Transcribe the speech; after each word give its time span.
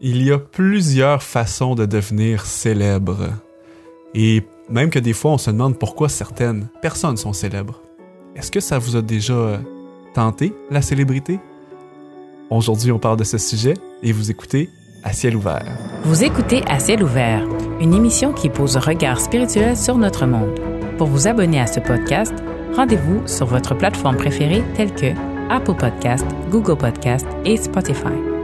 Il 0.00 0.22
y 0.22 0.30
a 0.30 0.38
plusieurs 0.38 1.24
façons 1.24 1.74
de 1.74 1.84
devenir 1.84 2.46
célèbre. 2.46 3.30
Et 4.14 4.44
même 4.70 4.90
que 4.90 5.00
des 5.00 5.12
fois, 5.12 5.32
on 5.32 5.38
se 5.38 5.50
demande 5.50 5.76
pourquoi 5.76 6.08
certaines 6.08 6.68
personnes 6.80 7.16
sont 7.16 7.32
célèbres. 7.32 7.82
Est-ce 8.36 8.52
que 8.52 8.60
ça 8.60 8.78
vous 8.78 8.94
a 8.94 9.02
déjà 9.02 9.32
euh, 9.32 9.58
tenté, 10.14 10.54
la 10.70 10.82
célébrité? 10.82 11.40
Aujourd'hui, 12.48 12.92
on 12.92 13.00
parle 13.00 13.16
de 13.16 13.24
ce 13.24 13.38
sujet 13.38 13.74
et 14.04 14.12
vous 14.12 14.30
écoutez 14.30 14.70
À 15.02 15.12
ciel 15.12 15.34
ouvert. 15.34 15.66
Vous 16.04 16.22
écoutez 16.22 16.62
À 16.68 16.78
ciel 16.78 17.02
ouvert, 17.02 17.44
une 17.80 17.92
émission 17.92 18.32
qui 18.32 18.50
pose 18.50 18.76
un 18.76 18.80
regard 18.80 19.20
spirituel 19.20 19.76
sur 19.76 19.98
notre 19.98 20.26
monde. 20.26 20.60
Pour 20.96 21.08
vous 21.08 21.26
abonner 21.26 21.60
à 21.60 21.66
ce 21.66 21.80
podcast, 21.80 22.34
rendez-vous 22.76 23.26
sur 23.26 23.46
votre 23.46 23.76
plateforme 23.76 24.16
préférée 24.16 24.62
telle 24.76 24.94
que 24.94 25.12
Apple 25.50 25.74
Podcast, 25.74 26.26
Google 26.52 26.78
Podcast 26.78 27.26
et 27.44 27.56
Spotify. 27.56 28.37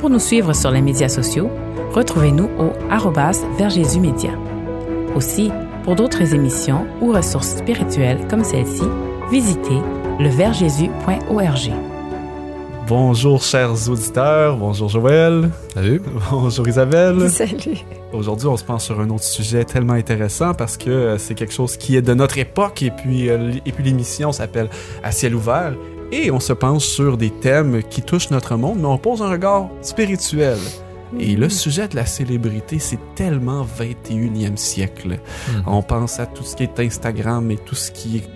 Pour 0.00 0.08
nous 0.08 0.18
suivre 0.18 0.54
sur 0.54 0.70
les 0.70 0.80
médias 0.80 1.10
sociaux, 1.10 1.50
retrouvez-nous 1.92 2.48
au 2.58 2.72
arrobas 2.88 3.38
vers 3.58 3.68
Jésus 3.68 4.00
Média. 4.00 4.30
Aussi, 5.14 5.50
pour 5.84 5.94
d'autres 5.94 6.34
émissions 6.34 6.86
ou 7.02 7.12
ressources 7.12 7.58
spirituelles 7.58 8.26
comme 8.30 8.42
celle-ci, 8.42 8.84
visitez 9.30 9.78
leversjésus.org. 10.18 11.72
Bonjour 12.88 13.42
chers 13.42 13.90
auditeurs, 13.90 14.56
bonjour 14.56 14.88
Joël. 14.88 15.50
Salut. 15.74 16.00
Bonjour 16.30 16.66
Isabelle. 16.66 17.28
Salut. 17.30 17.84
Aujourd'hui, 18.14 18.48
on 18.48 18.56
se 18.56 18.64
pense 18.64 18.86
sur 18.86 18.98
un 19.00 19.10
autre 19.10 19.22
sujet 19.22 19.64
tellement 19.64 19.92
intéressant 19.92 20.54
parce 20.54 20.78
que 20.78 20.90
euh, 20.90 21.18
c'est 21.18 21.34
quelque 21.34 21.52
chose 21.52 21.76
qui 21.76 21.94
est 21.96 22.02
de 22.02 22.14
notre 22.14 22.38
époque 22.38 22.82
et 22.82 22.90
puis, 22.90 23.28
euh, 23.28 23.52
et 23.66 23.70
puis 23.70 23.84
l'émission 23.84 24.32
s'appelle 24.32 24.70
À 25.04 25.12
ciel 25.12 25.34
ouvert 25.34 25.74
et 26.12 26.30
on 26.30 26.40
se 26.40 26.52
penche 26.52 26.84
sur 26.84 27.16
des 27.16 27.30
thèmes 27.30 27.82
qui 27.82 28.02
touchent 28.02 28.30
notre 28.30 28.56
monde, 28.56 28.78
mais 28.80 28.86
on 28.86 28.98
pose 28.98 29.22
un 29.22 29.30
regard 29.30 29.68
spirituel. 29.82 30.58
Et 31.18 31.34
le 31.34 31.48
sujet 31.48 31.88
de 31.88 31.96
la 31.96 32.06
célébrité, 32.06 32.78
c'est 32.78 32.98
tellement 33.16 33.64
21e 33.64 34.56
siècle. 34.56 35.18
Mhm. 35.48 35.62
On 35.66 35.82
pense 35.82 36.20
à 36.20 36.26
tout 36.26 36.44
ce 36.44 36.54
qui 36.54 36.62
est 36.62 36.78
Instagram 36.78 37.50
et 37.50 37.56
tout 37.56 37.74
ce 37.74 37.90
qui 37.90 38.18
est 38.18 38.28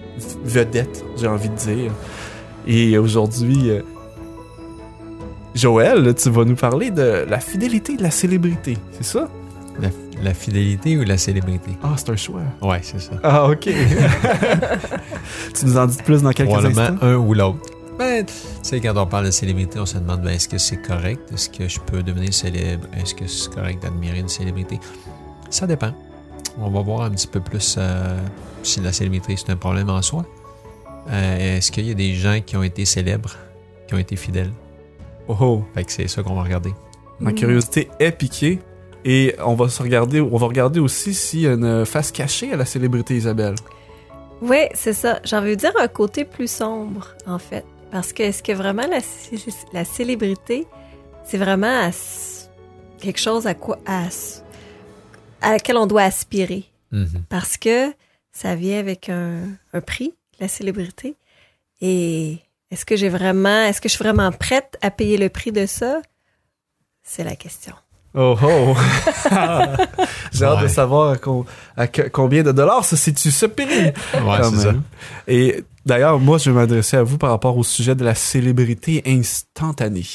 vedette, 0.44 1.04
j'ai 1.16 1.28
envie 1.28 1.48
de 1.48 1.54
dire. 1.54 1.92
Et 2.66 2.98
aujourd'hui, 2.98 3.70
euh, 3.70 3.82
Joël, 5.54 6.14
tu 6.14 6.30
vas 6.30 6.44
nous 6.44 6.56
parler 6.56 6.90
de 6.90 7.24
la 7.28 7.38
fidélité 7.38 7.96
de 7.96 8.02
la 8.02 8.10
célébrité, 8.10 8.76
c'est 8.92 9.04
ça? 9.04 9.28
La, 9.80 9.88
la 10.22 10.34
fidélité 10.34 10.96
ou 10.96 11.04
la 11.04 11.18
célébrité? 11.18 11.70
Ah, 11.82 11.94
c'est 11.96 12.10
un 12.10 12.16
choix. 12.16 12.40
Ouais, 12.62 12.80
c'est 12.82 13.00
ça. 13.00 13.12
Ah, 13.22 13.48
ok. 13.48 13.68
tu 15.58 15.66
nous 15.66 15.76
en 15.76 15.86
dis 15.86 15.96
plus 16.04 16.22
dans 16.22 16.32
quelques 16.32 16.50
Probablement 16.50 16.80
instants? 16.82 17.06
un 17.06 17.14
ou 17.16 17.34
l'autre. 17.34 17.58
Ben, 17.98 18.24
tu 18.26 18.32
sais, 18.62 18.80
quand 18.80 18.96
on 18.96 19.06
parle 19.06 19.26
de 19.26 19.30
célébrité, 19.30 19.78
on 19.78 19.86
se 19.86 19.98
demande 19.98 20.22
ben, 20.22 20.30
est-ce 20.30 20.48
que 20.48 20.58
c'est 20.58 20.78
correct? 20.82 21.20
Est-ce 21.32 21.48
que 21.48 21.68
je 21.68 21.78
peux 21.80 22.02
devenir 22.02 22.34
célèbre? 22.34 22.86
Est-ce 22.96 23.14
que 23.14 23.26
c'est 23.26 23.52
correct 23.52 23.82
d'admirer 23.82 24.18
une 24.18 24.28
célébrité? 24.28 24.80
Ça 25.50 25.66
dépend. 25.66 25.92
On 26.58 26.70
va 26.70 26.80
voir 26.80 27.02
un 27.02 27.10
petit 27.10 27.26
peu 27.28 27.40
plus 27.40 27.76
euh, 27.78 28.18
si 28.62 28.80
la 28.80 28.92
célébrité 28.92 29.34
c'est 29.36 29.50
un 29.50 29.56
problème 29.56 29.90
en 29.90 30.02
soi. 30.02 30.24
Euh, 31.10 31.56
est-ce 31.58 31.70
qu'il 31.70 31.86
y 31.86 31.90
a 31.90 31.94
des 31.94 32.14
gens 32.14 32.40
qui 32.44 32.56
ont 32.56 32.62
été 32.62 32.84
célèbres, 32.84 33.36
qui 33.86 33.94
ont 33.94 33.98
été 33.98 34.16
fidèles? 34.16 34.52
Oh, 35.28 35.36
oh. 35.40 35.64
Fait 35.74 35.84
que 35.84 35.92
c'est 35.92 36.08
ça 36.08 36.22
qu'on 36.22 36.34
va 36.34 36.42
regarder. 36.42 36.72
Ma 37.20 37.32
curiosité 37.32 37.88
est 38.00 38.12
piquée. 38.12 38.58
Et 39.04 39.36
on 39.44 39.54
va 39.54 39.68
se 39.68 39.82
regarder, 39.82 40.20
on 40.20 40.36
va 40.36 40.46
regarder 40.46 40.80
aussi 40.80 41.12
s'il 41.12 41.40
y 41.40 41.46
a 41.46 41.52
une 41.52 41.84
face 41.84 42.10
cachée 42.10 42.52
à 42.52 42.56
la 42.56 42.64
célébrité 42.64 43.14
Isabelle. 43.16 43.54
Oui, 44.40 44.66
c'est 44.74 44.94
ça. 44.94 45.20
J'ai 45.24 45.36
envie 45.36 45.50
de 45.50 45.60
dire 45.60 45.72
un 45.78 45.88
côté 45.88 46.24
plus 46.24 46.50
sombre, 46.50 47.14
en 47.26 47.38
fait. 47.38 47.64
Parce 47.90 48.12
que 48.12 48.22
est-ce 48.22 48.42
que 48.42 48.52
vraiment 48.52 48.86
la, 48.86 48.98
la 49.72 49.84
célébrité, 49.84 50.66
c'est 51.24 51.38
vraiment 51.38 51.88
à 51.88 51.90
quelque 52.98 53.20
chose 53.20 53.46
à 53.46 53.54
quoi 53.54 53.78
à, 53.86 54.08
à 55.40 55.52
laquelle 55.52 55.76
on 55.76 55.86
doit 55.86 56.02
aspirer? 56.02 56.64
Mhm. 56.90 57.24
Parce 57.28 57.56
que 57.56 57.92
ça 58.32 58.54
vient 58.54 58.78
avec 58.78 59.08
un, 59.08 59.48
un 59.72 59.80
prix, 59.80 60.14
la 60.40 60.48
célébrité. 60.48 61.14
Et 61.80 62.38
est-ce 62.70 62.84
que 62.84 62.96
j'ai 62.96 63.10
vraiment, 63.10 63.64
est-ce 63.64 63.80
que 63.80 63.88
je 63.88 63.94
suis 63.94 64.02
vraiment 64.02 64.32
prête 64.32 64.76
à 64.80 64.90
payer 64.90 65.16
le 65.18 65.28
prix 65.28 65.52
de 65.52 65.66
ça? 65.66 66.00
C'est 67.02 67.24
la 67.24 67.36
question. 67.36 67.74
Oh 68.16 68.36
oh! 68.42 68.74
J'ai 70.32 70.44
hâte 70.44 70.62
de 70.62 70.68
savoir 70.68 71.10
à, 71.12 71.16
com- 71.16 71.44
à 71.76 71.86
que- 71.88 72.08
combien 72.08 72.42
de 72.42 72.52
dollars 72.52 72.84
se 72.84 72.96
situe 72.96 73.30
ce 73.30 73.46
prix. 73.46 73.64
Ouais, 73.66 73.92
c'est 74.50 74.56
ça. 74.56 74.74
Et 75.26 75.64
d'ailleurs, 75.84 76.18
moi, 76.20 76.38
je 76.38 76.50
vais 76.50 76.56
m'adresser 76.56 76.96
à 76.96 77.02
vous 77.02 77.18
par 77.18 77.30
rapport 77.30 77.56
au 77.56 77.64
sujet 77.64 77.94
de 77.94 78.04
la 78.04 78.14
célébrité 78.14 79.02
instantanée. 79.06 80.06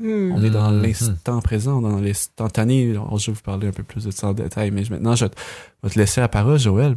Hmm. 0.00 0.32
On 0.34 0.42
est 0.44 0.50
dans 0.50 0.70
Mhm. 0.72 0.82
l'instant 0.82 1.40
présent, 1.40 1.80
dans 1.80 2.00
l'instantané. 2.00 2.92
Je 2.94 3.26
vais 3.30 3.32
vous 3.32 3.42
parler 3.42 3.68
un 3.68 3.72
peu 3.72 3.82
plus 3.82 4.04
de 4.04 4.10
ça 4.10 4.28
en 4.28 4.32
détail, 4.32 4.70
mais 4.70 4.84
je- 4.84 4.92
maintenant, 4.92 5.14
je 5.16 5.24
vais 5.26 5.90
te 5.90 5.98
laisser 5.98 6.20
la 6.20 6.28
parole, 6.28 6.58
Joël. 6.58 6.96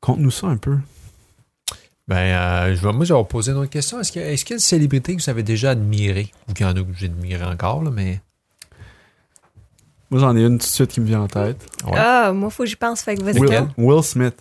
Conte-nous 0.00 0.30
ça 0.30 0.46
un 0.46 0.56
peu. 0.56 0.76
Ben, 2.08 2.16
euh, 2.16 2.74
je 2.74 2.80
vais, 2.86 2.92
moi, 2.92 3.04
je 3.04 3.12
vais 3.12 3.18
vous 3.18 3.24
poser 3.24 3.52
une 3.52 3.58
autre 3.58 3.70
question. 3.70 4.00
Est-ce 4.00 4.10
qu'il 4.10 4.22
y, 4.22 4.24
a- 4.24 4.32
est-ce 4.32 4.44
qu'il 4.44 4.54
y 4.54 4.54
a 4.54 4.56
une 4.56 4.60
célébrité 4.60 5.14
que 5.14 5.22
vous 5.22 5.30
avez 5.30 5.42
déjà 5.42 5.70
admirée? 5.70 6.32
Ou 6.48 6.54
qu'il 6.54 6.64
y 6.64 6.68
en 6.68 6.72
a 6.72 6.74
que 6.80 6.86
j'ai 6.96 7.06
admiré 7.06 7.44
encore, 7.44 7.82
là, 7.84 7.90
mais. 7.92 8.20
Moi, 10.10 10.20
j'en 10.20 10.36
ai 10.36 10.40
une 10.42 10.58
tout 10.58 10.66
de 10.66 10.70
suite 10.70 10.90
qui 10.90 11.00
me 11.00 11.06
vient 11.06 11.20
en 11.22 11.28
tête. 11.28 11.56
Ouais. 11.84 11.92
Ah, 11.96 12.32
moi, 12.32 12.50
faut 12.50 12.64
que 12.64 12.68
j'y 12.68 12.76
pense. 12.76 13.02
Fait 13.02 13.14
que 13.16 13.22
vas-y. 13.22 13.38
Will? 13.38 13.68
Will 13.78 14.02
Smith. 14.02 14.34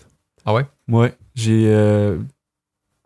Ah 0.45 0.53
ouais? 0.53 0.65
Ouais, 0.87 1.13
j'ai. 1.35 1.65
euh, 1.67 2.17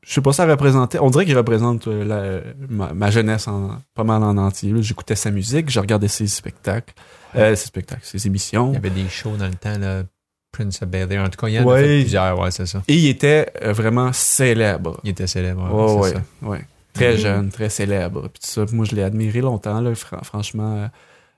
je 0.05 0.13
sais 0.13 0.21
pas, 0.21 0.33
ça 0.33 0.45
représentait. 0.45 0.99
On 0.99 1.09
dirait 1.09 1.25
qu'il 1.25 1.37
représente 1.37 1.87
euh, 1.87 2.03
la- 2.05 2.53
ma, 2.69 2.93
ma 2.93 3.09
jeunesse 3.11 3.47
en, 3.47 3.77
pas 3.93 4.03
mal 4.03 4.23
en 4.23 4.37
entier. 4.37 4.73
J'écoutais 4.81 5.15
sa 5.15 5.31
musique, 5.31 5.69
je 5.69 5.79
regardais 5.79 6.07
ses 6.07 6.27
spectacles. 6.27 6.93
Euh, 7.35 7.55
ses 7.55 7.67
spectacles, 7.67 8.01
ses 8.03 8.27
émissions. 8.27 8.69
Il 8.71 8.75
y 8.75 8.77
avait 8.77 8.89
des 8.91 9.09
shows 9.09 9.35
dans 9.37 9.47
le 9.47 9.55
temps, 9.55 9.77
là, 9.77 10.03
Prince 10.51 10.81
of 10.83 10.89
Bel 10.89 11.11
Air. 11.11 11.23
En 11.23 11.29
tout 11.29 11.39
cas, 11.39 11.47
il 11.47 11.55
y 11.55 11.59
en 11.59 11.67
a 11.69 11.77
fait 11.77 12.01
plusieurs, 12.01 12.37
ouais, 12.39 12.51
c'est 12.51 12.65
ça. 12.67 12.83
Et 12.87 12.95
il 12.95 13.07
était 13.07 13.51
vraiment 13.63 14.13
célèbre. 14.13 14.99
Il 15.03 15.09
était 15.09 15.25
célèbre, 15.27 15.63
ouais, 15.63 15.81
Ouais, 15.81 15.87
c'est 16.09 16.15
ouais, 16.17 16.21
ça. 16.41 16.47
ouais. 16.47 16.65
Très 16.93 17.13
Mhm. 17.13 17.17
jeune, 17.17 17.49
très 17.49 17.69
célèbre. 17.69 18.21
Puis 18.29 18.39
tout 18.41 18.47
ça, 18.51 18.65
moi, 18.71 18.85
je 18.85 18.95
l'ai 18.95 19.03
admiré 19.03 19.41
longtemps, 19.41 19.81
là, 19.81 19.95
fran- 19.95 20.21
franchement, 20.23 20.89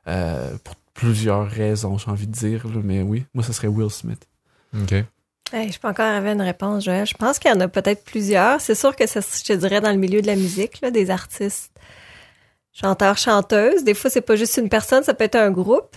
euh, 0.07 0.49
pour 0.63 0.75
plusieurs 0.95 1.47
raisons, 1.47 1.97
j'ai 1.99 2.09
envie 2.09 2.25
de 2.25 2.31
dire. 2.31 2.65
là. 2.65 2.81
mais 2.83 3.01
oui, 3.03 3.25
moi, 3.35 3.43
ce 3.43 3.53
serait 3.53 3.67
Will 3.67 3.91
Smith. 3.91 4.25
OK. 4.75 4.93
Hey, 5.53 5.71
je 5.71 5.79
peux 5.79 5.87
encore 5.87 6.07
avoir 6.07 6.33
une 6.33 6.41
réponse, 6.41 6.85
Joël. 6.85 7.05
Je 7.05 7.13
pense 7.13 7.37
qu'il 7.37 7.51
y 7.51 7.53
en 7.53 7.59
a 7.59 7.67
peut-être 7.67 8.03
plusieurs. 8.03 8.59
C'est 8.59 8.73
sûr 8.73 8.95
que 8.95 9.05
ça, 9.05 9.19
je 9.21 9.43
te 9.43 9.53
dirais, 9.53 9.79
dans 9.79 9.91
le 9.91 9.97
milieu 9.97 10.21
de 10.23 10.27
la 10.27 10.35
musique, 10.35 10.81
là, 10.81 10.89
des 10.89 11.11
artistes, 11.11 11.71
chanteurs, 12.73 13.17
chanteuses. 13.17 13.83
Des 13.83 13.93
fois, 13.93 14.09
c'est 14.09 14.21
pas 14.21 14.35
juste 14.35 14.57
une 14.57 14.69
personne, 14.69 15.03
ça 15.03 15.13
peut 15.13 15.23
être 15.25 15.35
un 15.35 15.51
groupe. 15.51 15.95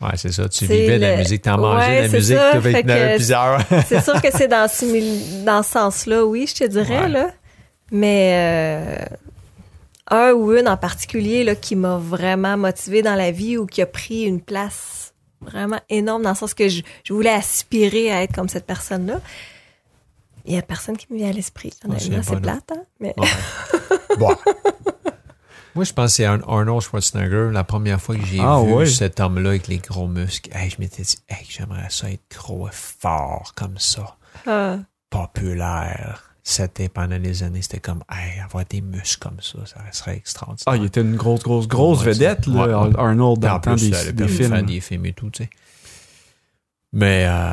Ouais, 0.00 0.16
c'est 0.16 0.32
ça. 0.32 0.48
Tu 0.48 0.64
vivais 0.64 0.96
la 0.98 1.16
musique, 1.16 1.42
t'en 1.42 1.58
mangeais 1.58 1.86
Ouais, 1.86 2.02
la 2.02 2.08
musique, 2.08 2.36
tu 2.36 2.56
avais 2.56 2.82
que- 2.82 3.14
plusieurs. 3.16 3.60
C'est 3.86 4.00
sûr 4.02 4.22
que 4.22 4.28
c'est 4.32 4.48
dans, 4.48 4.68
dans 5.44 5.62
ce 5.62 5.70
sens-là, 5.70 6.24
oui, 6.24 6.46
je 6.48 6.54
te 6.54 6.64
dirais, 6.68 7.02
Ouais. 7.02 7.08
là. 7.08 7.30
Mais 7.90 8.32
euh, 8.34 9.16
un 10.10 10.32
ou 10.32 10.52
une 10.54 10.68
en 10.68 10.76
particulier 10.76 11.44
là, 11.44 11.54
qui 11.54 11.76
m'a 11.76 11.96
vraiment 11.98 12.56
motivée 12.56 13.02
dans 13.02 13.14
la 13.14 13.30
vie 13.30 13.56
ou 13.58 13.66
qui 13.66 13.82
a 13.82 13.86
pris 13.86 14.22
une 14.22 14.40
place 14.40 15.12
vraiment 15.40 15.80
énorme 15.88 16.22
dans 16.22 16.30
le 16.30 16.34
sens 16.36 16.54
que 16.54 16.68
je, 16.68 16.82
je 17.04 17.12
voulais 17.12 17.30
aspirer 17.30 18.10
à 18.10 18.22
être 18.22 18.34
comme 18.34 18.48
cette 18.48 18.66
personne-là. 18.66 19.20
Il 20.44 20.54
y 20.54 20.58
a 20.58 20.62
personne 20.62 20.96
qui 20.96 21.06
me 21.10 21.18
vient 21.18 21.28
à 21.28 21.32
l'esprit. 21.32 21.72
Honnêtement, 21.84 22.22
c'est 22.22 22.40
plate, 22.40 22.72
hein? 22.72 22.82
Mais 23.00 23.14
Ouais. 23.18 23.26
Bon. 24.18 24.34
Moi, 25.74 25.84
je 25.84 25.92
pense 25.92 26.10
que 26.10 26.16
c'est 26.16 26.24
Ar- 26.24 26.40
Arnold 26.48 26.80
Schwarzenegger. 26.82 27.50
La 27.52 27.62
première 27.62 28.00
fois 28.00 28.16
que 28.16 28.24
j'ai 28.24 28.40
Ah, 28.40 28.60
vu 28.64 28.86
cet 28.88 29.20
homme-là 29.20 29.50
avec 29.50 29.68
les 29.68 29.76
gros 29.78 30.08
muscles, 30.08 30.50
hey, 30.56 30.70
je 30.70 30.76
m'étais 30.80 31.02
dit, 31.02 31.18
hey, 31.28 31.46
j'aimerais 31.48 31.86
ça 31.90 32.10
être 32.10 32.24
gros 32.34 32.66
et 32.66 32.72
fort 32.72 33.52
comme 33.54 33.78
ça. 33.78 34.16
ah, 34.46 34.78
populaire. 35.10 36.27
C'était 36.50 36.88
pendant 36.88 37.18
les 37.18 37.42
années, 37.42 37.60
c'était 37.60 37.78
comme, 37.78 38.02
hey, 38.10 38.40
avoir 38.40 38.64
des 38.64 38.80
muscles 38.80 39.18
comme 39.20 39.38
ça, 39.42 39.58
ça 39.66 39.80
serait 39.92 40.16
extraordinaire. 40.16 40.64
Ah, 40.66 40.76
il 40.78 40.84
était 40.86 41.02
une 41.02 41.14
grosse, 41.14 41.42
grosse, 41.42 41.68
grosse 41.68 42.00
Ouais, 42.00 42.12
vedette, 42.12 42.46
là, 42.46 42.66
ouais. 42.86 42.98
Arnold, 42.98 43.40
dans 43.40 43.60
plus, 43.60 43.90
des, 43.90 43.90
des 43.90 44.12
permis 44.14 44.14
de 44.14 44.26
faire 44.28 44.46
films. 44.56 44.66
des 44.66 44.80
films 44.80 45.04
et 45.06 45.12
tout, 45.12 45.28
tu 45.28 45.42
sais. 45.42 45.50
Mais 46.94 47.26
euh, 47.28 47.52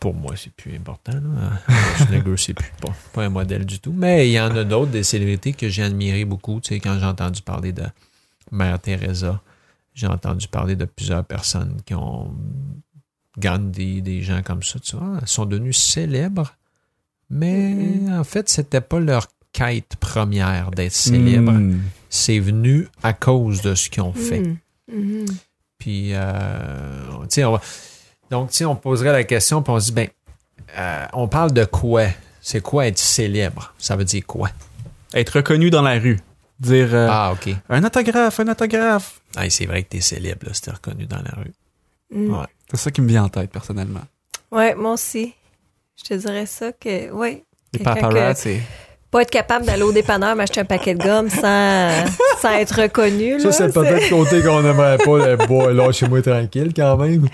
pour 0.00 0.14
moi, 0.14 0.32
c'est 0.34 0.50
plus 0.54 0.74
important. 0.74 1.12
Là. 1.12 1.60
Schwarzenegger, 1.96 2.36
c'est 2.38 2.54
plus 2.54 2.72
pas, 2.80 2.94
pas 3.12 3.24
un 3.26 3.28
modèle 3.28 3.66
du 3.66 3.78
tout. 3.78 3.92
Mais 3.92 4.30
il 4.30 4.32
y 4.32 4.40
en 4.40 4.56
a 4.56 4.64
d'autres, 4.64 4.90
des 4.90 5.02
célébrités 5.02 5.52
que 5.52 5.68
j'ai 5.68 5.82
admirées 5.82 6.24
beaucoup. 6.24 6.60
Tu 6.62 6.68
sais, 6.70 6.80
quand 6.80 6.98
j'ai 6.98 7.04
entendu 7.04 7.42
parler 7.42 7.72
de 7.72 7.84
Mère 8.50 8.78
Teresa, 8.80 9.42
j'ai 9.92 10.06
entendu 10.06 10.48
parler 10.48 10.74
de 10.74 10.86
plusieurs 10.86 11.22
personnes 11.22 11.82
qui 11.84 11.92
ont 11.94 12.34
Gandhi, 13.38 14.00
des 14.00 14.22
gens 14.22 14.40
comme 14.42 14.62
ça, 14.62 14.78
tu 14.78 14.96
vois, 14.96 15.18
elles 15.20 15.28
sont 15.28 15.44
devenues 15.44 15.74
célèbres, 15.74 16.54
mais 17.30 17.74
en 18.10 18.24
fait, 18.24 18.48
c'était 18.48 18.80
pas 18.80 19.00
leur 19.00 19.26
quête 19.52 19.96
première 20.00 20.70
d'être 20.70 20.92
célèbre. 20.92 21.52
Hmm. 21.52 21.80
C'est 22.10 22.38
venu 22.38 22.88
à 23.02 23.12
cause 23.12 23.62
de 23.62 23.74
ce 23.74 23.88
qu'ils 23.90 24.02
ont 24.02 24.12
fait. 24.12 24.40
hmm, 24.40 24.56
mhm. 24.92 25.26
Puis, 25.78 26.10
euh, 26.12 27.02
tu 27.22 27.26
sais, 27.30 27.44
on 27.44 27.52
va- 27.52 27.60
donc, 28.30 28.50
tu 28.50 28.56
sais, 28.56 28.64
on 28.64 28.76
poserait 28.76 29.12
la 29.12 29.24
question, 29.24 29.62
puis 29.62 29.72
on 29.72 29.80
se 29.80 29.86
dit, 29.86 29.92
ben, 29.92 30.08
euh, 30.78 31.06
on 31.12 31.28
parle 31.28 31.52
de 31.52 31.64
quoi? 31.64 32.06
C'est 32.40 32.60
quoi 32.62 32.86
être 32.86 32.98
célèbre? 32.98 33.74
Ça 33.78 33.96
veut 33.96 34.04
dire 34.04 34.24
quoi? 34.26 34.50
Être 35.12 35.36
reconnu 35.36 35.70
dans 35.70 35.82
la 35.82 35.98
rue. 35.98 36.18
Dire 36.60 36.88
euh, 36.94 37.08
Ah, 37.10 37.32
OK. 37.32 37.54
un 37.68 37.84
autographe, 37.84 38.40
un 38.40 38.48
autographe. 38.48 39.20
Ah, 39.36 39.48
c'est 39.50 39.66
vrai 39.66 39.82
que 39.82 39.88
t'es 39.90 40.00
célèbre, 40.00 40.46
là, 40.46 40.54
si 40.54 40.62
t'es 40.62 40.70
reconnu 40.70 41.06
dans 41.06 41.22
la 41.22 41.30
rue. 41.42 41.52
Mm. 42.10 42.32
Ouais. 42.34 42.46
C'est 42.70 42.76
ça 42.76 42.90
qui 42.90 43.00
me 43.00 43.08
vient 43.08 43.24
en 43.24 43.28
tête, 43.28 43.50
personnellement. 43.50 44.02
Ouais, 44.52 44.74
moi 44.74 44.92
aussi. 44.92 45.34
Je 45.98 46.04
te 46.04 46.14
dirais 46.14 46.46
ça 46.46 46.72
que, 46.72 47.10
Quelqu'un 47.72 47.94
paparazzi. 47.94 48.58
Pas 49.10 49.22
être 49.22 49.30
capable 49.30 49.64
d'aller 49.64 49.82
au 49.82 49.92
dépanneur 49.92 50.34
m'acheter 50.34 50.60
un 50.60 50.64
paquet 50.64 50.94
de 50.94 51.02
gomme 51.02 51.30
sans, 51.30 51.90
sans 52.42 52.50
être 52.54 52.82
reconnu. 52.82 53.38
Ça, 53.38 53.46
là, 53.46 53.52
c'est 53.52 53.72
peut-être 53.72 54.08
côté 54.10 54.42
qu'on 54.42 54.60
n'aimerait 54.62 54.98
pas. 54.98 55.18
Le 55.28 55.36
bois, 55.46 55.72
là, 55.72 55.92
chez 55.92 56.08
moi 56.08 56.20
tranquille 56.20 56.72
quand 56.74 56.96
même. 56.96 57.28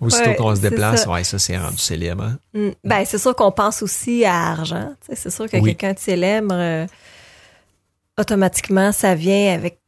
Aussitôt 0.00 0.30
Ouais, 0.30 0.36
qu'on 0.36 0.56
se 0.56 0.60
déplace, 0.62 1.04
ça. 1.04 1.10
ouais, 1.10 1.24
ça, 1.24 1.38
c'est 1.38 1.58
rendu 1.58 1.76
célèbre. 1.76 2.24
hein. 2.24 2.38
Mm. 2.54 2.68
Ben, 2.82 3.04
c'est 3.04 3.18
sûr 3.18 3.34
qu'on 3.36 3.52
pense 3.52 3.82
aussi 3.82 4.24
à 4.24 4.52
argent. 4.52 4.94
C'est 5.12 5.30
sûr 5.30 5.50
que 5.50 5.58
Oui. 5.58 5.64
quelqu'un 5.76 5.92
de 5.92 5.98
célèbre, 5.98 6.54
euh, 6.54 6.86
automatiquement, 8.18 8.92
ça 8.92 9.14
vient 9.14 9.54
avec 9.54 9.78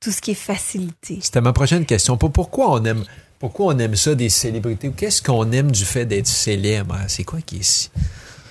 tout 0.00 0.10
ce 0.10 0.20
qui 0.20 0.32
est 0.32 0.34
facilité. 0.34 1.18
C'était 1.22 1.40
ma 1.40 1.52
prochaine 1.52 1.84
question. 1.84 2.16
Pour- 2.16 2.30
Pourquoi 2.32 2.72
on 2.72 2.84
aime, 2.84 3.04
pourquoi 3.38 3.74
on 3.74 3.78
aime 3.78 3.94
ça 3.96 4.14
des 4.14 4.28
célébrités? 4.28 4.88
Ou 4.88 4.92
Qu'est-ce 4.92 5.22
qu'on 5.22 5.50
aime 5.52 5.70
du 5.70 5.84
fait 5.84 6.04
d'être 6.04 6.26
célèbre? 6.26 6.96
C'est 7.08 7.24
quoi 7.24 7.40
qui 7.44 7.56
est 7.56 7.60
ici? 7.60 7.90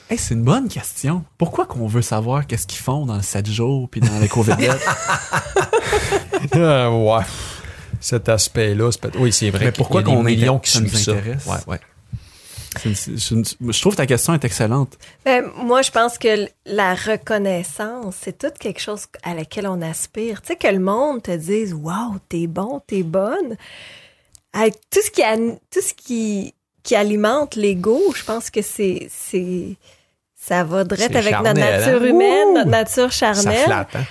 Hey, 0.10 0.18
c'est 0.18 0.34
une 0.36 0.44
bonne 0.44 0.70
question. 0.70 1.24
Pourquoi 1.38 1.66
qu'on 1.66 1.86
veut 1.88 2.02
savoir 2.02 2.48
qu'est-ce 2.48 2.66
qu'ils 2.66 2.80
font 2.82 3.06
dans 3.06 3.18
le 3.18 3.22
7 3.22 3.46
jours 3.50 3.90
puis 3.90 4.00
dans 4.00 4.20
les 4.20 4.28
vedette 4.28 4.80
Ah, 6.54 6.90
ouais. 6.92 7.24
Cet 8.00 8.30
aspect-là, 8.30 8.92
c'est 8.92 9.02
peut- 9.02 9.12
oui, 9.18 9.34
c'est 9.34 9.50
vrai. 9.50 9.66
Mais 9.66 9.72
pourquoi 9.72 10.04
des 10.04 10.12
qu'on 10.12 10.24
millions 10.24 10.58
inté- 10.58 10.62
qui 10.62 10.72
ça 10.72 10.80
nous 10.80 10.88
suivent 10.88 11.00
ça? 11.04 11.12
intéresse? 11.12 11.46
Ouais, 11.46 11.58
ouais. 11.68 11.80
C'est 12.80 12.90
une- 12.90 12.96
c'est 13.18 13.32
une- 13.36 13.72
Je 13.74 13.82
trouve 13.82 13.94
que 13.94 13.98
ta 13.98 14.06
question 14.06 14.34
est 14.36 14.46
excellente. 14.46 14.98
Ben, 15.26 15.44
moi, 15.58 15.82
je 15.82 15.90
pense 15.92 16.18
que 16.20 16.48
la 16.68 16.94
reconnaissance, 16.94 18.16
c'est 18.22 18.38
tout 18.38 18.52
quelque 18.60 18.80
chose 18.80 19.08
à 19.24 19.34
laquelle 19.34 19.68
on 19.68 19.82
aspire. 19.82 20.42
Tu 20.42 20.50
sais, 20.50 20.56
que 20.56 20.68
le 20.68 20.80
monde 20.80 21.24
te 21.24 21.36
dise 21.36 21.74
Waouh, 21.74 22.18
t'es 22.30 22.46
bon, 22.48 22.82
t'es 22.86 23.02
bonne. 23.04 23.58
Avec 24.54 24.74
tout 24.90 25.02
ce 25.02 25.12
qui, 25.12 25.22
tout 25.72 25.82
ce 25.82 25.94
qui, 25.94 26.54
qui 26.84 26.96
alimente 26.96 27.56
l'ego, 27.56 28.02
je 28.16 28.24
pense 28.24 28.50
que 28.50 28.62
c'est. 28.62 29.08
c'est 29.10 29.76
ça 30.36 30.64
va 30.64 30.84
direct 30.84 31.12
C'est 31.12 31.18
avec 31.18 31.34
notre 31.34 31.60
nature 31.60 32.02
hein? 32.02 32.06
humaine, 32.06 32.48
Ouh! 32.50 32.54
notre 32.54 32.70
nature 32.70 33.12
Ça 33.14 33.34
charnelle. 33.34 33.66
flatte, 33.66 33.96
hein? 33.96 34.06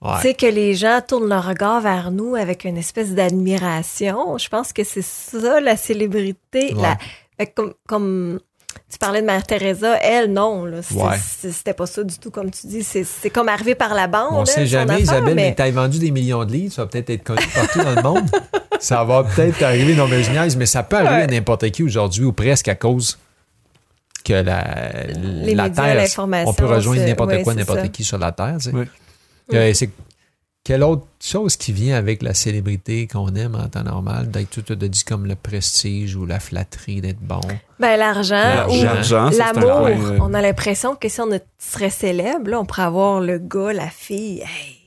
Ouais. 0.00 0.20
Sais, 0.20 0.34
que 0.34 0.46
les 0.46 0.74
gens 0.74 1.00
tournent 1.06 1.28
leur 1.28 1.46
regard 1.46 1.80
vers 1.80 2.10
nous 2.10 2.34
avec 2.34 2.64
une 2.64 2.76
espèce 2.76 3.10
d'admiration. 3.12 4.36
Je 4.36 4.48
pense 4.48 4.72
que 4.72 4.82
c'est 4.84 5.02
ça, 5.02 5.60
la 5.60 5.76
célébrité. 5.76 6.74
Ouais. 6.74 6.82
La- 7.38 7.46
comme, 7.46 7.74
comme 7.88 8.40
tu 8.90 8.98
parlais 8.98 9.20
de 9.20 9.26
Mère 9.26 9.42
Teresa, 9.44 9.96
elle, 10.02 10.32
non. 10.32 10.64
Ouais. 10.64 11.16
C'était 11.18 11.74
pas 11.74 11.86
ça 11.86 12.04
du 12.04 12.18
tout, 12.18 12.30
comme 12.30 12.50
tu 12.50 12.66
dis. 12.66 12.82
C'est 12.82 13.30
comme 13.30 13.48
arrivé 13.48 13.74
par 13.74 13.94
la 13.94 14.06
bande. 14.06 14.28
On 14.32 14.40
elle, 14.40 14.46
sait 14.46 14.66
jamais, 14.66 14.92
affaire, 14.94 15.04
Isabelle, 15.04 15.34
mais, 15.34 15.48
mais 15.48 15.54
t'as 15.54 15.70
vendu 15.70 15.98
des 15.98 16.10
millions 16.10 16.44
de 16.44 16.52
livres, 16.52 16.72
ça 16.74 16.82
va 16.82 16.88
peut-être 16.88 17.10
être 17.10 17.24
connu 17.24 17.42
partout 17.54 17.82
dans 17.82 17.94
le 17.94 18.02
monde. 18.02 18.30
Ça 18.80 19.04
va 19.04 19.22
peut-être 19.22 19.62
arriver, 19.62 19.94
non, 19.94 20.08
mais 20.08 20.24
je 20.24 20.58
mais 20.58 20.66
ça 20.66 20.82
peut 20.82 20.96
arriver 20.96 21.14
Ouais. 21.14 21.22
à 21.22 21.26
n'importe 21.28 21.70
qui 21.70 21.84
aujourd'hui 21.84 22.24
ou 22.24 22.32
presque 22.32 22.66
à 22.66 22.74
cause 22.74 23.16
que 24.24 24.32
la, 24.32 24.64
Les 25.14 25.54
la 25.54 25.68
médias, 25.68 25.84
Terre, 25.84 25.94
l'information, 25.94 26.50
on 26.50 26.54
peut 26.54 26.66
rejoindre 26.66 27.04
n'importe 27.04 27.30
ouais, 27.30 27.42
quoi, 27.44 27.54
n'importe 27.54 27.92
qui 27.92 28.02
sur 28.02 28.18
la 28.18 28.32
Terre. 28.32 28.56
tu 28.58 28.70
sais. 28.70 28.74
Oui. 28.74 28.84
Euh, 29.54 29.72
c'est 29.72 29.90
quelle 30.64 30.82
autre 30.84 31.06
chose 31.20 31.56
qui 31.56 31.72
vient 31.72 31.96
avec 31.96 32.22
la 32.22 32.34
célébrité 32.34 33.08
qu'on 33.08 33.34
aime 33.34 33.56
en 33.56 33.68
temps 33.68 33.82
normal, 33.82 34.30
d'être 34.30 34.50
tout 34.62 34.74
de 34.74 34.86
dit 34.86 35.02
comme 35.04 35.26
le 35.26 35.34
prestige 35.34 36.14
ou 36.14 36.24
la 36.24 36.38
flatterie, 36.38 37.00
d'être 37.00 37.20
bon? 37.20 37.40
ben, 37.80 37.96
l'argent 37.96 38.34
L'argent. 38.36 39.28
ou 39.30 39.34
un 39.34 39.38
l'amour. 39.38 40.18
On 40.20 40.34
a 40.34 40.40
l'impression 40.40 40.94
que 40.94 41.08
si 41.08 41.20
on 41.20 41.28
serait 41.58 41.90
célèbre, 41.90 42.48
là, 42.50 42.60
on 42.60 42.64
pourrait 42.64 42.82
avoir 42.82 43.20
le 43.20 43.38
gars, 43.38 43.72
la 43.72 43.88
fille, 43.90 44.38
hey, 44.40 44.78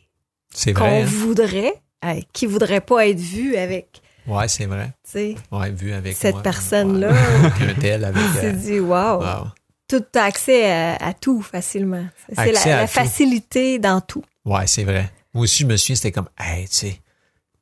C'est 0.53 0.71
qu'on 0.73 0.85
vrai. 0.85 1.01
hein? 1.01 1.05
voudrait, 1.05 1.73
hey, 2.01 2.25
qui 2.31 2.45
voudrait 2.45 2.81
pas 2.81 3.07
être 3.07 3.19
vu 3.19 3.57
avec, 3.57 4.01
Ouais, 4.27 4.47
c'est 4.47 4.65
vrai. 4.65 4.87
tu 5.03 5.11
sais, 5.11 5.35
Ouais, 5.51 5.69
vu 5.71 5.91
avec 5.93 6.15
cette 6.15 6.35
moi. 6.35 6.43
personne-là. 6.43 7.09
Ouais, 7.11 7.67
un 7.69 7.73
tel, 7.81 8.05
avec. 8.05 8.23
Tu 8.23 8.39
te 8.39 8.45
euh, 8.45 8.51
dis, 8.53 8.79
wow. 8.79 9.19
wow. 9.19 9.47
tout 9.89 10.03
as 10.15 10.23
accès 10.23 10.71
à, 10.71 10.95
à 10.95 11.13
tout 11.13 11.41
facilement. 11.41 12.05
C'est 12.33 12.39
Accès 12.39 12.69
la, 12.69 12.77
à 12.77 12.81
la 12.81 12.87
tout. 12.87 12.93
facilité 12.93 13.77
dans 13.77 13.99
tout. 14.01 14.23
Ouais, 14.45 14.65
c'est 14.67 14.83
vrai. 14.83 15.11
Moi 15.35 15.43
aussi, 15.43 15.61
je 15.63 15.67
me 15.67 15.77
souviens, 15.77 15.95
c'était 15.95 16.11
comme, 16.11 16.29
hey, 16.39 16.67
tu 16.67 16.73
sais, 16.75 17.01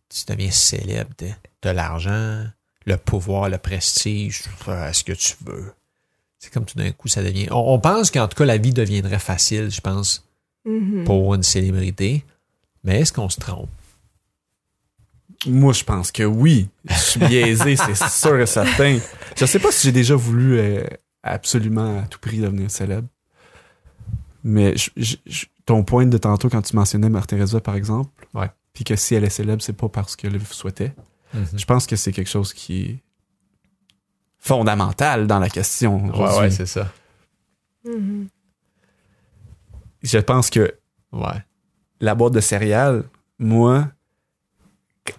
tu 0.07 0.23
deviens 0.27 0.51
célèbre, 0.51 1.09
t'as 1.17 1.71
de 1.71 1.75
l'argent, 1.75 2.45
le 2.85 2.95
pouvoir, 2.97 3.49
le 3.49 3.57
prestige, 3.57 4.43
fais 4.59 4.93
ce 4.93 5.03
que 5.03 5.11
tu 5.13 5.33
veux? 5.45 5.73
C'est 6.39 6.53
comme 6.53 6.65
tout 6.65 6.77
d'un 6.77 6.91
coup, 6.91 7.07
ça 7.07 7.23
devient. 7.23 7.47
On, 7.51 7.73
on 7.73 7.79
pense 7.79 8.11
qu'en 8.11 8.27
tout 8.27 8.37
cas, 8.37 8.45
la 8.45 8.57
vie 8.57 8.73
deviendrait 8.73 9.19
facile, 9.19 9.69
je 9.71 9.81
pense, 9.81 10.25
Mhm. 10.65 11.03
pour 11.03 11.33
une 11.35 11.43
célébrité. 11.43 12.23
Mais 12.85 13.01
est-ce 13.01 13.11
qu'on 13.11 13.27
se 13.29 13.39
trompe? 13.39 13.69
Moi, 15.45 15.73
je 15.73 15.83
pense 15.83 16.11
que 16.11 16.23
oui. 16.23 16.69
Je 16.85 16.93
suis 16.95 17.19
biaisé, 17.19 17.75
c'est 17.95 17.95
sûr 18.09 18.39
et 18.39 18.45
certain. 18.45 18.99
Je 19.35 19.45
sais 19.45 19.59
pas 19.59 19.71
si 19.71 19.87
j'ai 19.87 19.91
déjà 19.91 20.15
voulu 20.15 20.57
euh, 20.59 20.85
absolument 21.21 21.99
à 21.99 22.07
tout 22.07 22.19
prix 22.19 22.37
devenir 22.39 22.69
célèbre. 22.71 23.07
Mais 24.43 24.75
je- 24.77 24.89
je- 24.95 25.15
je- 25.25 25.45
ton 25.65 25.83
point 25.83 26.05
de 26.05 26.17
tantôt 26.17 26.49
quand 26.49 26.61
tu 26.61 26.75
mentionnais 26.75 27.09
Mère 27.09 27.27
Teresa, 27.27 27.59
par 27.61 27.75
exemple, 27.75 28.09
Ouais. 28.33 28.49
puis 28.73 28.83
que 28.83 28.95
si 28.95 29.15
elle 29.15 29.23
est 29.23 29.29
célèbre, 29.29 29.61
c'est 29.61 29.73
pas 29.77 29.89
parce 29.89 30.15
qu'elle 30.15 30.33
le 30.33 30.39
souhaitait. 30.39 30.93
Je 31.55 31.65
pense 31.65 31.87
que 31.87 31.95
c'est 31.95 32.11
quelque 32.11 32.29
chose 32.29 32.53
qui 32.53 32.81
est 32.83 33.03
fondamental 34.37 35.25
dans 35.27 35.39
la 35.39 35.49
question. 35.49 36.05
aujourd'hui. 36.13 36.51
c'est 36.51 36.65
ça. 36.65 36.91
Mhm. 37.85 38.27
Je 40.01 40.17
pense 40.19 40.49
que 40.49 40.73
Ouais. 41.11 41.43
la 42.01 42.13
boîte 42.15 42.33
de 42.33 42.41
céréales, 42.41 43.03
moi, 43.39 43.87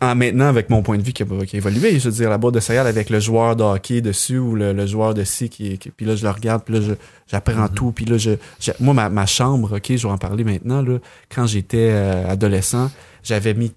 en 0.00 0.14
maintenant 0.14 0.46
avec 0.46 0.70
mon 0.70 0.82
point 0.82 0.96
de 0.96 1.02
vue 1.02 1.12
qui 1.12 1.22
a, 1.22 1.26
qui 1.46 1.56
a 1.56 1.58
évolué, 1.58 1.98
je 1.98 2.08
veux 2.08 2.14
dire, 2.14 2.30
la 2.30 2.38
boîte 2.38 2.54
de 2.54 2.60
céréales 2.60 2.86
avec 2.86 3.10
le 3.10 3.20
joueur 3.20 3.54
de 3.54 3.62
hockey 3.62 4.00
dessus 4.00 4.38
ou 4.38 4.54
le, 4.54 4.72
le 4.72 4.86
joueur 4.86 5.12
de 5.12 5.24
ci, 5.24 5.50
qui, 5.50 5.76
qui- 5.78 5.90
puis 5.90 6.06
là, 6.06 6.16
je 6.16 6.24
le 6.24 6.30
regarde, 6.30 6.62
puis 6.64 6.78
là, 6.78 6.94
j'apprends 7.30 7.62
Mhm. 7.64 7.74
tout, 7.74 7.92
puis 7.92 8.06
là, 8.06 8.16
je, 8.16 8.30
je- 8.60 8.72
moi, 8.80 8.94
ma, 8.94 9.10
ma 9.10 9.26
chambre, 9.26 9.76
ok, 9.76 9.94
je 9.96 10.06
vais 10.06 10.12
en 10.12 10.16
parler 10.18 10.42
maintenant, 10.42 10.80
là, 10.80 10.98
quand 11.28 11.46
j'étais 11.46 11.90
euh, 11.92 12.28
adolescent, 12.30 12.90
j'avais 13.22 13.52
mis 13.52 13.72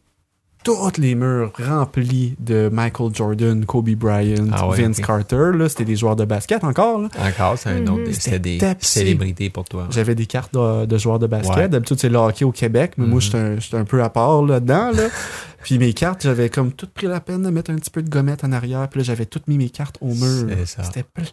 tous 0.68 1.00
les 1.02 1.16
murs 1.16 1.52
remplis 1.60 2.36
de 2.40 2.70
Michael 2.72 3.14
Jordan, 3.16 3.66
Kobe 3.66 3.90
Bryant, 3.92 4.48
Ah 4.52 4.68
ouais, 4.68 4.82
Vince. 4.82 5.00
Carter, 5.00 5.52
là, 5.56 5.70
c'était 5.70 5.86
des 5.86 5.96
joueurs 5.96 6.16
de 6.16 6.26
basket 6.26 6.64
encore, 6.64 7.00
là. 7.02 7.10
Encore, 7.20 7.58
c'est 7.58 7.70
un 7.70 7.80
Mhm. 7.82 7.90
autre. 7.90 8.04
des- 8.04 8.14
C'était 8.14 8.40
des 8.40 8.58
tapissé. 8.58 9.00
célébrités 9.00 9.50
pour 9.50 9.64
toi. 9.66 9.88
J'avais 9.92 10.14
des 10.16 10.26
cartes 10.26 10.54
de, 10.54 10.86
de 10.86 10.98
joueurs 10.98 11.20
de 11.20 11.28
basket. 11.28 11.56
Ouais. 11.56 11.70
D'habitude, 11.70 11.98
c'est 12.00 12.10
le 12.10 12.18
hockey 12.18 12.44
au 12.46 12.52
Québec, 12.52 12.94
mais 12.98 13.06
moi, 13.06 13.16
Mhm. 13.16 13.22
j'étais 13.22 13.38
un, 13.38 13.60
j'étais 13.60 13.78
un 13.78 13.86
peu 13.86 14.04
à 14.04 14.10
part 14.10 14.42
là-dedans. 14.44 14.92
Là. 14.92 15.04
puis 15.64 15.80
mes 15.80 15.94
cartes, 15.94 16.24
j'avais 16.24 16.50
comme 16.50 16.72
tout 16.74 16.88
pris 16.94 17.08
la 17.08 17.20
peine 17.22 17.44
de 17.44 17.50
mettre 17.50 17.72
un 17.72 17.76
petit 17.76 17.90
peu 17.92 18.02
de 18.04 18.10
gommette 18.10 18.44
en 18.44 18.52
arrière. 18.52 18.88
Puis 18.90 19.00
là, 19.00 19.04
j'avais 19.06 19.26
toutes 19.26 19.48
mis 19.48 19.58
mes 19.58 19.70
cartes 19.70 19.98
au 20.02 20.14
mur. 20.14 20.48
C'était 20.66 21.04
pl- 21.04 21.28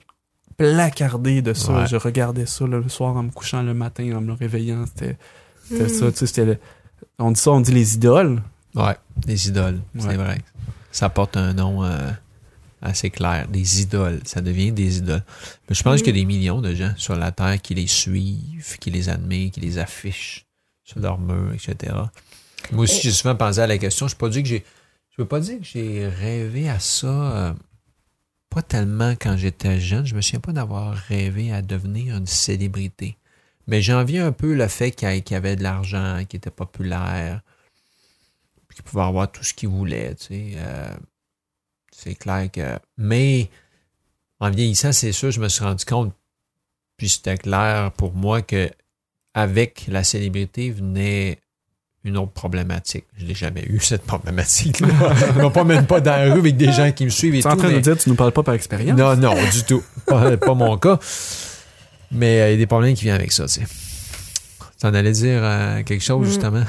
placardé 0.57 1.43
de 1.43 1.53
ça. 1.55 1.73
Ouais. 1.73 1.87
Je 1.87 1.97
regardais 1.97 2.47
ça 2.47 2.67
là, 2.67 2.79
le 2.79 2.89
soir 2.89 3.17
en 3.17 3.23
me 3.25 3.31
couchant 3.31 3.63
le 3.63 3.75
matin, 3.75 4.13
en 4.17 4.21
me 4.21 4.33
réveillant. 4.33 4.85
C'était 4.87 5.17
c'était 5.69 5.83
Mhm. 5.85 5.89
ça. 5.89 6.13
Tu 6.13 6.19
sais, 6.19 6.27
c'était 6.27 6.45
le- 6.45 6.59
on 7.19 7.31
dit 7.31 7.41
ça, 7.41 7.51
on 7.53 7.61
dit 7.61 7.73
les 7.73 7.95
idoles. 7.97 8.41
Ouais, 8.75 8.97
des 9.27 9.49
idoles, 9.49 9.81
c'est 9.99 10.07
Ouais. 10.07 10.17
vrai. 10.17 10.41
Ça 10.91 11.09
porte 11.09 11.37
un 11.37 11.53
nom 11.55 11.85
euh, 11.85 12.11
assez 12.83 13.11
clair. 13.11 13.47
Des 13.49 13.83
idoles, 13.83 14.21
ça 14.25 14.41
devient 14.41 14.73
des 14.73 14.99
idoles. 14.99 15.23
Mais 15.69 15.75
je 15.75 15.83
pense 15.83 15.99
qu'il 16.03 16.09
y 16.17 16.19
a 16.19 16.21
des 16.21 16.25
millions 16.27 16.61
de 16.61 16.75
gens 16.75 16.93
sur 16.97 17.17
la 17.17 17.31
Terre 17.33 17.61
qui 17.63 17.75
les 17.75 17.87
suivent, 17.87 18.79
qui 18.81 18.91
les 18.91 19.09
admirent, 19.09 19.51
qui 19.51 19.61
les 19.61 19.79
affichent 19.79 20.47
sur 20.85 21.01
leurs 21.01 21.19
murs, 21.19 21.53
etc. 21.55 21.95
Moi 22.73 22.85
aussi, 22.85 23.01
j'ai 23.03 23.11
souvent 23.13 23.37
pensé 23.37 23.61
à 23.61 23.67
la 23.67 23.79
question. 23.79 24.09
Je 24.09 24.15
peux 24.17 24.27
pas 24.27 24.33
dire 24.33 24.43
que 24.43 24.49
j'ai, 24.49 24.65
je 25.11 25.17
peux 25.17 25.27
pas 25.27 25.41
dire 25.41 25.59
que 25.59 25.65
j'ai 25.65 26.07
rêvé 26.09 26.69
à 26.69 26.79
ça. 26.79 27.07
euh, 27.09 27.53
pas 28.51 28.63
tellement 28.63 29.13
quand 29.21 29.37
j'étais 29.37 29.81
jeune. 29.81 30.07
Je 30.07 30.15
me 30.15 30.21
souviens 30.21 30.39
pas 30.41 30.53
d'avoir 30.53 30.95
rêvé 30.95 31.53
à 31.53 31.61
devenir 31.61 32.17
une 32.17 32.27
célébrité. 32.27 33.17
Mais 33.67 33.83
j'envie 33.83 34.19
un 34.19 34.31
peu 34.31 34.55
le 34.55 34.69
fait 34.69 34.93
qu'il 34.93 35.09
y 35.09 35.35
avait 35.35 35.57
de 35.57 35.63
l'argent, 35.65 36.23
qu'il 36.29 36.37
était 36.37 36.51
populaire, 36.51 37.41
puis 38.75 38.83
qu'il 38.83 38.91
pouvait 38.91 39.05
avoir 39.05 39.31
tout 39.31 39.45
ce 39.45 39.55
qu'il 39.55 39.69
voulait. 39.69 40.15
Tu 40.17 40.25
sais. 40.27 40.53
Euh, 40.57 40.89
c'est 41.93 42.15
clair 42.15 42.51
que. 42.51 42.79
Mais 42.99 43.49
en 44.41 44.51
vieillissant, 44.51 44.93
c'est 44.93 45.13
sûr, 45.13 45.31
je 45.31 45.41
me 45.41 45.49
suis 45.49 45.65
rendu 45.65 45.85
compte, 45.85 46.13
puis 46.97 47.09
c'était 47.09 47.37
clair 47.39 47.93
pour 47.93 48.13
moi 48.15 48.43
que 48.43 48.69
avec 49.33 49.87
la 49.89 50.05
célébrité 50.05 50.71
venait 50.71 51.39
une 52.05 52.19
autre 52.19 52.33
problématique. 52.33 53.05
Je 53.17 53.25
l'ai 53.25 53.35
jamais 53.35 53.65
eu, 53.67 53.79
cette 53.81 54.03
problématique. 54.03 54.79
Je 54.79 54.85
ne 54.85 55.49
pas 55.49 55.65
même 55.65 55.87
pas 55.87 56.01
dans 56.01 56.11
la 56.11 56.35
rue 56.35 56.41
avec 56.41 56.57
des 56.57 56.71
gens 56.73 56.93
qui 56.93 57.05
me 57.05 57.11
suivent 57.11 57.35
et 57.35 57.41
Tu 57.41 57.47
es 57.47 57.51
en 57.51 57.55
tout, 57.55 57.61
train 57.61 57.71
de 57.71 57.75
mais- 57.77 57.81
dire, 57.81 57.97
tu 57.97 58.09
nous 58.11 58.15
parles 58.17 58.33
pas 58.33 58.43
par 58.43 58.55
expérience? 58.55 58.99
non, 58.99 59.17
non, 59.17 59.35
du 59.51 59.63
tout. 59.65 59.83
Pas, 60.07 60.37
pas 60.37 60.55
mon 60.55 60.77
cas. 60.77 60.99
Mais 62.11 62.41
euh, 62.41 62.49
il 62.49 62.53
y 62.53 62.55
a 62.55 62.59
des 62.59 62.67
problèmes 62.67 62.95
qui 62.95 63.05
viennent 63.05 63.15
avec 63.17 63.33
ça, 63.33 63.47
tu 63.47 63.61
sais. 63.61 63.67
Tu 64.79 64.87
en 64.87 64.93
allais 64.95 65.13
dire 65.13 65.41
euh, 65.43 65.83
quelque 65.85 66.03
chose, 66.05 66.27
Mm. 66.27 66.31
justement? 66.31 66.65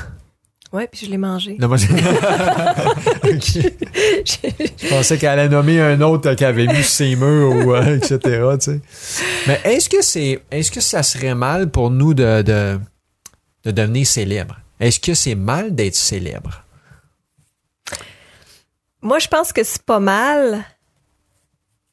Ouais, 0.73 0.87
puis 0.91 1.05
je 1.05 1.11
l'ai 1.11 1.17
mangé. 1.17 1.57
Non, 1.59 1.67
moi. 1.67 1.77
Je 1.77 1.87
pensais 4.89 5.17
qu'elle 5.17 5.39
allait 5.39 5.49
nommer 5.49 5.79
un 5.79 6.01
autre 6.01 6.33
qui 6.33 6.43
avait 6.43 6.67
vu 6.67 6.83
ses 6.83 7.15
murs 7.15 7.65
ou 7.65 7.73
euh, 7.73 7.95
etc. 7.95 8.19
Tu 8.19 8.59
sais. 8.59 8.81
Mais 9.47 9.61
est-ce 9.63 9.89
que 9.89 10.01
c'est 10.01 10.41
est-ce 10.51 10.71
que 10.71 10.81
ça 10.81 11.03
serait 11.03 11.35
mal 11.35 11.69
pour 11.69 11.91
nous 11.91 12.13
de, 12.13 12.41
de, 12.41 12.79
de 13.63 13.71
devenir 13.71 14.05
célèbre? 14.05 14.57
Est-ce 14.79 14.99
que 14.99 15.13
c'est 15.13 15.35
mal 15.35 15.73
d'être 15.73 15.95
célèbre? 15.95 16.63
Moi, 19.01 19.19
je 19.19 19.27
pense 19.27 19.53
que 19.53 19.63
c'est 19.63 19.83
pas 19.83 19.99
mal 19.99 20.63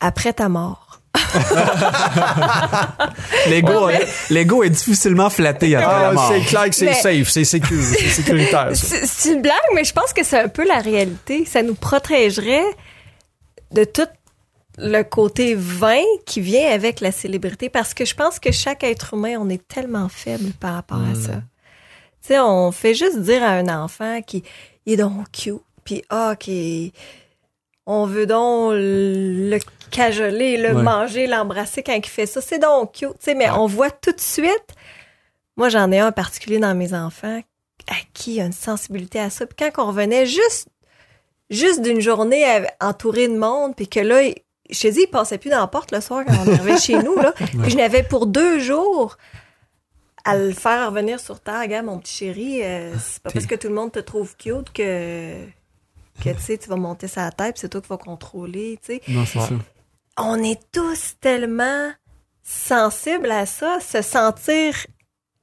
après 0.01 0.33
ta 0.33 0.49
mort. 0.49 0.92
L'ego, 3.49 3.87
Ouais, 3.87 4.07
l'ego 4.31 4.63
est 4.63 4.71
difficilement 4.71 5.31
flatté 5.31 5.75
après 5.77 6.01
la 6.03 6.09
Ah, 6.09 6.13
mort. 6.13 6.33
c'est 6.33 6.41
clair 6.47 6.69
que 6.69 6.75
c'est 6.75 6.85
Mais- 6.87 6.95
safe, 6.95 7.29
c'est 7.29 7.45
sécu- 7.45 7.83
c'est 7.83 8.09
sécuritaire. 8.23 8.75
ça. 8.77 8.97
C'est 9.07 9.33
une 9.33 9.43
blague, 9.43 9.55
mais 9.75 9.85
je 9.85 9.93
pense 9.93 10.13
que 10.13 10.25
c'est 10.25 10.39
un 10.41 10.49
peu 10.49 10.67
la 10.67 10.79
réalité. 10.79 11.45
Ça 11.45 11.63
nous 11.63 11.75
protégerait 11.75 12.65
de 13.73 13.85
tout 13.85 14.07
le 14.79 15.03
côté 15.03 15.55
vain 15.55 16.03
qui 16.27 16.41
vient 16.41 16.71
avec 16.71 17.01
la 17.01 17.13
célébrité 17.13 17.69
parce 17.69 17.95
que 17.95 18.05
je 18.05 18.15
pense 18.15 18.39
que 18.39 18.53
chaque 18.53 18.85
être 18.85 19.15
humain, 19.15 19.37
on 19.39 19.49
est 19.49 19.67
tellement 19.69 20.09
faible 20.09 20.53
par 20.61 20.75
rapport 20.75 21.01
à 21.01 21.15
ça. 21.15 21.35
Tu 22.23 22.29
sais, 22.29 22.39
on 22.41 22.73
fait 22.73 22.95
juste 22.95 23.19
dire 23.21 23.43
à 23.43 23.49
un 23.51 23.69
enfant 23.69 24.23
qui 24.23 24.45
est 24.87 24.97
donc 24.97 25.31
cute, 25.33 25.61
puis 25.85 26.03
ah, 26.09 26.35
qui 26.39 26.93
on 27.87 28.07
veut 28.07 28.27
donc 28.27 28.73
le 28.77 29.59
cajoler, 29.91 30.57
le 30.57 30.75
Ouais. 30.75 30.83
manger, 30.83 31.27
l'embrasser 31.27 31.83
quand 31.83 31.93
il 31.95 32.07
fait 32.07 32.27
ça. 32.27 32.41
C'est 32.41 32.59
donc 32.59 32.93
cute, 32.93 33.09
tu 33.11 33.17
sais, 33.21 33.35
mais 33.35 33.51
on 33.51 33.67
voit 33.67 33.91
tout 33.91 34.13
de 34.13 34.21
suite. 34.21 34.67
Moi, 35.57 35.69
j'en 35.69 35.91
ai 35.93 35.99
un 35.99 36.09
en 36.09 36.13
particulier 36.13 36.59
dans 36.59 36.75
mes 36.75 36.95
enfants 36.95 37.43
à 37.89 37.95
qui 38.15 38.33
il 38.33 38.37
y 38.37 38.41
a 38.41 38.45
une 38.45 38.53
sensibilité 38.53 39.19
à 39.21 39.29
ça. 39.31 39.45
Puis 39.47 39.57
quand 39.59 39.83
on 39.85 39.89
revenait 39.89 40.25
juste, 40.27 40.69
juste 41.51 41.83
d'une 41.83 42.01
journée 42.01 42.45
entourée 42.81 43.29
de 43.29 43.37
monde, 43.37 43.75
puis 43.77 43.89
que 43.89 44.01
là, 44.01 44.23
je 44.71 44.81
te 44.81 44.87
dis, 44.89 45.01
il 45.03 45.07
passait 45.09 45.37
plus 45.39 45.51
dans 45.51 45.59
la 45.61 45.67
porte 45.67 45.91
le 45.91 46.01
soir 46.01 46.25
quand 46.25 46.33
on 46.47 46.49
arrivait 46.55 46.79
chez 46.79 47.03
nous, 47.03 47.17
là. 47.17 47.33
Puis 47.33 47.71
je 47.71 47.77
n'avais 47.77 48.03
pour 48.05 48.27
deux 48.27 48.61
jours 48.61 49.19
à 50.25 50.37
le 50.37 50.53
faire 50.53 50.87
revenir 50.89 51.19
sur 51.21 51.41
terre. 51.41 51.61
Regarde, 51.61 51.85
mon 51.87 51.99
petit 51.99 52.15
chéri, 52.15 52.61
euh, 52.63 52.95
c'est 52.99 53.21
pas 53.23 53.31
parce 53.31 53.47
que 53.47 53.57
tout 53.57 53.69
le 53.69 53.75
monde 53.75 53.91
te 53.93 53.99
trouve 53.99 54.37
cute 54.37 54.73
que, 54.73 55.35
que 56.23 56.31
tu 56.31 56.41
sais, 56.43 56.59
tu 56.59 56.69
vas 56.69 56.77
monter 56.77 57.09
sa 57.09 57.31
tête, 57.31 57.57
c'est 57.59 57.69
toi 57.69 57.81
qui 57.81 57.89
vas 57.89 57.97
contrôler, 57.99 58.79
tu 58.85 58.95
sais 58.95 59.03
Non, 59.09 59.25
c'est 59.27 59.39
ça. 59.41 59.49
on 60.19 60.43
est 60.43 60.61
tous 60.73 61.15
tellement 61.21 61.91
sensibles 62.43 63.31
à 63.31 63.47
ça, 63.47 63.79
se 63.81 64.03
sentir 64.03 64.75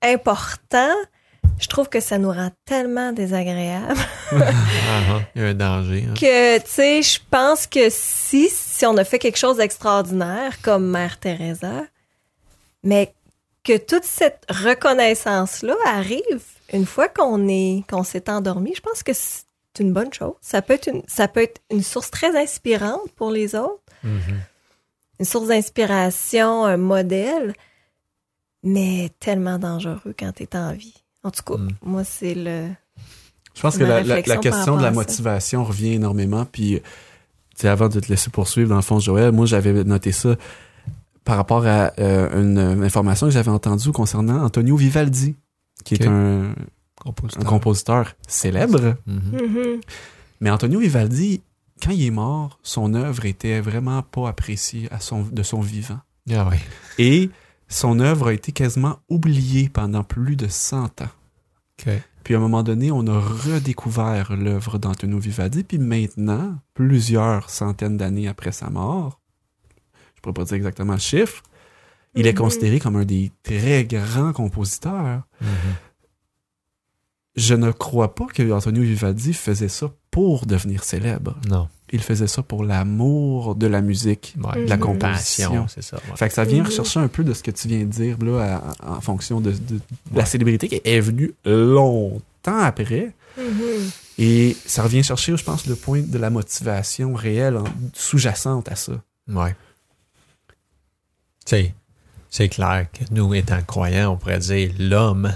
important. 0.02 0.94
Je 1.60 1.68
trouve 1.68 1.90
que 1.90 2.00
ça 2.00 2.18
nous 2.18 2.32
rend 2.32 2.52
tellement 2.66 3.12
désagréable 3.12 3.96
Ah, 4.32 4.36
ah, 4.42 5.20
il 5.36 5.42
y 5.42 5.46
a 5.46 5.48
un 5.50 5.54
danger. 5.54 6.06
hein. 6.10 6.14
que, 6.14 6.58
tu 6.60 6.70
sais, 6.70 7.02
je 7.02 7.20
pense 7.30 7.68
que 7.68 7.90
si, 7.90 8.48
si 8.50 8.86
on 8.86 8.96
a 8.98 9.04
fait 9.04 9.20
quelque 9.20 9.38
chose 9.38 9.58
d'extraordinaire 9.58 10.62
comme 10.62 10.90
Mère 10.90 11.20
Teresa, 11.20 11.84
mais 12.84 13.14
que 13.64 13.76
toute 13.78 14.06
cette 14.06 14.46
reconnaissance-là 14.50 15.76
arrive 15.86 16.44
une 16.72 16.86
fois 16.86 17.10
qu'on 17.10 17.48
est, 17.50 17.84
qu'on 17.90 18.04
s'est 18.04 18.30
endormi, 18.30 18.74
je 18.76 18.82
pense 18.82 19.04
que 19.04 19.12
c'est 19.74 19.84
une 19.84 19.94
bonne 19.94 20.12
chose. 20.14 20.34
Ça 20.42 20.62
peut 20.62 20.74
être 20.74 20.88
une, 20.88 21.02
ça 21.08 21.28
peut 21.28 21.42
être 21.42 21.62
une 21.72 21.84
source 21.84 22.12
très 22.12 22.38
inspirante 22.42 23.12
pour 23.16 23.32
les 23.32 23.56
autres 23.56 23.82
Mhm. 24.04 24.40
une 25.20 25.26
source 25.26 25.48
d'inspiration, 25.50 26.64
un 26.66 26.78
modèle, 26.78 27.54
mais 28.64 29.10
tellement 29.20 29.60
dangereux 29.60 30.14
quand 30.18 30.32
tu 30.34 30.44
es 30.44 30.56
en 30.56 30.74
vie. 30.74 30.94
En 31.24 31.32
tout 31.32 31.44
cas, 31.44 31.58
Mm. 31.58 31.70
moi, 31.84 32.04
c'est 32.04 32.34
le. 32.34 32.68
Je 33.56 33.62
pense 33.62 33.78
que 33.78 33.84
la, 33.84 34.22
question 34.38 34.78
de 34.78 34.84
la 34.84 34.92
motivation 34.92 35.64
revient 35.66 35.94
énormément. 35.96 36.46
Puis, 36.46 36.80
tu 37.56 37.62
sais, 37.62 37.68
avant 37.68 37.90
de 37.90 38.00
te 38.00 38.08
laisser 38.08 38.30
poursuivre, 38.30 38.70
dans 38.70 38.78
le 38.78 38.82
fond, 38.82 39.00
Joël, 39.00 39.34
moi, 39.34 39.46
j'avais 39.46 39.84
noté 39.84 40.14
ça 40.14 40.36
par 41.26 41.36
rapport 41.36 41.68
à 41.68 41.92
euh, 42.00 42.42
une, 42.42 42.58
euh, 42.58 42.86
information 42.86 43.28
que 43.28 43.34
j'avais 43.34 43.52
entendue 43.52 43.92
concernant 43.92 44.42
Antonio 44.46 44.78
Vivaldi, 44.78 45.36
qui 45.84 45.96
est 45.96 46.08
un, 46.08 46.54
Compositeur. 47.00 47.42
un 47.44 47.46
compositeur 47.50 48.14
célèbre. 48.28 48.96
Mhm. 49.06 49.22
Mhm. 49.34 49.80
Mais 50.42 50.50
Antonio 50.50 50.80
Vivaldi, 50.80 51.42
quand 51.84 51.92
il 51.92 52.06
est 52.06 52.12
mort, 52.12 52.60
son 52.64 52.94
œuvre 52.94 53.26
était 53.26 53.60
vraiment 53.62 54.02
pas 54.04 54.30
appréciée 54.30 54.88
à 54.92 55.00
son, 55.00 55.24
de 55.24 55.44
son 55.44 55.62
vivant. 55.62 56.00
Ah 56.32 56.48
ouais. 56.48 56.60
Et 56.98 57.30
son 57.68 58.00
œuvre 58.00 58.28
a 58.30 58.34
été 58.34 58.52
quasiment 58.52 59.00
oubliée 59.10 59.70
pendant 59.70 60.04
plus 60.04 60.36
de 60.36 60.48
100 60.48 61.02
ans. 61.02 61.10
OK. 61.80 61.90
Puis 62.24 62.36
à 62.36 62.38
un 62.38 62.42
moment 62.42 62.64
donné, 62.64 62.92
on 62.92 63.08
a 63.08 63.20
redécouvert 63.20 64.36
l'œuvre 64.36 64.78
d'Antonio 64.78 65.18
Vivaldi, 65.20 65.64
puis 65.64 65.78
maintenant, 65.80 66.58
plusieurs 66.74 67.50
centaines 67.50 67.98
d'années 67.98 68.28
après 68.28 68.52
sa 68.52 68.70
mort, 68.70 69.20
je 70.16 70.22
pourrais 70.22 70.34
pas 70.34 70.44
dire 70.44 70.56
exactement 70.58 70.94
le 70.94 71.00
chiffre, 71.00 71.42
il 72.16 72.28
est 72.28 72.34
Mhm. 72.34 72.38
considéré 72.40 72.80
comme 72.80 72.98
un 72.98 73.06
des 73.06 73.32
très 73.44 73.86
grands 73.86 74.34
compositeurs. 74.34 75.24
Je 77.36 77.54
ne 77.56 77.72
crois 77.72 78.16
pas 78.16 78.26
que 78.26 78.52
Antonio 78.52 78.82
Vivaldi 78.84 79.34
faisait 79.34 79.68
ça 79.70 79.92
pour 80.12 80.46
devenir 80.46 80.84
célèbre. 80.84 81.36
Non. 81.48 81.70
Il 81.92 82.02
faisait 82.02 82.28
ça 82.28 82.44
pour 82.44 82.64
l'amour 82.64 83.56
de 83.56 83.66
la 83.68 83.82
musique, 83.82 84.36
Ouais, 84.44 84.64
de 84.66 84.70
la 84.70 84.78
composition. 84.78 85.50
Passion, 85.50 85.68
c'est 85.68 85.82
ça. 85.82 85.98
ouais. 85.98 86.16
Fait 86.18 86.28
que 86.28 86.34
ça 86.34 86.44
vient 86.44 86.60
Mhm. 86.62 86.66
rechercher 86.68 87.00
un 87.00 87.08
peu 87.08 87.24
de 87.24 87.34
ce 87.34 87.42
que 87.42 87.52
tu 87.52 87.68
viens 87.68 87.80
de 87.80 87.86
dire 87.86 88.18
là, 88.22 88.62
à- 88.82 88.92
en 88.98 89.02
fonction 89.02 89.42
de, 89.42 89.52
de- 89.52 89.76
de 89.76 89.82
la 90.16 90.26
célébrité 90.26 90.68
qui 90.68 90.82
est 90.84 91.00
venue 91.00 91.34
longtemps 91.46 92.60
après. 92.60 93.14
Mhm. 93.38 93.90
Et 94.18 94.58
ça 94.66 94.84
revient 94.84 95.04
chercher, 95.04 95.36
je 95.38 95.44
pense, 95.44 95.66
le 95.66 95.76
point 95.76 96.02
de 96.02 96.18
la 96.18 96.30
motivation 96.30 97.14
réelle, 97.14 97.58
en- 97.58 97.64
sous-jacente 97.94 98.70
à 98.70 98.76
ça. 98.76 98.94
Ouais. 99.28 99.56
Tu 101.46 101.56
sais, 101.56 101.74
c'est 102.30 102.50
clair 102.50 102.88
que 102.92 103.06
nous, 103.12 103.34
étant 103.34 103.62
croyants, 103.64 104.14
on 104.14 104.18
pourrait 104.18 104.40
dire 104.40 104.72
l'homme, 104.78 105.32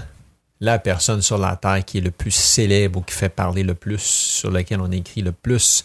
la 0.64 0.78
personne 0.78 1.20
sur 1.22 1.38
la 1.38 1.56
terre 1.56 1.84
qui 1.84 1.98
est 1.98 2.00
le 2.00 2.10
plus 2.10 2.30
célèbre 2.30 2.98
ou 2.98 3.02
qui 3.02 3.14
fait 3.14 3.28
parler 3.28 3.62
le 3.62 3.74
plus, 3.74 4.00
sur 4.00 4.50
lequel 4.50 4.80
on 4.80 4.90
écrit 4.90 5.20
le 5.22 5.32
plus, 5.32 5.84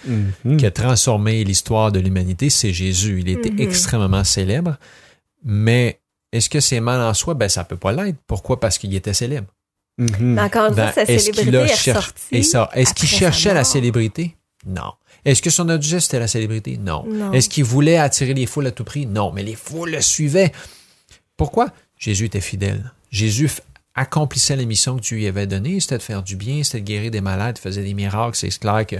qui 0.58 0.66
a 0.66 0.72
transformé 0.72 1.44
l'histoire 1.44 1.92
de 1.92 2.00
l'humanité, 2.00 2.50
c'est 2.50 2.74
Jésus. 2.74 3.20
Il 3.22 3.30
était 3.30 3.52
Mhm. 3.52 3.60
extrêmement 3.60 4.24
célèbre. 4.24 4.78
Mais 5.44 6.00
est-ce 6.32 6.50
que 6.50 6.60
c'est 6.60 6.80
mal 6.80 7.02
en 7.02 7.14
soi? 7.14 7.34
Ben, 7.34 7.50
ça 7.50 7.64
peut 7.64 7.78
pas 7.78 7.92
l'être. 7.92 8.18
Pourquoi? 8.28 8.60
Parce 8.60 8.78
qu'il 8.78 8.94
était 8.96 9.14
célèbre. 9.14 9.48
Mhm. 9.98 10.16
Mais 10.20 10.42
encore 10.42 10.68
une 10.70 10.76
Ben, 10.76 10.92
fois, 10.92 11.06
sa 11.06 11.06
qu'il 11.06 11.20
célébrité 11.20 11.58
a 11.58 11.66
est 11.66 11.76
cher- 11.76 11.96
ressortie. 11.98 12.24
Et 12.36 12.44
ça, 12.44 12.70
est-ce 12.74 12.94
qu'il 12.94 13.10
cherchait 13.10 13.54
la 13.54 13.64
célébrité? 13.64 14.36
Non. 14.66 14.94
Est-ce 15.26 15.42
que 15.42 15.50
son 15.50 15.68
objet, 15.70 16.00
c'était 16.00 16.20
la 16.20 16.28
célébrité? 16.28 16.78
Non. 16.78 17.04
Non. 17.06 17.34
Est-ce 17.34 17.50
qu'il 17.50 17.66
voulait 17.66 17.98
attirer 17.98 18.34
les 18.34 18.46
foules 18.46 18.68
à 18.68 18.72
tout 18.72 18.84
prix? 18.86 19.06
Non, 19.06 19.32
mais 19.34 19.44
les 19.44 19.56
foules 19.56 19.92
le 19.92 20.02
suivaient. 20.02 20.52
Pourquoi? 21.38 21.68
Jésus 21.98 22.26
était 22.26 22.40
fidèle. 22.42 22.94
Jésus 23.12 23.50
accomplissait 24.00 24.56
la 24.56 24.66
mission 24.66 24.96
que 24.98 25.02
Dieu 25.02 25.18
lui 25.18 25.28
avait 25.28 25.48
donnée, 25.48 25.80
c'était 25.80 25.98
de 25.98 26.04
faire 26.04 26.24
du 26.24 26.36
bien, 26.36 26.64
c'était 26.64 26.80
de 26.82 26.86
guérir 26.86 27.12
des 27.12 27.22
malades, 27.22 27.58
il 27.60 27.62
faisait 27.62 27.84
des 27.84 27.94
miracles. 27.94 28.36
C'est 28.36 28.50
clair 28.60 28.86
que 28.86 28.96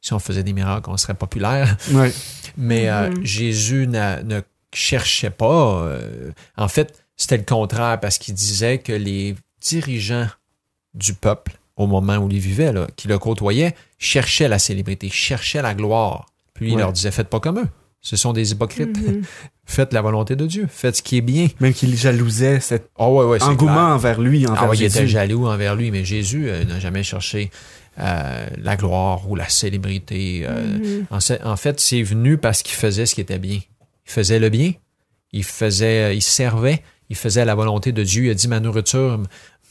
si 0.00 0.12
on 0.12 0.18
faisait 0.18 0.42
des 0.42 0.52
miracles, 0.52 0.90
on 0.90 0.96
serait 0.96 1.14
populaire. 1.14 1.76
Mais 2.56 2.88
euh, 2.88 3.10
Mhm. 3.10 3.24
Jésus 3.24 3.86
ne 3.88 4.40
cherchait 4.74 5.30
pas. 5.30 5.82
euh, 5.84 6.30
en 6.56 6.68
fait, 6.68 7.02
c'était 7.16 7.36
le 7.36 7.44
contraire 7.44 7.98
parce 8.00 8.18
qu'il 8.18 8.34
disait 8.34 8.78
que 8.78 8.92
les 8.92 9.36
dirigeants 9.60 10.28
du 10.94 11.14
peuple, 11.14 11.58
au 11.76 11.86
moment 11.86 12.16
où 12.16 12.28
il 12.30 12.38
vivait, 12.38 12.72
là, 12.72 12.86
qui 12.96 13.08
le 13.08 13.18
côtoyaient, 13.18 13.74
cherchaient 13.98 14.48
la 14.48 14.58
célébrité, 14.58 15.08
cherchaient 15.08 15.62
la 15.62 15.74
gloire. 15.74 16.26
Puis 16.54 16.68
il 16.68 16.74
Ouais. 16.74 16.80
leur 16.82 16.92
disait 16.92 17.10
Faites 17.10 17.28
pas 17.28 17.40
comme 17.40 17.58
eux. 17.60 17.68
Ce 18.02 18.16
sont 18.16 18.32
des 18.32 18.50
hypocrites. 18.52 18.96
Mhm. 18.98 19.22
Faites 19.64 19.92
la 19.92 20.02
volonté 20.02 20.34
de 20.36 20.44
Dieu. 20.46 20.66
Faites 20.68 20.96
ce 20.96 21.02
qui 21.02 21.16
est 21.18 21.20
bien. 21.22 21.46
Même 21.60 21.72
qu'il 21.72 21.96
jalousait 21.96 22.58
cet 22.60 22.90
Oh, 22.98 23.18
ouais, 23.20 23.24
ouais, 23.26 23.38
c'est 23.38 23.44
engouement 23.46 23.72
clair. 23.74 23.84
envers 23.94 24.20
lui, 24.20 24.46
envers 24.46 24.62
Ah 24.64 24.68
oui, 24.70 24.78
il 24.80 24.84
était 24.84 25.06
jaloux 25.06 25.46
envers 25.46 25.76
lui, 25.76 25.90
mais 25.92 26.04
Jésus 26.04 26.48
euh, 26.50 26.64
n'a 26.64 26.80
jamais 26.80 27.04
cherché 27.04 27.50
euh, 28.00 28.46
la 28.58 28.76
gloire 28.76 29.30
ou 29.30 29.36
la 29.36 29.48
célébrité. 29.48 30.42
euh, 30.48 31.04
Mhm. 31.10 31.38
en, 31.44 31.56
fait, 31.56 31.78
c'est 31.80 32.02
venu 32.02 32.38
parce 32.38 32.62
qu'il 32.62 32.74
faisait 32.74 33.06
ce 33.06 33.14
qui 33.14 33.20
était 33.20 33.38
bien. 33.38 33.60
Il 34.06 34.10
faisait 34.12 34.40
le 34.40 34.48
bien. 34.48 34.72
Il 35.32 35.44
faisait, 35.44 36.16
il 36.16 36.22
servait. 36.22 36.82
Il 37.08 37.16
faisait 37.16 37.44
la 37.44 37.54
volonté 37.54 37.92
de 37.92 38.02
Dieu. 38.02 38.24
Il 38.24 38.30
a 38.30 38.34
dit 38.34 38.48
ma 38.48 38.58
nourriture, 38.58 39.20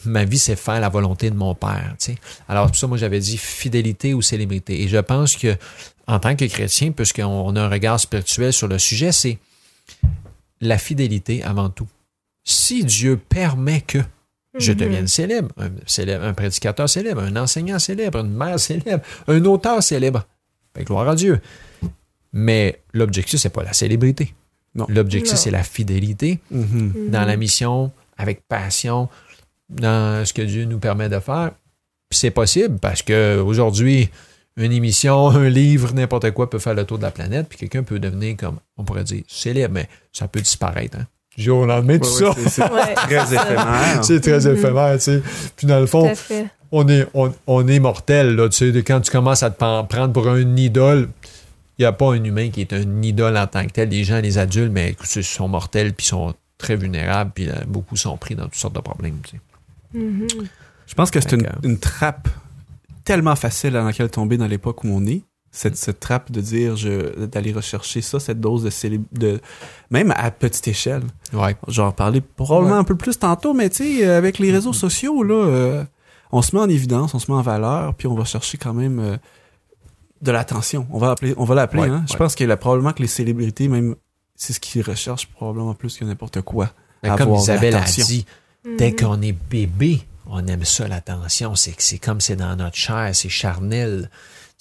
ma 0.06 0.24
vie, 0.24 0.40
c'est 0.40 0.56
faire 0.56 0.80
la 0.80 0.90
volonté 0.90 1.30
de 1.30 1.36
mon 1.36 1.54
Père. 1.54 1.96
tu 2.00 2.06
sais. 2.14 2.16
Alors, 2.48 2.68
pour 2.68 2.76
ça, 2.78 2.88
moi, 2.88 2.98
j'avais 2.98 3.20
dit 3.20 3.38
fidélité 3.38 4.14
ou 4.14 4.22
célébrité. 4.22 4.82
Et 4.84 4.88
je 4.88 4.98
pense 4.98 5.36
que, 5.36 5.56
en 6.12 6.20
tant 6.20 6.36
que 6.36 6.46
chrétien, 6.46 6.92
puisqu'on 6.92 7.26
on 7.26 7.56
a 7.56 7.62
un 7.62 7.70
regard 7.70 8.00
spirituel 8.00 8.52
sur 8.54 8.68
le 8.68 8.78
sujet, 8.78 9.12
c'est 9.12 9.38
la 10.60 10.78
fidélité 10.78 11.44
avant 11.44 11.70
tout. 11.70 11.88
Si 12.44 12.84
Dieu 12.84 13.18
permet 13.18 13.82
que 13.82 14.00
je 14.58 14.72
Mhm. 14.74 14.78
devienne 14.78 15.08
célèbre 15.08 15.50
un, 15.58 15.70
célèbre, 15.86 16.26
un 16.26 16.34
prédicateur 16.34 16.90
célèbre, 16.90 17.22
un 17.22 17.36
enseignant 17.38 17.80
célèbre, 17.80 18.20
une 18.20 18.34
mère 18.34 18.60
célèbre, 18.60 19.04
un 19.28 19.44
auteur 19.46 19.82
célèbre, 19.82 20.26
ben, 20.76 20.84
gloire 20.84 21.08
à 21.10 21.16
Dieu. 21.16 21.40
Mais 22.34 22.82
l'objectif, 22.94 23.40
c'est 23.40 23.50
pas 23.50 23.64
la 23.64 23.74
célébrité. 23.74 24.34
Non. 24.76 24.86
L'objectif, 24.90 25.36
c'est 25.36 25.52
la 25.52 25.64
fidélité 25.64 26.40
Mhm. 26.50 27.10
dans 27.10 27.22
Mhm. 27.22 27.28
la 27.28 27.38
mission, 27.38 27.92
avec 28.18 28.42
passion, 28.48 29.10
dans 29.70 30.26
ce 30.26 30.34
que 30.34 30.42
Dieu 30.42 30.66
nous 30.66 30.80
permet 30.80 31.10
de 31.10 31.20
faire. 31.20 31.52
C'est 32.10 32.32
possible 32.32 32.78
parce 32.80 33.02
que 33.02 33.40
aujourd'hui, 33.40 34.10
une 34.58 34.72
émission, 34.72 35.30
un 35.32 35.50
livre, 35.50 35.94
n'importe 35.94 36.32
quoi 36.32 36.50
peut 36.50 36.60
faire 36.60 36.74
le 36.74 36.84
tour 36.86 36.98
de 36.98 37.04
la 37.04 37.12
planète, 37.12 37.48
puis 37.50 37.58
quelqu'un 37.58 37.84
peut 37.84 38.00
devenir 38.00 38.36
comme, 38.38 38.58
on 38.78 38.84
pourrait 38.84 39.04
dire, 39.04 39.24
célèbre, 39.28 39.74
mais 39.74 39.88
ça 40.12 40.28
peut 40.28 40.42
disparaître. 40.42 40.98
hein. 41.00 41.06
du 41.38 41.44
jour 41.44 41.60
au 41.62 41.66
lendemain, 41.66 41.98
tout 41.98 42.10
Ouais, 42.10 42.50
ça. 42.50 42.72
ouais, 42.74 42.82
c'est- 42.86 42.94
très 42.94 43.34
éphémère. 43.36 44.04
C'est 44.04 44.20
très 44.20 44.40
Mhm. 44.46 44.56
éphémère, 44.58 44.94
tu 44.96 45.00
sais. 45.04 45.24
Puis 45.56 45.66
dans 45.68 45.80
le 45.80 45.86
fond, 45.86 46.12
on 46.74 46.86
est, 46.90 47.08
on, 47.14 47.34
on 47.48 47.68
est 47.70 47.80
mortel, 47.80 48.36
là, 48.36 48.50
tu 48.50 48.58
sais. 48.58 48.72
de 48.74 48.82
Quand 48.82 49.00
tu 49.00 49.10
commences 49.12 49.42
à 49.44 49.50
te 49.50 49.58
prendre 49.58 50.12
pour 50.12 50.28
un 50.28 50.56
idole, 50.58 51.08
il 51.78 51.84
n'y 51.84 51.86
a 51.86 51.94
pas 51.94 52.12
un 52.14 52.22
humain 52.24 52.50
qui 52.50 52.60
est 52.62 52.74
un 52.74 53.02
idole 53.02 53.38
en 53.38 53.48
tant 53.48 53.66
que 53.66 53.72
tel. 53.72 53.88
Les 53.90 54.04
gens, 54.04 54.20
les 54.20 54.38
adultes, 54.38 54.72
mais 54.74 54.90
écoute, 54.90 55.08
ils 55.16 55.24
sont 55.24 55.48
mortels, 55.48 55.94
puis 55.94 56.06
sont 56.06 56.34
très 56.58 56.76
vulnérables, 56.76 57.32
puis 57.34 57.50
euh, 57.50 57.54
beaucoup 57.66 57.96
sont 57.96 58.18
pris 58.18 58.36
dans 58.36 58.44
toutes 58.44 58.56
sortes 58.56 58.76
de 58.76 58.82
problèmes, 58.82 59.18
tu 59.24 59.38
sais. 59.38 59.98
Mhm. 59.98 60.28
Je 60.86 60.94
pense 60.94 61.10
que 61.12 61.22
c'est 61.22 61.34
une 61.64 61.80
trappe 61.80 62.28
tellement 63.12 63.36
facile 63.36 63.74
dans 63.74 63.84
laquelle 63.84 64.10
tomber 64.10 64.38
dans 64.38 64.48
l'époque 64.48 64.84
où 64.84 64.88
on 64.90 65.06
est. 65.06 65.22
Cette, 65.54 65.76
cette 65.76 66.00
trappe 66.00 66.32
de 66.32 66.40
dire 66.40 66.78
je 66.78 67.26
d'aller 67.26 67.52
rechercher 67.52 68.00
ça, 68.02 68.22
cette 68.22 68.40
dose 68.40 68.64
de, 68.64 68.70
célé- 68.70 69.02
de 69.12 69.42
même 69.90 70.14
à 70.16 70.32
petite 70.32 70.66
échelle. 70.70 71.04
Ouais. 71.34 71.58
J'en 71.68 71.92
parlais 71.92 72.22
probablement 72.22 72.76
Ouais. 72.76 72.80
un 72.80 72.84
peu 72.86 72.96
plus 72.96 73.18
tantôt, 73.20 73.54
mais 73.54 73.70
tu 73.70 73.98
sais, 74.00 74.06
avec 74.06 74.40
les 74.40 74.50
réseaux 74.52 74.72
sociaux, 74.72 75.24
là, 75.24 75.34
euh, 75.36 75.84
on 76.32 76.42
se 76.42 76.56
met 76.56 76.62
en 76.62 76.70
évidence, 76.70 77.14
on 77.16 77.20
se 77.20 77.30
met 77.30 77.38
en 77.38 77.42
valeur, 77.42 77.94
puis 77.96 78.08
on 78.08 78.16
va 78.16 78.24
chercher 78.24 78.58
quand 78.58 78.74
même 78.74 79.00
euh, 79.00 79.18
de 80.22 80.32
l'attention. 80.32 80.88
On 80.90 81.00
va 81.00 81.12
appeler, 81.12 81.34
on 81.36 81.44
va 81.44 81.54
l'appeler. 81.56 81.84
Ouais, 81.84 81.90
hein. 81.90 82.06
Je 82.10 82.16
pense 82.16 82.34
que 82.36 82.46
là, 82.46 82.56
probablement 82.56 82.94
que 82.94 83.02
les 83.02 83.08
célébrités, 83.10 83.68
même, 83.68 83.96
c'est 84.36 84.54
ce 84.54 84.60
qu'ils 84.62 84.84
recherchent 84.84 85.28
probablement 85.28 85.74
plus 85.74 85.98
que 85.98 86.06
n'importe 86.06 86.40
quoi. 86.42 86.70
Mais 87.04 87.10
comme 87.18 87.34
Isabelle 87.36 87.76
a 87.76 87.82
dit, 87.82 88.26
dès 88.78 88.92
Mhm. 88.92 88.96
qu'on 88.96 89.22
est 89.22 89.34
bébé, 89.34 90.00
on 90.32 90.46
aime 90.48 90.64
ça, 90.66 90.88
l'attention. 90.88 91.56
C'est 91.56 91.74
que 91.74 91.84
c'est 91.84 92.00
comme 92.00 92.22
c'est 92.22 92.36
dans 92.36 92.56
notre 92.56 92.76
chair, 92.78 93.12
c'est 93.14 93.30
charnel. 93.30 94.10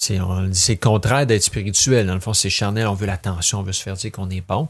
On- 0.09 0.49
C'est 0.53 0.73
le 0.73 0.79
contraire 0.79 1.25
d'être 1.25 1.43
spirituel. 1.43 2.07
Dans 2.07 2.13
le 2.15 2.19
fond, 2.19 2.33
c'est 2.33 2.49
charnel, 2.49 2.87
on 2.87 2.93
veut 2.93 3.05
l'attention, 3.07 3.59
on 3.59 3.63
veut 3.63 3.71
se 3.73 3.81
faire 3.83 3.95
dire 3.95 4.11
qu'on 4.11 4.29
est 4.29 4.41
bon. 4.45 4.67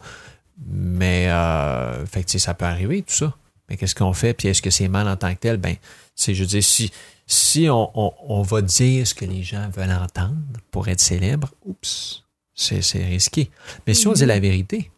Mais, 0.67 1.29
euh, 1.29 2.05
fait 2.05 2.23
que, 2.23 2.37
ça 2.37 2.53
peut 2.53 2.65
arriver, 2.65 3.01
tout 3.01 3.13
ça. 3.13 3.33
Mais 3.69 3.77
qu'est-ce 3.77 3.95
qu'on 3.95 4.13
fait? 4.13 4.33
Puis 4.33 4.49
est-ce 4.49 4.61
que 4.61 4.69
c'est 4.69 4.87
mal 4.89 5.07
en 5.07 5.15
tant 5.15 5.33
que 5.33 5.39
tel? 5.39 5.57
Ben, 5.57 5.75
je 6.17 6.33
veux 6.33 6.45
dire, 6.45 6.63
si, 6.63 6.91
si 7.25 7.69
on, 7.69 7.89
on- 7.99 8.13
on 8.27 8.41
va 8.41 8.61
dire 8.61 9.07
ce 9.07 9.13
que 9.15 9.25
les 9.25 9.41
gens 9.43 9.69
veulent 9.69 9.91
entendre 9.91 10.35
pour 10.69 10.87
être 10.89 10.99
célèbre, 10.99 11.49
oups, 11.65 12.23
c'est 12.53 12.81
c'est 12.81 13.05
risqué. 13.05 13.49
Mais 13.87 13.93
si 13.93 14.07
on 14.07 14.13
dit 14.13 14.25
la 14.25 14.39
vérité, 14.39 14.91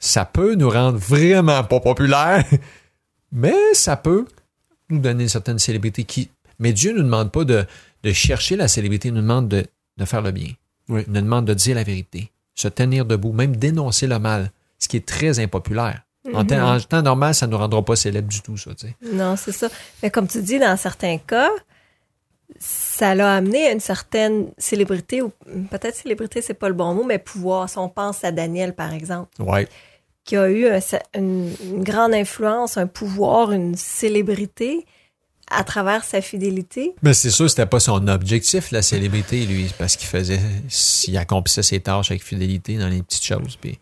ça 0.00 0.24
peut 0.24 0.56
nous 0.56 0.68
rendre 0.68 0.98
vraiment 0.98 1.62
pas 1.62 1.78
populaires, 1.78 2.44
mais 3.32 3.54
ça 3.74 3.96
peut 3.96 4.26
nous 4.92 5.00
donner 5.00 5.24
une 5.24 5.28
certaine 5.28 5.58
célébrité 5.58 6.04
qui. 6.04 6.30
Mais 6.58 6.72
Dieu 6.72 6.92
ne 6.92 6.98
nous 6.98 7.04
demande 7.04 7.32
pas 7.32 7.44
de, 7.44 7.64
de 8.02 8.12
chercher 8.12 8.56
la 8.56 8.68
célébrité, 8.68 9.08
il 9.08 9.14
nous 9.14 9.20
demande 9.22 9.48
de, 9.48 9.66
de 9.96 10.04
faire 10.04 10.22
le 10.22 10.30
bien. 10.30 10.50
Oui. 10.88 11.02
Il 11.06 11.12
nous 11.12 11.20
demande 11.22 11.46
de 11.46 11.54
dire 11.54 11.74
la 11.74 11.82
vérité, 11.84 12.30
se 12.54 12.68
tenir 12.68 13.04
debout, 13.04 13.32
même 13.32 13.56
dénoncer 13.56 14.06
le 14.06 14.18
mal, 14.18 14.50
ce 14.78 14.88
qui 14.88 14.96
est 14.98 15.06
très 15.06 15.38
impopulaire. 15.40 16.02
En, 16.34 16.44
temps- 16.44 16.76
en 16.76 16.78
temps 16.80 17.02
normal, 17.02 17.34
ça 17.34 17.46
ne 17.48 17.52
nous 17.52 17.58
rendra 17.58 17.84
pas 17.84 17.96
célèbres 17.96 18.28
du 18.28 18.40
tout, 18.42 18.56
ça, 18.56 18.72
tu 18.74 18.86
sais. 18.86 18.96
Non, 19.12 19.34
c'est 19.36 19.50
ça. 19.50 19.68
Mais 20.02 20.10
comme 20.10 20.28
tu 20.28 20.40
dis, 20.40 20.58
dans 20.60 20.76
certains 20.76 21.18
cas, 21.18 21.50
ça 22.58 23.14
l'a 23.14 23.34
amené 23.36 23.66
à 23.66 23.72
une 23.72 23.80
certaine 23.80 24.46
célébrité, 24.58 25.22
ou 25.22 25.32
peut-être 25.70 25.96
célébrité, 25.96 26.42
c'est 26.42 26.54
pas 26.54 26.68
le 26.68 26.74
bon 26.74 26.94
mot, 26.94 27.04
mais 27.04 27.18
pouvoir. 27.18 27.68
Si 27.68 27.78
on 27.78 27.88
pense 27.88 28.22
à 28.24 28.30
Daniel, 28.30 28.74
par 28.74 28.92
exemple, 28.92 29.30
Ouais. 29.40 29.66
Qui 30.24 30.36
a 30.36 30.48
eu 30.48 30.66
un- 30.68 30.78
une, 31.18 31.50
une 31.64 31.82
grande 31.84 32.14
influence, 32.14 32.76
un 32.76 32.86
pouvoir, 32.86 33.52
une 33.52 33.74
célébrité 33.76 34.86
à 35.50 35.64
travers 35.64 36.04
sa 36.04 36.20
fidélité. 36.20 36.94
Mais 37.02 37.12
c'est 37.12 37.30
sûr, 37.30 37.50
c'était 37.50 37.66
pas 37.66 37.80
son 37.80 38.06
objectif, 38.08 38.70
la 38.70 38.80
célébrité, 38.82 39.44
lui, 39.44 39.70
parce 39.78 39.96
qu'il 39.96 40.08
faisait, 40.08 40.40
il 41.08 41.16
accomplissait 41.18 41.62
ses 41.62 41.80
tâches 41.80 42.10
avec 42.10 42.22
fidélité 42.22 42.78
dans 42.78 42.88
les 42.88 43.02
petites 43.02 43.24
choses. 43.24 43.56
Puis, 43.60 43.78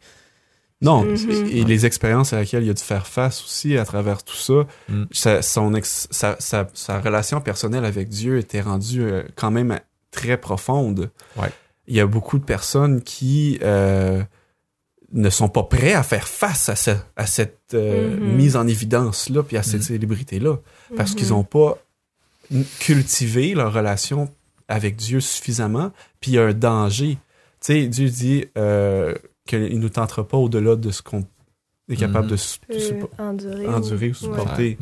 Non, 0.82 1.02
Mhm. 1.04 1.46
et 1.52 1.62
les 1.64 1.84
expériences 1.84 2.32
à 2.32 2.36
laquelle 2.38 2.64
il 2.64 2.70
a 2.70 2.72
dû 2.72 2.82
faire 2.82 3.06
face 3.06 3.44
aussi 3.44 3.76
à 3.76 3.84
travers 3.84 4.22
tout 4.22 4.34
ça, 4.34 4.66
Mm. 4.88 5.04
sa, 5.12 5.42
son 5.42 5.74
ex- 5.74 6.08
sa, 6.10 6.36
sa- 6.38 6.68
sa 6.72 7.00
relation 7.00 7.42
personnelle 7.42 7.84
avec 7.84 8.08
Dieu 8.08 8.38
était 8.38 8.62
rendue 8.62 9.02
euh, 9.02 9.22
quand 9.36 9.50
même 9.50 9.78
très 10.10 10.38
profonde. 10.38 11.10
Ouais. 11.36 11.50
Il 11.86 11.94
y 11.94 12.00
a 12.00 12.06
beaucoup 12.06 12.38
de 12.38 12.44
personnes 12.44 13.02
qui 13.02 13.58
euh, 13.62 14.22
ne 15.12 15.30
sont 15.30 15.48
pas 15.48 15.64
prêts 15.64 15.92
à 15.94 16.02
faire 16.02 16.28
face 16.28 16.68
à, 16.68 16.76
ce- 16.76 16.90
à 17.16 17.26
cette 17.26 17.58
euh, 17.74 18.16
Mhm. 18.16 18.36
mise 18.36 18.56
en 18.56 18.66
évidence-là, 18.66 19.42
puis 19.42 19.56
à 19.56 19.62
cette 19.62 19.80
Mhm. 19.80 19.86
célébrité-là, 19.86 20.56
parce 20.96 21.10
Mhm. 21.12 21.16
qu'ils 21.16 21.28
n'ont 21.30 21.44
pas 21.44 21.78
n- 22.52 22.64
cultivé 22.78 23.54
leur 23.54 23.72
relation 23.72 24.28
avec 24.68 24.96
Dieu 24.96 25.20
suffisamment, 25.20 25.90
puis 26.20 26.32
il 26.32 26.34
y 26.34 26.38
a 26.38 26.44
un 26.46 26.52
danger. 26.52 27.18
Tu 27.60 27.72
sais, 27.72 27.86
Dieu 27.88 28.08
dit 28.08 28.44
euh, 28.56 29.14
qu'il 29.46 29.62
ne 29.62 29.78
nous 29.78 29.88
tentera 29.88 30.26
pas 30.26 30.36
au-delà 30.36 30.76
de 30.76 30.90
ce 30.90 31.02
qu'on 31.02 31.24
est 31.88 31.96
capable 31.96 32.26
Mhm. 32.26 32.36
de 32.36 33.08
endurer, 33.18 33.66
endurer 33.66 34.06
ou 34.06 34.10
ouais, 34.10 34.14
supporter. 34.14 34.78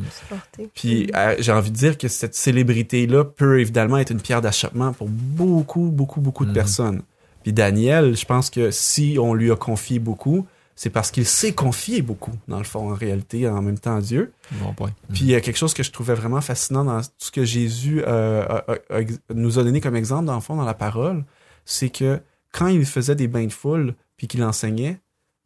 Puis 0.75 1.03
Mhm. 1.07 1.09
euh, 1.15 1.35
j'ai 1.39 1.51
envie 1.51 1.71
de 1.71 1.75
dire 1.75 1.97
que 1.97 2.07
cette 2.07 2.35
célébrité-là 2.35 3.23
peut 3.25 3.59
évidemment 3.59 3.97
être 3.97 4.11
une 4.11 4.21
pierre 4.21 4.41
d'achoppement 4.41 4.93
pour 4.93 5.07
beaucoup, 5.09 5.89
beaucoup, 5.89 6.21
beaucoup 6.21 6.45
de 6.45 6.49
Mhm. 6.51 6.55
personnes. 6.55 7.01
Puis 7.43 7.53
Daniel, 7.53 8.15
je 8.17 8.25
pense 8.25 8.49
que 8.49 8.71
si 8.71 9.17
on 9.19 9.33
lui 9.33 9.51
a 9.51 9.55
confié 9.55 9.99
beaucoup, 9.99 10.45
c'est 10.75 10.89
parce 10.89 11.11
qu'il 11.11 11.25
s'est 11.25 11.53
confié 11.53 12.01
beaucoup, 12.01 12.31
dans 12.47 12.57
le 12.57 12.63
fond, 12.63 12.91
en 12.91 12.93
réalité, 12.95 13.47
en 13.49 13.61
même 13.61 13.77
temps 13.77 13.97
à 13.97 14.01
Dieu. 14.01 14.31
bon 14.53 14.73
point. 14.73 14.91
Puis 15.13 15.21
il 15.21 15.27
y 15.27 15.35
a 15.35 15.41
quelque 15.41 15.57
chose 15.57 15.73
que 15.73 15.83
je 15.83 15.91
trouvais 15.91 16.13
vraiment 16.13 16.39
fascinant 16.41 16.85
dans 16.85 17.01
tout 17.01 17.07
ce 17.17 17.31
que 17.31 17.43
Jésus 17.43 18.01
euh, 18.07 18.45
a- 18.45 18.63
a- 18.93 18.97
a- 18.99 19.33
nous 19.33 19.59
a 19.59 19.63
donné 19.63 19.81
comme 19.81 19.95
exemple, 19.97 20.25
dans 20.25 20.35
le 20.35 20.41
fond, 20.41 20.55
dans 20.55 20.63
la 20.65 20.73
parole, 20.73 21.25
c'est 21.65 21.89
que 21.89 22.21
quand 22.53 22.67
il 22.67 22.85
faisait 22.85 23.15
des 23.15 23.27
bains 23.27 23.45
de 23.45 23.51
foule, 23.51 23.93
puis 24.15 24.27
qu'il 24.27 24.41
enseignait, 24.43 24.99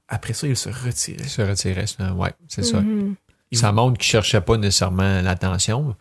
après 0.08 0.34
ça, 0.34 0.46
il 0.48 0.56
se 0.56 0.70
retirait. 0.70 1.18
Il 1.24 1.30
se 1.30 1.42
retirait, 1.42 1.88
c'est- 1.88 2.10
ouais, 2.12 2.32
c'est 2.48 2.64
ça. 2.64 2.82
Mhm. 2.82 3.16
Ça 3.54 3.72
montre 3.72 3.98
qu'il 4.00 4.10
cherchait 4.10 4.42
pas 4.42 4.58
nécessairement 4.58 5.22
l'attention. 5.22 5.96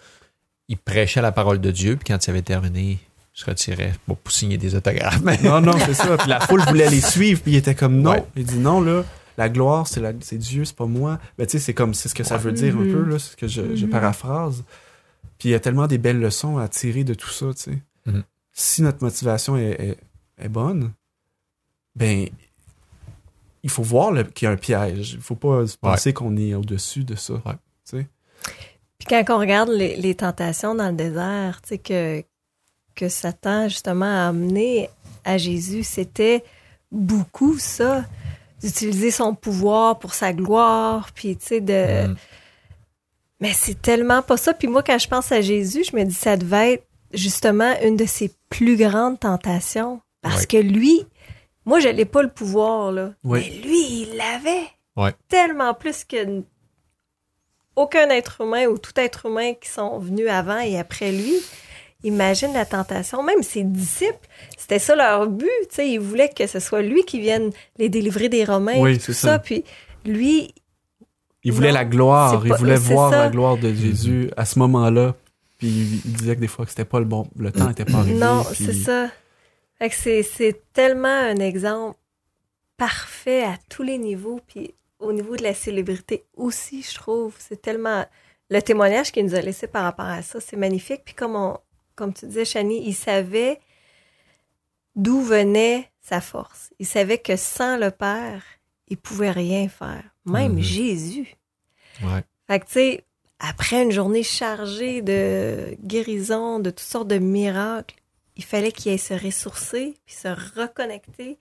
Il 0.69 0.79
prêchait 0.79 1.21
la 1.23 1.33
parole 1.33 1.61
de 1.61 1.71
Dieu, 1.71 1.97
puis 1.97 2.05
quand 2.13 2.27
il 2.27 2.31
avait 2.31 2.41
terminé, 2.43 2.99
se 3.33 3.45
retirait 3.47 3.93
bon, 4.07 4.15
pour 4.15 4.33
signer 4.33 4.59
des 4.59 4.75
autographes. 4.75 5.21
Mais 5.23 5.39
Non, 5.43 5.61
non, 5.61 5.73
c'est 5.79 5.95
ça. 5.95 6.17
Puis 6.19 6.29
la 6.29 6.41
foule 6.41 6.61
voulait 6.63 6.91
les 6.91 7.01
suivre, 7.01 7.41
puis 7.43 7.53
il 7.53 7.57
était 7.57 7.75
comme 7.75 8.01
non. 8.01 8.13
Ouais. 8.13 8.25
Il 8.37 8.45
dit 8.45 8.59
non, 8.59 8.81
là, 8.81 9.05
la 9.39 9.49
gloire, 9.49 9.87
c'est 9.87 10.01
la- 10.01 10.13
c'est 10.21 10.37
Dieu, 10.39 10.65
c'est 10.65 10.77
pas 10.77 10.87
moi. 10.87 11.19
Mais 11.39 11.47
tu 11.47 11.53
sais, 11.53 11.59
c'est 11.59 11.75
comme, 11.75 11.95
c'est 11.95 12.09
ce 12.09 12.15
que 12.15 12.25
ça 12.25 12.37
veut 12.37 12.53
dire 12.53 12.75
un 12.77 12.83
peu, 12.85 13.03
là, 13.05 13.19
c'est 13.19 13.33
ce 13.33 13.37
que 13.37 13.49
je, 13.49 13.75
je 13.75 13.85
Mhm. 13.87 13.91
paraphrase. 13.91 14.65
Puis 15.39 15.49
il 15.49 15.53
y 15.53 15.55
a 15.55 15.61
tellement 15.61 15.87
des 15.87 15.99
belles 15.99 16.21
leçons 16.21 16.59
à 16.59 16.69
tirer 16.69 17.05
de 17.05 17.15
tout 17.15 17.31
ça, 17.31 17.47
tu 17.55 17.63
sais. 17.63 17.79
Mhm. 18.07 18.23
Si 18.53 18.83
notre 18.83 19.03
motivation 19.03 19.57
est, 19.57 19.71
est- 19.81 19.99
est 20.45 20.49
bonne, 20.49 20.93
ben, 21.97 22.29
il 23.63 23.71
faut 23.71 23.83
voir 23.83 24.11
le- 24.13 24.25
qu'il 24.25 24.47
y 24.47 24.49
a 24.49 24.53
un 24.53 24.57
piège. 24.57 25.15
Il 25.15 25.21
faut 25.21 25.35
pas 25.37 25.67
se 25.67 25.77
penser 25.79 26.13
qu'on 26.13 26.37
est 26.37 26.55
au-dessus 26.55 27.05
de 27.05 27.15
ça. 27.15 27.35
Ouais. 27.35 27.55
Tu 27.89 27.99
sais. 27.99 28.07
Puis 28.99 29.07
quand 29.09 29.25
on 29.37 29.39
regarde 29.39 29.71
les, 29.71 29.97
les 29.97 30.15
tentations 30.15 30.75
dans 30.75 30.89
le 30.89 30.97
désert, 30.97 31.61
tu 31.63 31.71
sais, 31.71 31.79
que, 31.79 32.23
que 32.95 33.09
Satan, 33.09 33.69
justement, 33.69 34.07
a 34.07 34.29
amené 34.29 34.89
à 35.25 35.39
Jésus, 35.39 35.83
c'était 35.83 36.45
beaucoup 36.91 37.59
ça, 37.59 38.05
d'utiliser 38.61 39.11
son 39.11 39.35
pouvoir 39.35 39.99
pour 39.99 40.15
sa 40.15 40.33
gloire, 40.33 41.11
puis, 41.15 41.37
tu 41.37 41.47
sais, 41.47 41.61
de... 41.61 42.09
Mm. 42.09 42.17
Mais 43.41 43.53
c'est 43.53 43.83
tellement 43.83 44.23
pas 44.23 44.37
ça. 44.37 44.55
Puis 44.55 44.69
moi, 44.69 44.85
quand 44.85 44.99
je 44.99 45.09
pense 45.09 45.33
à 45.33 45.41
Jésus, 45.41 45.83
je 45.91 45.97
me 45.97 46.05
dis, 46.05 46.15
ça 46.15 46.37
devait 46.37 46.75
être 46.75 46.87
justement 47.13 47.75
une 47.83 47.97
de 47.97 48.07
ses 48.07 48.31
plus 48.49 48.77
grandes 48.77 49.19
tentations. 49.19 50.01
Parce 50.23 50.47
que 50.47 50.57
lui, 50.57 51.05
moi, 51.65 51.81
je 51.81 51.89
n'ai 51.89 52.05
pas 52.05 52.23
le 52.23 52.29
pouvoir, 52.29 52.93
là. 52.93 53.15
Mais 53.25 53.51
lui, 53.51 54.03
il 54.03 54.17
l'avait. 54.17 55.13
Tellement 55.29 55.75
plus 55.75 56.05
que 56.05 56.45
aucun 57.75 58.11
être 58.11 58.43
humain 58.43 58.67
ou 58.67 58.79
tout 58.79 58.93
être 58.97 59.27
humain 59.27 59.55
qui 59.55 59.69
sont 59.69 59.99
venus 59.99 60.29
avant 60.29 60.61
et 60.61 60.79
après 60.79 61.11
lui. 61.11 61.35
Imagine 62.05 62.53
la 62.53 62.65
tentation. 62.67 63.23
Même 63.23 63.43
ses 63.43 63.63
disciples, 63.63 64.27
c'était 64.59 64.79
ça 64.79 64.97
leur 64.97 65.29
but. 65.29 65.49
Tu 65.69 65.75
sais, 65.77 65.89
ils 65.91 66.01
voulaient 66.01 66.29
que 66.31 66.47
ce 66.47 66.59
soit 66.61 66.83
lui 66.83 67.05
qui 67.05 67.21
vienne 67.21 67.51
les 67.79 67.89
délivrer 67.89 68.29
des 68.29 68.45
Romains. 68.45 68.79
Oui, 68.81 68.95
et 68.95 68.99
tout 68.99 69.13
ça. 69.13 69.29
ça. 69.33 69.39
Puis 69.39 69.65
lui, 70.05 70.53
Il 71.45 71.53
voulait 71.53 71.69
Non, 71.69 71.75
la 71.75 71.85
gloire, 71.85 72.31
c'est 72.41 72.47
il 72.47 72.51
pas- 72.51 72.57
voulait 72.57 72.77
voir 72.77 73.11
ça. 73.11 73.25
la 73.25 73.29
gloire 73.31 73.57
de 73.57 73.73
Jésus 73.75 74.31
à 74.37 74.45
ce 74.45 74.59
moment-là. 74.61 75.15
Puis 75.59 75.69
il, 76.05 76.13
disait 76.13 76.37
que 76.37 76.41
des 76.41 76.47
fois 76.49 76.65
que 76.65 76.71
c'était 76.71 76.85
pas 76.85 76.99
le 77.01 77.05
bon, 77.05 77.27
le 77.37 77.51
temps 77.53 77.67
n'était 77.69 77.85
pas 77.85 77.99
arrivé. 77.99 78.15
Non, 78.19 78.45
puis- 78.45 78.65
c'est 78.65 78.73
ça. 78.75 79.09
C'est 79.91 80.63
tellement 80.73 81.09
un 81.09 81.37
exemple 81.37 81.99
parfait 82.77 83.43
à 83.45 83.57
tous 83.69 83.83
les 83.83 83.99
niveaux, 83.99 84.41
puis 84.47 84.75
au 85.01 85.13
niveau 85.13 85.37
de 85.37 85.43
la 85.43 85.55
célébrité 85.55 86.25
aussi, 86.37 86.83
je 86.83 86.95
trouve. 86.95 87.35
C'est 87.39 87.61
tellement... 87.61 88.05
Le 88.51 88.61
témoignage 88.61 89.11
qu'il 89.13 89.25
nous 89.25 89.35
a 89.35 89.41
laissé 89.41 89.67
par 89.67 89.85
rapport 89.85 90.05
à 90.07 90.21
ça, 90.23 90.39
c'est 90.41 90.57
magnifique. 90.57 91.03
Puis 91.05 91.15
comme, 91.15 91.35
on, 91.37 91.57
comme 91.97 92.13
tu 92.13 92.27
disais, 92.27 92.45
Chani, 92.45 92.83
il 92.87 92.95
savait 92.95 93.61
d'où 94.97 95.21
venait 95.21 95.91
sa 96.01 96.21
force. 96.21 96.71
Il 96.79 96.87
savait 96.87 97.19
que 97.19 97.37
sans 97.37 97.77
le 97.79 97.91
Père, 97.91 98.43
il 98.89 98.97
pouvait 98.97 99.31
rien 99.31 99.69
faire. 99.69 100.03
Même 100.27 100.55
Mhm. 100.55 100.61
Jésus. 100.63 101.37
Ouais. 102.03 102.23
Fait 102.47 102.61
que, 102.61 102.67
tu 102.67 102.73
sais, 102.73 103.05
après 103.39 103.83
une 103.83 103.91
journée 103.93 104.23
chargée 104.23 105.03
de 105.03 105.77
guérison, 105.83 106.59
de 106.59 106.71
toutes 106.71 106.81
sortes 106.81 107.09
de 107.09 107.19
miracles, 107.19 107.97
il 108.37 108.45
fallait 108.45 108.73
qu'il 108.73 108.93
aille 108.93 108.99
se 108.99 109.15
ressourcer, 109.15 109.97
puis 110.07 110.15
se 110.15 110.29
reconnecter 110.59 111.39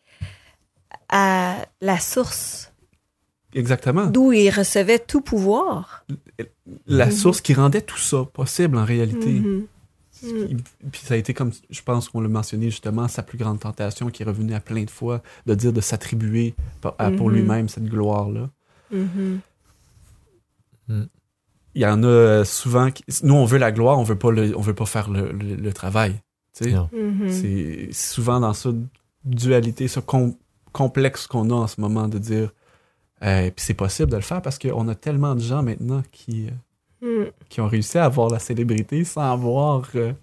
à 1.09 1.57
la 1.81 1.99
source 1.99 2.71
Exactement. 3.53 4.05
d'où 4.07 4.31
il 4.31 4.49
recevait 4.49 4.99
tout 4.99 5.21
pouvoir. 5.21 6.05
La 6.87 7.07
Mhm. 7.07 7.11
source 7.11 7.41
qui 7.41 7.53
rendait 7.53 7.81
tout 7.81 7.97
ça 7.97 8.23
possible 8.25 8.77
en 8.77 8.85
réalité. 8.85 9.31
Mhm. 9.39 9.67
Puis 10.91 11.01
ça 11.03 11.15
a 11.15 11.17
été 11.17 11.33
comme, 11.33 11.51
je 11.69 11.81
pense 11.81 12.09
qu'on 12.09 12.21
l'a 12.21 12.27
mentionné 12.29 12.69
justement, 12.69 13.07
sa 13.07 13.23
plus 13.23 13.37
grande 13.37 13.59
tentation 13.59 14.09
qui 14.09 14.23
est 14.23 14.25
revenue 14.25 14.53
à 14.53 14.59
plein 14.59 14.83
de 14.83 14.89
fois, 14.89 15.21
de 15.47 15.55
dire 15.55 15.73
de 15.73 15.81
s'attribuer 15.81 16.53
pour 16.81 16.95
Mhm. 17.29 17.31
lui-même 17.31 17.69
cette 17.69 17.85
gloire-là. 17.85 18.49
Mhm. 18.91 19.39
Il 21.73 21.81
y 21.81 21.85
en 21.85 22.03
a 22.03 22.07
euh, 22.07 22.43
souvent, 22.43 22.91
qui- 22.91 23.03
nous 23.23 23.33
on 23.33 23.45
veut 23.45 23.57
la 23.57 23.71
gloire, 23.71 23.97
on 23.97 24.03
veut 24.03 24.17
pas 24.17 24.31
le, 24.31 24.57
on 24.57 24.61
veut 24.61 24.73
pas 24.75 24.85
faire 24.85 25.09
le, 25.09 25.31
le- 25.31 25.55
le 25.55 25.73
travail. 25.73 26.19
tu 26.53 26.65
sais. 26.65 26.71
Non. 26.71 26.89
Mhm. 26.91 27.29
C'est 27.29 27.89
souvent 27.93 28.41
dans 28.41 28.53
ça 28.53 28.71
dualité, 29.23 29.87
ce 29.87 30.01
com- 30.01 30.35
complexe 30.73 31.27
qu'on 31.27 31.49
a 31.49 31.53
en 31.53 31.67
ce 31.67 31.79
moment 31.79 32.09
de 32.09 32.17
dire, 32.17 32.51
euh, 33.23 33.49
puis 33.51 33.63
c'est 33.65 33.73
possible 33.73 34.11
de 34.11 34.17
le 34.17 34.21
faire 34.21 34.41
parce 34.41 34.59
qu'on 34.59 34.87
a 34.89 34.95
tellement 34.95 35.33
de 35.35 35.39
gens 35.39 35.63
maintenant 35.63 36.03
qui, 36.11 36.47
Mhm. 37.01 37.31
qui 37.49 37.61
ont 37.61 37.67
réussi 37.67 37.97
à 37.97 38.05
avoir 38.05 38.29
la 38.29 38.39
célébrité 38.39 39.03
sans 39.03 39.31
avoir 39.33 39.83
euh, 39.95 40.13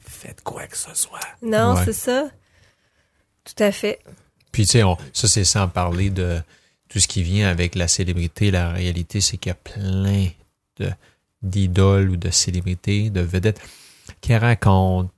fait 0.00 0.40
quoi 0.42 0.66
que 0.66 0.76
ce 0.76 0.92
soit. 0.94 1.20
Non, 1.42 1.74
Ouais. 1.74 1.84
c'est 1.84 1.92
ça. 1.92 2.28
Tout 3.44 3.62
à 3.62 3.70
fait. 3.72 4.00
Puis, 4.52 4.64
tu 4.64 4.72
sais, 4.72 4.82
on- 4.82 4.96
ça, 5.12 5.28
c'est 5.28 5.44
sans 5.44 5.68
parler 5.68 6.10
de 6.10 6.40
tout 6.88 6.98
ce 6.98 7.06
qui 7.08 7.22
vient 7.22 7.48
avec 7.48 7.74
la 7.74 7.88
célébrité. 7.88 8.50
La 8.50 8.70
réalité, 8.72 9.20
c'est 9.20 9.36
qu'il 9.36 9.50
y 9.50 9.52
a 9.52 9.54
plein 9.54 10.28
de, 10.78 10.90
d'idoles 11.42 12.10
ou 12.10 12.16
de 12.16 12.30
célébrités, 12.30 13.10
de 13.10 13.20
vedettes 13.20 13.60
qui 14.20 14.34
racontent 14.36 15.10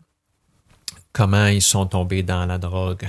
comment 1.13 1.47
ils 1.47 1.63
sont 1.63 1.87
tombés 1.87 2.23
dans 2.23 2.45
la 2.47 2.59
drogue, 2.59 3.09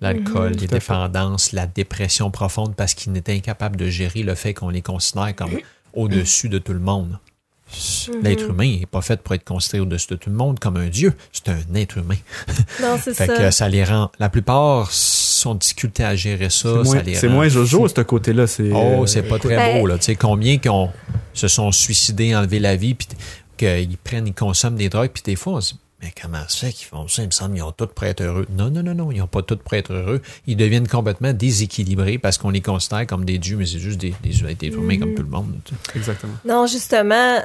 l'alcool, 0.00 0.52
Mhm. 0.52 0.58
les 0.60 0.66
dépendances, 0.66 1.52
la 1.52 1.66
dépression 1.66 2.30
profonde 2.30 2.74
parce 2.76 2.92
qu'ils 2.94 3.12
n'étaient 3.12 3.34
incapables 3.34 3.76
de 3.76 3.88
gérer 3.88 4.22
le 4.22 4.34
fait 4.34 4.52
qu'on 4.52 4.68
les 4.68 4.82
considère 4.82 5.34
comme 5.34 5.58
au-dessus 5.94 6.48
de 6.48 6.58
tout 6.58 6.72
le 6.74 6.80
monde. 6.80 7.18
L'être 8.22 8.48
humain 8.50 8.78
n'est 8.80 8.86
pas 8.86 9.02
fait 9.02 9.20
pour 9.20 9.34
être 9.34 9.44
considéré 9.44 9.80
au-dessus 9.82 10.06
de 10.10 10.16
tout 10.16 10.30
le 10.30 10.36
monde 10.36 10.58
comme 10.60 10.76
un 10.76 10.86
dieu. 10.88 11.12
C'est 11.32 11.48
un 11.48 11.58
être 11.74 11.98
humain. 11.98 12.14
Non, 12.80 12.96
c'est 13.02 13.14
Fait 13.14 13.26
ça. 13.26 13.36
que 13.36 13.50
ça 13.50 13.68
les 13.68 13.84
rend. 13.84 14.10
La 14.18 14.28
plupart 14.28 14.90
sont 14.92 15.50
en 15.50 15.54
difficulté 15.56 16.04
à 16.04 16.14
gérer 16.14 16.48
ça. 16.50 16.68
C'est 16.70 16.84
ça 16.84 16.94
moins, 16.94 17.02
les 17.02 17.14
c'est 17.14 17.26
rend 17.28 17.34
moins 17.34 17.48
Jojo, 17.48 17.88
ce 17.88 18.00
côté-là. 18.02 18.46
C'est, 18.46 18.70
Oh, 18.72 19.06
c'est 19.06 19.22
pas 19.22 19.38
très 19.38 19.56
Ben- 19.56 19.80
beau, 19.80 19.86
là. 19.86 19.98
Tu 19.98 20.04
sais, 20.04 20.14
combien 20.16 20.58
qui 20.58 20.68
ont, 20.68 20.90
se 21.34 21.48
sont 21.48 21.72
suicidés, 21.72 22.34
enlevé 22.36 22.58
la 22.60 22.76
vie, 22.76 22.94
puis 22.94 23.08
qu'ils 23.56 23.98
prennent, 23.98 24.26
ils 24.26 24.34
consomment 24.34 24.76
des 24.76 24.88
drogues, 24.88 25.10
puis 25.12 25.22
des 25.24 25.36
fois, 25.36 25.54
on 25.54 25.60
se 25.60 25.74
dit, 25.74 25.80
mais 26.02 26.12
comment 26.20 26.42
ça 26.48 26.66
fait 26.66 26.72
qu'ils 26.72 26.86
font 26.86 27.08
ça? 27.08 27.22
Il 27.22 27.26
me 27.26 27.30
semble 27.30 27.54
qu'ils 27.54 27.62
ont 27.62 27.72
tous 27.72 27.86
pour 27.86 28.04
être 28.04 28.20
heureux. 28.22 28.46
Non, 28.56 28.70
non, 28.70 28.82
non, 28.82 28.94
non, 28.94 29.10
ils 29.12 29.18
n'ont 29.18 29.26
pas 29.26 29.42
tous 29.42 29.56
pour 29.56 29.72
être 29.74 29.92
heureux. 29.92 30.20
Ils 30.46 30.56
deviennent 30.56 30.86
complètement 30.88 31.32
déséquilibrés 31.32 32.18
parce 32.18 32.36
qu'on 32.38 32.50
les 32.50 32.60
considère 32.60 33.06
comme 33.06 33.24
des 33.24 33.38
dieux, 33.38 33.56
mais 33.56 33.66
c'est 33.66 33.78
juste 33.78 33.98
des, 33.98 34.14
des, 34.22 34.54
des 34.54 34.66
humains 34.68 34.94
Mhm. 34.94 35.00
comme 35.00 35.14
tout 35.14 35.22
le 35.22 35.28
monde. 35.30 35.52
tu 35.64 35.74
sais. 35.74 35.98
Exactement. 35.98 36.34
Non, 36.44 36.66
justement, 36.66 37.38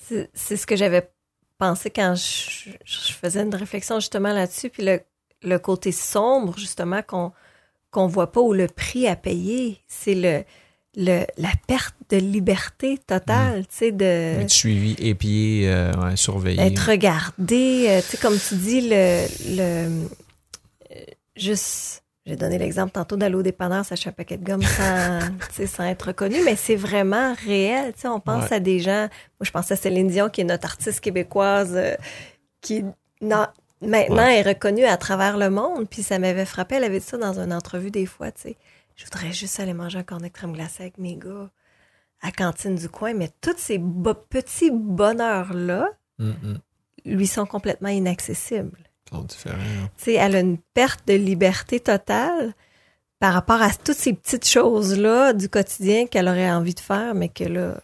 c'est 0.00 0.56
ce 0.56 0.66
que 0.66 0.76
j'avais 0.76 1.10
pensé 1.58 1.90
quand 1.90 2.14
je, 2.14 2.70
je 2.84 3.12
faisais 3.12 3.42
une 3.42 3.54
réflexion 3.54 4.00
justement 4.00 4.32
là-dessus. 4.32 4.70
Puis 4.70 4.84
le, 4.84 5.00
le 5.42 5.58
côté 5.58 5.92
sombre, 5.92 6.56
justement, 6.58 7.02
qu'on 7.02 7.32
qu'on 7.90 8.06
voit 8.06 8.30
pas 8.30 8.40
ou 8.40 8.52
le 8.52 8.68
prix 8.68 9.08
à 9.08 9.16
payer, 9.16 9.80
c'est 9.88 10.14
le, 10.14 10.44
le 10.96 11.24
la 11.38 11.50
perte 11.66 11.96
de 12.08 12.18
liberté 12.18 12.98
totale, 12.98 13.66
tu 13.66 13.76
sais, 13.76 13.92
de 13.92 14.04
Être 14.40 14.50
suivi, 14.50 14.94
épié, 14.98 15.68
euh, 15.68 15.92
ouais, 15.94 16.16
surveillé. 16.16 16.60
être 16.62 16.88
regardé, 16.88 17.86
euh, 17.88 18.00
tu 18.00 18.06
sais, 18.08 18.16
comme 18.18 18.38
tu 18.38 18.54
dis, 18.54 18.82
le, 18.82 19.26
le 19.56 20.06
euh, 20.92 21.04
juste, 21.36 21.99
j'ai 22.26 22.36
donné 22.36 22.58
l'exemple 22.58 22.92
tantôt 22.92 23.16
d'aller 23.16 23.34
au 23.34 23.42
dépanneur, 23.42 23.84
s'acheter 23.84 24.10
un 24.10 24.12
paquet 24.12 24.36
de 24.36 24.44
gomme 24.44 24.62
sans, 24.62 25.20
tu 25.48 25.54
sais, 25.54 25.66
sans 25.66 25.84
être 25.84 26.08
reconnu, 26.08 26.36
mais 26.44 26.54
c'est 26.56 26.76
vraiment 26.76 27.34
réel, 27.46 27.92
tu 27.94 28.00
sais, 28.02 28.08
on 28.08 28.20
pense 28.20 28.44
Ouais. 28.50 28.56
à 28.56 28.60
des 28.60 28.78
gens, 28.78 29.08
moi 29.08 29.42
je 29.42 29.50
pense 29.50 29.70
à 29.72 29.76
Céline 29.76 30.08
Dion, 30.08 30.28
qui 30.28 30.42
est 30.42 30.44
notre 30.44 30.66
artiste 30.66 31.00
québécoise, 31.00 31.72
euh, 31.74 31.94
qui 32.60 32.84
non, 33.22 33.46
maintenant 33.80 34.26
est 34.26 34.42
reconnue 34.42 34.84
à 34.84 34.96
travers 34.96 35.38
le 35.38 35.48
monde, 35.50 35.88
puis 35.88 36.02
ça 36.02 36.18
m'avait 36.18 36.44
frappé, 36.44 36.76
elle 36.76 36.84
avait 36.84 37.00
dit 37.00 37.06
ça 37.06 37.16
dans 37.16 37.38
une 37.40 37.52
entrevue 37.52 37.90
des 37.90 38.06
fois, 38.06 38.30
tu 38.32 38.42
sais, 38.42 38.56
je 38.96 39.04
voudrais 39.06 39.32
juste 39.32 39.58
aller 39.60 39.72
manger 39.72 39.98
un 39.98 40.02
cornet 40.02 40.28
de 40.28 40.32
crème 40.34 40.52
glacée 40.52 40.82
avec 40.82 40.98
mes 40.98 41.16
gars 41.16 41.50
à 42.22 42.26
la 42.26 42.32
cantine 42.32 42.74
du 42.74 42.90
coin, 42.90 43.14
mais 43.14 43.30
tous 43.40 43.54
ces 43.56 43.78
bo- 43.78 44.12
petits 44.12 44.70
bonheurs-là, 44.70 45.88
lui 47.06 47.26
sont 47.26 47.46
complètement 47.46 47.88
inaccessibles. 47.88 48.76
Différents. 49.12 49.56
hein. 49.56 49.88
Elle 50.06 50.36
a 50.36 50.40
une 50.40 50.58
perte 50.74 51.06
de 51.06 51.14
liberté 51.14 51.80
totale 51.80 52.54
par 53.18 53.34
rapport 53.34 53.60
à 53.60 53.70
toutes 53.70 53.96
ces 53.96 54.14
petites 54.14 54.46
choses-là 54.48 55.32
du 55.32 55.48
quotidien 55.48 56.06
qu'elle 56.06 56.28
aurait 56.28 56.50
envie 56.50 56.74
de 56.74 56.80
faire, 56.80 57.14
mais 57.14 57.28
que 57.28 57.44
là, 57.44 57.80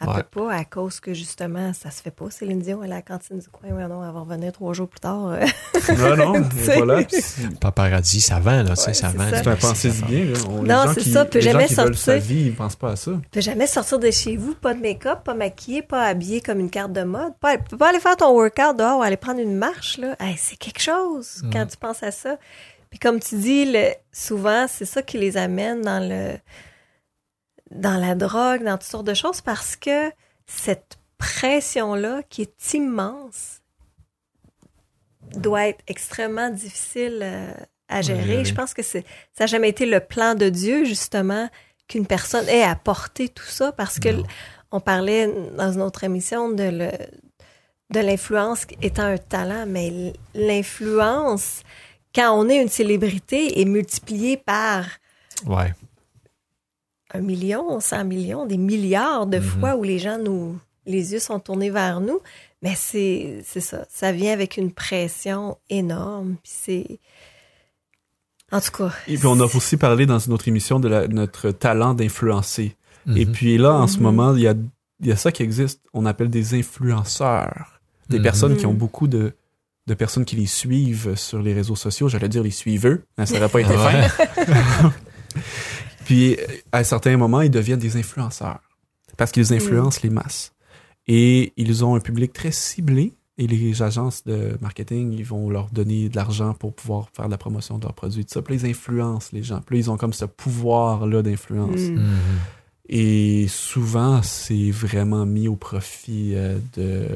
elle 0.00 0.08
Ouais. 0.08 0.14
peut 0.16 0.42
pas 0.44 0.52
à 0.52 0.64
cause 0.64 1.00
que 1.00 1.14
justement, 1.14 1.72
ça 1.72 1.90
se 1.90 2.02
fait 2.02 2.10
pas. 2.10 2.30
Céline 2.30 2.60
Dion, 2.60 2.82
elle 2.84 2.90
est 2.90 2.92
à 2.92 2.96
la 2.96 3.02
cantine 3.02 3.38
du 3.38 3.48
coin, 3.48 3.70
ouais, 3.70 3.88
non, 3.88 4.04
elle 4.06 4.12
va 4.12 4.20
revenir 4.20 4.52
trois 4.52 4.72
jours 4.74 4.88
plus 4.88 5.00
tard. 5.00 5.26
euh. 5.28 5.44
Non, 5.96 6.16
non, 6.34 6.42
voilà. 6.76 7.02
Paparazzi, 7.60 8.20
ça 8.20 8.38
vend, 8.40 8.62
là, 8.62 8.70
Ouais, 8.70 8.76
ça 8.76 8.92
c'est 8.92 9.06
vend. 9.06 9.30
ça. 9.30 9.42
c'est 9.42 9.48
un 9.48 9.56
pensée 9.56 9.90
du 9.90 10.02
bien. 10.02 10.24
Là. 10.26 10.38
On- 10.48 10.62
Non, 10.62 10.84
gens 10.84 10.92
c'est 10.94 11.00
qui- 11.00 11.10
ça, 11.12 11.24
peut 11.24 11.38
les 11.38 11.44
gens 11.44 11.52
jamais 11.52 11.66
qui 11.66 11.74
veulent 11.74 11.96
sa 11.96 12.12
sortir. 12.20 12.22
vie, 12.36 12.42
ils 12.46 12.54
pensent 12.54 12.76
pas 12.76 12.90
à 12.92 12.96
ça. 12.96 13.10
Tu 13.12 13.28
peux 13.30 13.40
jamais 13.40 13.66
sortir 13.66 13.98
de 13.98 14.10
chez 14.10 14.36
vous, 14.36 14.54
pas 14.54 14.74
de 14.74 14.80
make-up, 14.80 15.20
pas 15.24 15.34
maquillé, 15.34 15.82
pas 15.82 16.04
habillé 16.04 16.40
comme 16.40 16.60
une 16.60 16.70
carte 16.70 16.92
de 16.92 17.02
mode. 17.02 17.32
Pas, 17.40 17.56
tu 17.56 17.64
peux 17.70 17.76
pas 17.78 17.88
aller 17.90 18.00
faire 18.00 18.16
ton 18.16 18.32
workout 18.32 18.76
dehors 18.76 18.98
ou 18.98 19.02
aller 19.02 19.16
prendre 19.16 19.40
une 19.40 19.56
marche, 19.56 19.98
là. 19.98 20.14
Hey, 20.20 20.36
c'est 20.38 20.56
quelque 20.56 20.80
chose 20.82 21.42
quand 21.52 21.66
tu 21.66 21.76
penses 21.76 22.02
à 22.02 22.10
ça. 22.10 22.36
Puis 22.90 22.98
comme 22.98 23.18
tu 23.20 23.36
dis, 23.36 23.64
le- 23.70 23.94
souvent, 24.12 24.66
c'est 24.68 24.84
ça 24.84 25.02
qui 25.02 25.18
les 25.18 25.36
amène 25.36 25.82
dans 25.82 26.06
le 26.06 26.36
dans 27.70 27.98
la 28.00 28.14
drogue, 28.14 28.62
dans 28.64 28.78
toutes 28.78 28.88
sortes 28.90 29.06
de 29.06 29.14
choses, 29.14 29.40
parce 29.40 29.76
que 29.76 30.10
cette 30.46 30.98
pression-là, 31.18 32.22
qui 32.28 32.42
est 32.42 32.74
immense, 32.74 33.60
doit 35.34 35.68
être 35.68 35.82
extrêmement 35.88 36.50
difficile 36.50 37.20
euh, 37.22 37.52
à 37.88 38.02
gérer. 38.02 38.44
Je 38.44 38.54
pense 38.54 38.74
que 38.74 38.82
c'est 38.82 39.04
ça 39.36 39.44
n'a 39.44 39.46
jamais 39.46 39.68
été 39.68 39.86
le 39.86 40.00
plan 40.00 40.34
de 40.34 40.48
Dieu, 40.48 40.84
justement, 40.84 41.48
qu'une 41.88 42.06
personne 42.06 42.48
ait 42.48 42.62
à 42.62 42.74
porter 42.76 43.28
tout 43.28 43.44
ça, 43.44 43.72
parce 43.72 43.98
que 43.98 44.08
Non. 44.10 44.22
on 44.72 44.80
parlait 44.80 45.32
dans 45.56 45.72
une 45.72 45.82
autre 45.82 46.04
émission 46.04 46.50
de 46.50 46.64
le 46.64 46.90
de 47.90 48.00
l'influence 48.00 48.66
étant 48.82 49.04
un 49.04 49.16
talent, 49.16 49.64
mais 49.66 50.12
l'influence, 50.34 51.60
quand 52.12 52.32
on 52.36 52.48
est 52.48 52.60
une 52.60 52.68
célébrité, 52.68 53.60
est 53.60 53.64
multipliée 53.64 54.36
par 54.36 54.84
Ouais. 55.46 55.72
Un 57.16 57.20
million, 57.20 57.80
cent 57.80 58.04
millions, 58.04 58.46
des 58.46 58.56
milliards 58.58 59.26
de 59.26 59.38
Mhm. 59.38 59.42
fois 59.44 59.76
où 59.76 59.82
les 59.82 59.98
gens 59.98 60.18
nous, 60.18 60.58
les 60.86 61.12
yeux 61.12 61.18
sont 61.20 61.40
tournés 61.40 61.70
vers 61.70 62.00
nous. 62.00 62.20
Mais 62.62 62.74
c'est, 62.76 63.42
c'est 63.44 63.60
ça. 63.60 63.84
Ça 63.90 64.12
vient 64.12 64.32
avec 64.32 64.56
une 64.56 64.72
pression 64.72 65.58
énorme. 65.68 66.36
Puis 66.42 66.52
c'est, 66.54 66.98
en 68.52 68.60
tout 68.60 68.70
cas. 68.72 68.92
Et 69.08 69.16
puis 69.18 69.26
on 69.26 69.38
a 69.40 69.44
aussi 69.44 69.76
parlé 69.76 70.06
dans 70.06 70.18
une 70.18 70.32
autre 70.32 70.48
émission 70.48 70.80
de 70.80 70.88
la- 70.88 71.06
notre 71.08 71.50
talent 71.50 71.94
d'influencer. 71.94 72.76
Et 73.14 73.24
Mhm. 73.26 73.32
puis 73.32 73.58
là, 73.58 73.72
en 73.74 73.86
ce 73.86 73.96
Mhm. 73.98 74.02
moment, 74.02 74.34
il 74.34 74.42
y 74.42 74.48
a, 74.48 74.54
il 75.00 75.06
y 75.06 75.12
a 75.12 75.16
ça 75.16 75.30
qui 75.32 75.42
existe. 75.42 75.80
On 75.92 76.06
appelle 76.06 76.30
des 76.30 76.54
influenceurs. 76.54 77.80
Des 78.08 78.20
personnes 78.20 78.56
qui 78.56 78.66
ont 78.66 78.72
beaucoup 78.74 79.08
de, 79.08 79.32
de 79.88 79.94
personnes 79.94 80.24
qui 80.24 80.36
les 80.36 80.46
suivent 80.46 81.14
sur 81.16 81.42
les 81.42 81.52
réseaux 81.54 81.76
sociaux. 81.76 82.08
J'allais 82.08 82.28
dire 82.28 82.42
les 82.42 82.50
suiveux. 82.52 83.04
hein, 83.18 83.26
ça 83.26 83.34
n'aurait 83.34 83.48
pas 83.48 83.60
été 83.60 83.70
Ouais. 83.76 84.08
fin. 84.08 84.92
Puis, 86.06 86.36
à 86.70 86.84
certains 86.84 87.16
moments, 87.16 87.40
ils 87.40 87.50
deviennent 87.50 87.80
des 87.80 87.96
influenceurs. 87.96 88.60
Parce 89.16 89.32
qu'ils 89.32 89.52
influencent 89.52 89.98
les 90.04 90.10
masses. 90.10 90.52
Et 91.08 91.52
ils 91.56 91.84
ont 91.84 91.96
un 91.96 92.00
public 92.00 92.32
très 92.32 92.52
ciblé. 92.52 93.12
Et 93.38 93.48
les 93.48 93.82
agences 93.82 94.22
de 94.24 94.56
marketing, 94.60 95.12
ils 95.12 95.24
vont 95.24 95.50
leur 95.50 95.68
donner 95.70 96.08
de 96.08 96.14
l'argent 96.14 96.54
pour 96.54 96.74
pouvoir 96.74 97.08
faire 97.14 97.26
de 97.26 97.32
la 97.32 97.38
promotion 97.38 97.76
de 97.76 97.82
leurs 97.82 97.92
produits. 97.92 98.24
Tout 98.24 98.34
ça. 98.34 98.40
Puis 98.40 98.56
là, 98.56 98.62
ils 98.62 98.70
influencent 98.70 99.30
les 99.32 99.42
gens. 99.42 99.60
Puis 99.60 99.76
là, 99.76 99.80
ils 99.80 99.90
ont 99.90 99.96
comme 99.96 100.12
ce 100.12 100.24
pouvoir-là 100.24 101.22
d'influence. 101.22 101.80
Mm. 101.80 102.14
Et 102.88 103.48
souvent, 103.48 104.22
c'est 104.22 104.70
vraiment 104.70 105.26
mis 105.26 105.48
au 105.48 105.56
profit 105.56 106.34
euh, 106.34 106.56
de, 106.76 107.08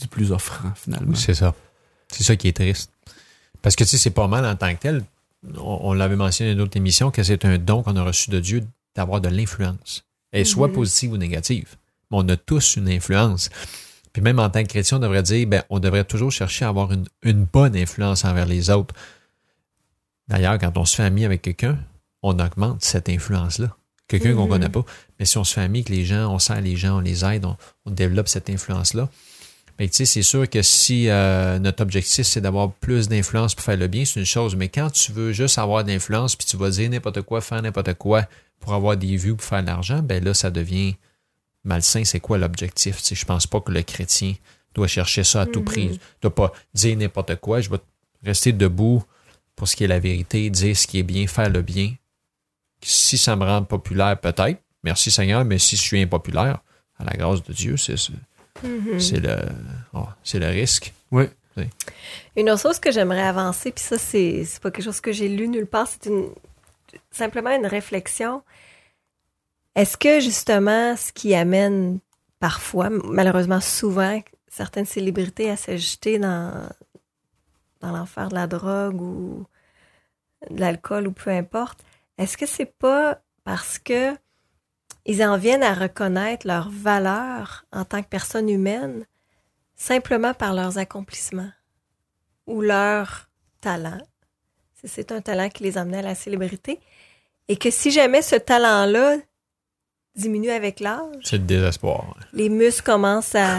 du 0.00 0.08
plus 0.08 0.32
offrant, 0.32 0.72
finalement. 0.74 1.14
C'est 1.14 1.34
ça. 1.34 1.54
C'est 2.08 2.24
ça 2.24 2.34
qui 2.34 2.48
est 2.48 2.56
triste. 2.56 2.90
Parce 3.62 3.76
que, 3.76 3.84
tu 3.84 3.90
sais, 3.90 3.98
c'est 3.98 4.10
pas 4.10 4.26
mal 4.26 4.44
en 4.44 4.56
tant 4.56 4.74
que 4.74 4.80
tel. 4.80 5.04
On, 5.56 5.78
on 5.82 5.92
l'avait 5.94 6.16
mentionné 6.16 6.50
dans 6.52 6.58
une 6.60 6.62
autre 6.66 6.76
émission 6.76 7.10
que 7.10 7.22
c'est 7.22 7.44
un 7.44 7.58
don 7.58 7.82
qu'on 7.82 7.96
a 7.96 8.02
reçu 8.02 8.30
de 8.30 8.40
Dieu 8.40 8.62
d'avoir 8.94 9.20
de 9.20 9.28
l'influence. 9.28 10.04
Elle 10.32 10.46
soit 10.46 10.68
Mhm. 10.68 10.74
positive 10.74 11.12
ou 11.12 11.16
négative. 11.16 11.76
Mais 12.10 12.18
on 12.18 12.28
a 12.28 12.36
tous 12.36 12.76
une 12.76 12.88
influence. 12.88 13.50
Puis 14.12 14.22
même 14.22 14.38
en 14.38 14.50
tant 14.50 14.62
que 14.62 14.68
chrétien, 14.68 14.98
on 14.98 15.00
devrait 15.00 15.22
dire, 15.22 15.46
ben, 15.46 15.62
on 15.70 15.78
devrait 15.78 16.04
toujours 16.04 16.32
chercher 16.32 16.64
à 16.64 16.68
avoir 16.68 16.92
une, 16.92 17.06
une 17.22 17.44
bonne 17.44 17.76
influence 17.76 18.24
envers 18.24 18.46
les 18.46 18.68
autres. 18.70 18.94
D'ailleurs, 20.28 20.58
quand 20.58 20.76
on 20.76 20.84
se 20.84 20.96
fait 20.96 21.02
ami 21.04 21.24
avec 21.24 21.42
quelqu'un, 21.42 21.78
on 22.22 22.38
augmente 22.38 22.82
cette 22.82 23.08
influence-là. 23.08 23.74
Quelqu'un 24.08 24.34
qu'on 24.34 24.44
Mhm. 24.44 24.48
connaît 24.50 24.68
pas. 24.68 24.84
Mais 25.18 25.24
si 25.24 25.38
on 25.38 25.44
se 25.44 25.54
fait 25.54 25.60
ami 25.60 25.78
avec 25.78 25.88
les 25.88 26.04
gens, 26.04 26.32
on 26.32 26.38
sert 26.38 26.60
les 26.60 26.76
gens, 26.76 26.96
on 26.98 27.00
les 27.00 27.24
aide, 27.24 27.44
on, 27.44 27.56
on 27.86 27.90
développe 27.92 28.28
cette 28.28 28.50
influence-là. 28.50 29.08
Mais 29.80 29.88
tu 29.88 29.96
sais, 29.96 30.04
c'est 30.04 30.22
sûr 30.22 30.46
que 30.46 30.60
si 30.60 31.08
euh, 31.08 31.58
notre 31.58 31.82
objectif, 31.82 32.26
c'est 32.26 32.42
d'avoir 32.42 32.70
plus 32.70 33.08
d'influence 33.08 33.54
pour 33.54 33.64
faire 33.64 33.78
le 33.78 33.86
bien, 33.86 34.04
c'est 34.04 34.20
une 34.20 34.26
chose. 34.26 34.54
Mais 34.54 34.68
quand 34.68 34.90
tu 34.90 35.10
veux 35.10 35.32
juste 35.32 35.56
avoir 35.56 35.84
de 35.84 35.90
l'influence, 35.90 36.36
puis 36.36 36.46
tu 36.46 36.58
vas 36.58 36.68
dire 36.68 36.90
n'importe 36.90 37.22
quoi, 37.22 37.40
faire 37.40 37.62
n'importe 37.62 37.94
quoi 37.94 38.26
pour 38.58 38.74
avoir 38.74 38.98
des 38.98 39.16
vues, 39.16 39.34
pour 39.34 39.42
faire 39.42 39.62
de 39.62 39.68
l'argent, 39.68 40.00
ben 40.02 40.22
là, 40.22 40.34
ça 40.34 40.50
devient 40.50 40.96
malsain. 41.64 42.04
C'est 42.04 42.20
quoi 42.20 42.36
l'objectif? 42.36 42.98
Tu 42.98 43.04
sais, 43.04 43.14
je 43.14 43.24
pense 43.24 43.46
pas 43.46 43.62
que 43.62 43.72
le 43.72 43.80
chrétien 43.80 44.34
doit 44.74 44.86
chercher 44.86 45.24
ça 45.24 45.40
à 45.40 45.46
tout 45.46 45.62
prix. 45.62 45.92
Il 45.92 45.98
doit 46.20 46.34
pas 46.34 46.52
dire 46.74 46.94
n'importe 46.98 47.36
quoi. 47.36 47.62
Je 47.62 47.70
vais 47.70 47.78
rester 48.22 48.52
debout 48.52 49.02
pour 49.56 49.66
ce 49.66 49.76
qui 49.76 49.84
est 49.84 49.88
la 49.88 49.98
vérité, 49.98 50.50
dire 50.50 50.76
ce 50.76 50.86
qui 50.86 50.98
est 50.98 51.04
bien, 51.04 51.26
faire 51.26 51.48
le 51.48 51.62
bien. 51.62 51.94
Si 52.82 53.16
ça 53.16 53.34
me 53.34 53.46
rend 53.46 53.64
populaire, 53.64 54.20
peut-être. 54.20 54.60
Merci 54.82 55.10
Seigneur, 55.10 55.42
mais 55.46 55.58
si 55.58 55.76
je 55.76 55.80
suis 55.80 56.02
impopulaire, 56.02 56.58
à 56.98 57.04
la 57.04 57.12
grâce 57.14 57.42
de 57.42 57.54
Dieu, 57.54 57.78
c'est 57.78 57.96
c'est 58.98 59.20
le, 59.20 59.36
oh, 59.94 60.06
c'est 60.22 60.38
le 60.38 60.48
risque. 60.48 60.92
Oui. 61.10 61.24
Une 62.36 62.50
autre 62.50 62.62
chose 62.62 62.78
que 62.78 62.90
j'aimerais 62.90 63.22
avancer, 63.22 63.72
puis 63.72 63.84
ça, 63.84 63.98
c'est 63.98 64.44
c'est 64.44 64.62
pas 64.62 64.70
quelque 64.70 64.84
chose 64.84 65.00
que 65.00 65.12
j'ai 65.12 65.28
lu 65.28 65.48
nulle 65.48 65.66
part, 65.66 65.86
c'est 65.86 66.06
une 66.06 66.30
simplement 67.10 67.50
une 67.50 67.66
réflexion. 67.66 68.42
Est-ce 69.74 69.96
que 69.96 70.20
justement, 70.20 70.96
ce 70.96 71.12
qui 71.12 71.34
amène 71.34 71.98
parfois, 72.38 72.88
malheureusement 72.90 73.60
souvent, 73.60 74.20
certaines 74.48 74.86
célébrités 74.86 75.50
à 75.50 75.56
se 75.56 75.76
jeter 75.76 76.18
dans, 76.18 76.68
dans 77.80 77.92
l'enfer 77.92 78.28
de 78.28 78.34
la 78.34 78.46
drogue 78.46 79.00
ou 79.00 79.46
de 80.50 80.60
l'alcool 80.60 81.06
ou 81.06 81.12
peu 81.12 81.30
importe, 81.30 81.80
est-ce 82.18 82.36
que 82.36 82.46
c'est 82.46 82.72
pas 82.78 83.20
parce 83.44 83.78
que 83.78 84.14
ils 85.10 85.22
en 85.24 85.36
viennent 85.36 85.62
à 85.62 85.74
reconnaître 85.74 86.46
leur 86.46 86.68
valeur 86.70 87.64
en 87.72 87.84
tant 87.84 88.02
que 88.02 88.08
personne 88.08 88.48
humaine 88.48 89.04
simplement 89.76 90.34
par 90.34 90.52
leurs 90.54 90.78
accomplissements 90.78 91.50
ou 92.46 92.60
leur 92.60 93.28
talent. 93.60 93.98
Si 94.80 94.88
C'est 94.88 95.12
un 95.12 95.20
talent 95.20 95.48
qui 95.48 95.62
les 95.64 95.78
amenait 95.78 95.98
à 95.98 96.02
la 96.02 96.14
célébrité. 96.14 96.80
Et 97.48 97.56
que 97.56 97.70
si 97.70 97.90
jamais 97.90 98.22
ce 98.22 98.36
talent-là 98.36 99.16
diminue 100.14 100.50
avec 100.50 100.80
l'âge, 100.80 101.16
C'est 101.24 101.38
le 101.38 101.44
désespoir. 101.44 102.08
ouais. 102.08 102.24
les 102.32 102.48
muscles 102.48 102.84
commencent 102.84 103.34
à 103.34 103.58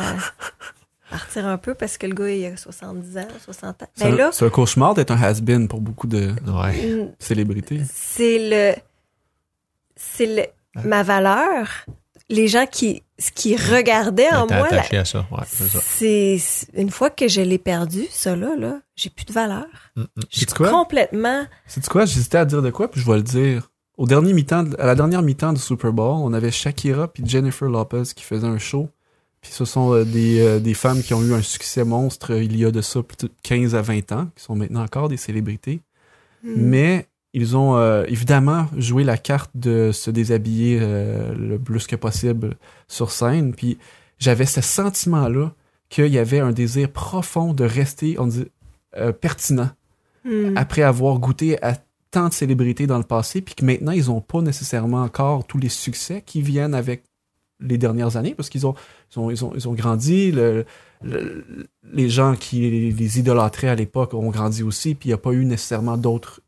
partir 1.09 1.45
un 1.45 1.57
peu 1.57 1.73
parce 1.75 1.97
que 1.97 2.07
le 2.07 2.13
gars, 2.15 2.29
il 2.29 2.45
a 2.45 2.55
70 2.57 3.17
ans, 3.17 3.27
60 3.43 3.83
ans. 3.83 3.87
C'est 3.95 4.05
Mais 4.05 4.11
un, 4.11 4.15
là, 4.15 4.29
c'est 4.31 4.45
un 4.45 4.49
cauchemar 4.49 4.93
d'être 4.93 5.11
un 5.11 5.21
has-been 5.21 5.67
pour 5.67 5.81
beaucoup 5.81 6.07
de 6.07 6.33
Ouais. 6.47 7.11
célébrités. 7.19 7.81
c'est 7.93 8.49
le 8.49 8.81
c'est 9.95 10.25
le 10.25 10.45
ma 10.85 11.03
valeur 11.03 11.67
les 12.29 12.47
gens 12.47 12.65
qui 12.65 13.03
ce 13.19 13.29
qui 13.31 13.55
regardaient 13.57 14.33
en 14.33 14.47
moi 14.47 14.67
attaché 14.67 14.97
à 14.97 15.05
ça. 15.05 15.27
Ouais, 15.31 15.43
c'est 15.45 15.67
ça. 15.67 15.79
c'est 15.83 16.39
une 16.73 16.89
fois 16.89 17.09
que 17.09 17.27
je 17.27 17.41
l'ai 17.41 17.57
perdu 17.57 18.05
ça 18.09 18.35
là 18.37 18.55
là 18.57 18.79
j'ai 18.95 19.09
plus 19.09 19.25
de 19.25 19.33
valeur 19.33 19.65
Mm, 19.97 20.01
mm. 20.03 20.05
je 20.29 20.37
suis 20.37 20.45
complètement 20.47 21.45
C'est 21.67 21.85
quoi? 21.87 22.05
J'hésitais 22.05 22.37
à 22.37 22.45
dire 22.45 22.61
de 22.61 22.69
quoi, 22.69 22.89
puis 22.89 23.01
je 23.01 23.05
vais 23.05 23.17
le 23.17 23.23
dire. 23.23 23.69
Au 23.97 24.07
dernier 24.07 24.31
mi-temps, 24.33 24.63
de- 24.63 24.75
à 24.79 24.85
la 24.85 24.95
dernière 24.95 25.21
mi-temps 25.21 25.51
du 25.53 25.59
Super 25.59 25.91
Bowl, 25.91 26.15
on 26.23 26.31
avait 26.33 26.49
Shakira 26.51 27.09
puis 27.09 27.23
Jennifer 27.27 27.67
Lopez 27.69 28.03
qui 28.15 28.23
faisaient 28.23 28.47
un 28.47 28.57
show. 28.57 28.89
Puis 29.41 29.51
ce 29.51 29.65
sont 29.65 29.93
euh, 29.93 30.05
des, 30.05 30.39
euh, 30.39 30.59
des 30.59 30.73
femmes 30.73 31.01
qui 31.03 31.13
ont 31.13 31.21
eu 31.21 31.33
un 31.33 31.41
succès 31.41 31.83
monstre 31.83 32.31
euh, 32.33 32.43
il 32.43 32.55
y 32.57 32.63
a 32.63 32.71
de 32.71 32.81
ça 32.81 33.01
peut-être 33.03 33.33
15 33.43 33.75
à 33.75 33.81
20 33.81 34.11
ans, 34.13 34.29
qui 34.35 34.43
sont 34.43 34.55
maintenant 34.55 34.83
encore 34.83 35.09
des 35.09 35.17
célébrités. 35.17 35.81
hmm, 36.43 36.53
Mais 36.55 37.07
ils 37.33 37.55
ont 37.55 37.77
euh, 37.77 38.03
évidemment 38.07 38.67
joué 38.77 39.03
la 39.03 39.17
carte 39.17 39.51
de 39.55 39.91
se 39.93 40.11
déshabiller 40.11 40.79
euh, 40.81 41.33
le 41.33 41.57
plus 41.57 41.87
que 41.87 41.95
possible 41.95 42.55
sur 42.87 43.11
scène. 43.11 43.53
Puis 43.53 43.77
j'avais 44.19 44.45
ce 44.45 44.61
sentiment-là 44.61 45.53
qu'il 45.89 46.07
y 46.07 46.17
avait 46.19 46.39
un 46.39 46.51
désir 46.51 46.89
profond 46.89 47.53
de 47.53 47.63
rester, 47.63 48.19
on 48.19 48.27
dit, 48.27 48.45
euh, 48.97 49.11
pertinent 49.13 49.69
hmm, 50.25 50.57
après 50.57 50.81
avoir 50.81 51.19
goûté 51.19 51.61
à 51.63 51.77
tant 52.11 52.27
de 52.27 52.33
célébrités 52.33 52.87
dans 52.87 52.97
le 52.97 53.05
passé, 53.05 53.41
puis 53.41 53.55
que 53.55 53.63
maintenant, 53.63 53.93
ils 53.93 54.07
n'ont 54.07 54.19
pas 54.19 54.41
nécessairement 54.41 55.01
encore 55.03 55.47
tous 55.47 55.57
les 55.57 55.69
succès 55.69 56.21
qui 56.25 56.41
viennent 56.41 56.73
avec 56.73 57.03
les 57.61 57.77
dernières 57.77 58.17
années, 58.17 58.35
parce 58.35 58.49
qu'ils 58.49 58.67
ont, 58.67 58.75
ils 59.15 59.19
ont, 59.19 59.31
ils 59.31 59.45
ont, 59.45 59.53
ils 59.55 59.69
ont 59.69 59.73
grandi, 59.73 60.31
le- 60.31 60.65
le- 61.03 61.45
les 61.93 62.09
gens 62.09 62.35
qui 62.35 62.69
les, 62.69 62.91
les 62.91 63.19
idolâtraient 63.19 63.69
à 63.69 63.75
l'époque 63.75 64.13
ont 64.13 64.29
grandi 64.29 64.61
aussi, 64.63 64.93
puis 64.95 65.07
il 65.07 65.11
n'y 65.11 65.13
a 65.13 65.17
pas 65.17 65.31
eu 65.31 65.45
nécessairement 65.45 65.97
d'autres 65.97 66.41